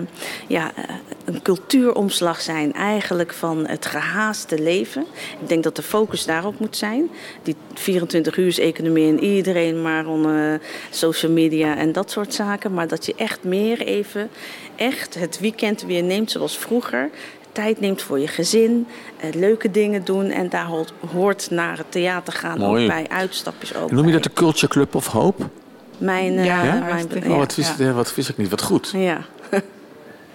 ja, 0.47 0.71
eh, 0.75 0.83
een 1.25 1.41
cultuuromslag 1.41 2.41
zijn, 2.41 2.73
eigenlijk 2.73 3.33
van 3.33 3.67
het 3.67 3.85
gehaaste 3.85 4.61
leven. 4.61 5.05
Ik 5.41 5.47
denk 5.47 5.63
dat 5.63 5.75
de 5.75 5.81
focus 5.81 6.25
daarop 6.25 6.59
moet 6.59 6.77
zijn. 6.77 7.09
Die 7.43 7.55
24 7.73 8.37
uur 8.37 8.59
economie 8.59 9.07
en 9.07 9.23
iedereen 9.23 9.81
maar 9.81 10.07
onder 10.07 10.61
social 10.89 11.31
media 11.31 11.77
en 11.77 11.91
dat 11.91 12.11
soort 12.11 12.33
zaken. 12.33 12.73
Maar 12.73 12.87
dat 12.87 13.05
je 13.05 13.13
echt 13.15 13.43
meer 13.43 13.81
even, 13.81 14.29
echt 14.79 15.15
het 15.19 15.39
weekend 15.39 15.81
weer 15.81 16.03
neemt 16.03 16.31
zoals 16.31 16.57
vroeger. 16.57 17.09
Tijd 17.51 17.79
neemt 17.79 18.01
voor 18.01 18.19
je 18.19 18.27
gezin, 18.27 18.87
eh, 19.17 19.33
leuke 19.33 19.71
dingen 19.71 20.03
doen. 20.05 20.29
En 20.29 20.49
daar 20.49 20.65
hoort, 20.65 20.93
hoort 21.11 21.49
naar 21.51 21.77
het 21.77 21.91
theater 21.91 22.33
gaan 22.33 22.57
Mooi. 22.59 22.81
ook 22.83 22.89
bij, 22.89 23.05
uitstapjes 23.09 23.75
ook 23.75 23.91
noem 23.91 24.05
je 24.05 24.11
dat 24.11 24.23
de 24.23 24.33
Culture 24.33 24.67
Club 24.67 24.95
of 24.95 25.07
Hope? 25.07 25.43
Mijn, 25.97 26.37
eh, 26.37 26.45
Ja, 26.45 26.63
mijn, 26.63 26.81
hartstikke. 26.83 27.29
Oh, 27.29 27.37
wat 27.37 27.55
wist, 27.55 27.79
eh, 27.79 27.95
wat 27.95 28.15
wist 28.15 28.29
ik 28.29 28.37
niet. 28.37 28.49
Wat 28.49 28.61
goed. 28.61 28.91
ja, 28.95 29.25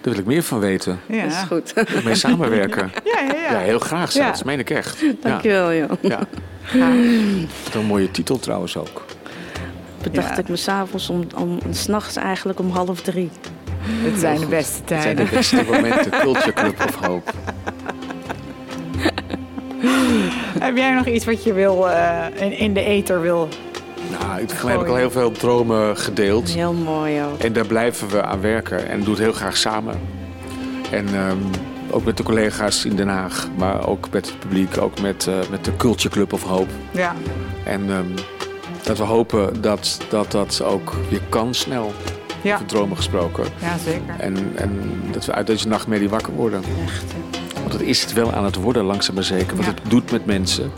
Daar 0.01 0.13
wil 0.13 0.17
ik 0.17 0.25
meer 0.25 0.43
van 0.43 0.59
weten. 0.59 0.99
Ja, 1.05 1.23
dat 1.23 1.31
is 1.31 1.37
goed. 1.37 2.03
Mee 2.03 2.15
samenwerken. 2.15 2.91
Ja, 3.03 3.21
ja, 3.21 3.33
Ja, 3.33 3.51
ja. 3.51 3.57
heel 3.59 3.79
graag 3.79 4.11
zelfs. 4.11 4.39
Ja. 4.39 4.45
meen 4.45 4.59
ik 4.59 4.69
echt. 4.69 4.99
Ja. 4.99 5.11
Dankjewel, 5.21 5.73
joh. 5.73 5.91
Ja. 6.01 6.19
Wat 7.63 7.73
een 7.73 7.85
mooie 7.85 8.11
titel 8.11 8.39
trouwens 8.39 8.77
ook. 8.77 9.05
Bedacht 10.01 10.29
Ja. 10.29 10.37
ik 10.37 10.47
me 10.49 10.55
s'avonds 10.55 11.09
om, 11.09 11.27
om, 11.35 11.59
s'nachts 11.71 12.15
eigenlijk 12.15 12.59
om 12.59 12.69
half 12.69 13.01
drie. 13.01 13.29
Het 13.87 14.19
zijn 14.19 14.39
de 14.39 14.45
beste 14.45 14.77
Het 14.77 14.87
zijn 14.87 15.01
tijden. 15.01 15.25
de 15.25 15.31
beste 15.31 15.63
momenten. 15.69 16.11
Culture 16.21 16.53
Club 16.53 16.83
of 16.87 16.95
Hope. 16.95 17.31
Heb 20.59 20.77
jij 20.77 20.93
nog 20.93 21.05
iets 21.07 21.25
wat 21.25 21.43
je 21.43 21.53
wil 21.53 21.89
eh, 21.89 22.25
in, 22.35 22.51
in 22.57 22.73
de 22.73 22.83
ether 22.83 23.21
wil? 23.21 23.47
Nou, 24.19 24.41
ik, 24.41 24.49
heb 24.65 24.81
ik 24.81 24.87
al 24.87 24.95
heel 24.95 25.11
veel 25.11 25.31
dromen 25.31 25.97
gedeeld. 25.97 26.49
Heel 26.49 26.73
mooi 26.73 27.23
ook. 27.23 27.39
En 27.39 27.53
daar 27.53 27.65
blijven 27.65 28.09
we 28.09 28.23
aan 28.23 28.41
werken. 28.41 28.87
En 28.89 28.99
doen 28.99 29.13
het 29.13 29.23
heel 29.23 29.31
graag 29.33 29.57
samen. 29.57 29.99
En 30.91 31.07
ehm, 31.15 31.37
ook 31.89 32.03
met 32.03 32.17
de 32.17 32.23
collega's 32.23 32.85
in 32.85 32.95
Den 32.95 33.07
Haag. 33.07 33.47
Maar 33.57 33.87
ook 33.87 34.07
met 34.11 34.25
het 34.25 34.39
publiek. 34.39 34.77
Ook 34.77 35.01
met, 35.01 35.27
eh, 35.27 35.33
met 35.49 35.65
de 35.65 35.75
Culture 35.75 36.09
Club 36.09 36.33
of 36.33 36.43
Hope. 36.43 36.71
Ja, 36.91 37.15
En 37.63 37.89
ehm, 37.89 38.05
dat 38.83 38.97
we 38.97 39.03
hopen 39.03 39.61
dat, 39.61 39.97
dat 40.09 40.31
dat 40.31 40.61
ook 40.63 40.93
weer 41.09 41.21
kan 41.29 41.53
snel. 41.53 41.93
Ja. 42.45 42.53
Over 42.53 42.65
dromen 42.65 42.97
gesproken. 42.97 43.43
ja 43.61 43.77
zeker. 43.77 44.15
En, 44.17 44.51
en 44.55 45.01
dat 45.11 45.25
we 45.25 45.33
uit 45.33 45.47
deze 45.47 45.67
nachtmerrie 45.67 46.09
wakker 46.09 46.33
worden. 46.33 46.61
Echt. 46.85 47.03
Want 47.59 47.71
dat 47.71 47.81
is 47.81 48.01
het 48.01 48.13
wel 48.13 48.33
aan 48.33 48.43
het 48.45 48.55
worden, 48.55 48.83
langzaam 48.83 49.15
maar 49.15 49.23
zeker. 49.23 49.55
Wat 49.55 49.65
Ja. 49.65 49.71
het 49.71 49.81
doet 49.89 50.11
met 50.11 50.25
mensen. 50.25 50.71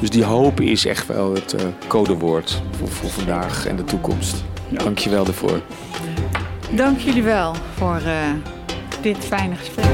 Dus 0.00 0.10
die 0.10 0.24
hoop 0.24 0.60
is 0.60 0.86
echt 0.86 1.06
wel 1.06 1.34
het 1.34 1.52
eh, 1.54 1.62
codewoord 1.86 2.62
voor, 2.78 2.88
voor 2.88 3.10
vandaag 3.10 3.66
en 3.66 3.76
de 3.76 3.84
toekomst. 3.84 4.44
Dank 4.68 4.98
je 4.98 5.10
wel 5.10 5.24
daarvoor. 5.24 5.60
Dank 6.70 6.98
jullie 6.98 7.22
wel 7.22 7.54
voor 7.76 7.96
eh, 7.96 8.14
dit 9.00 9.16
fijne 9.18 9.54
gesprek. 9.54 9.84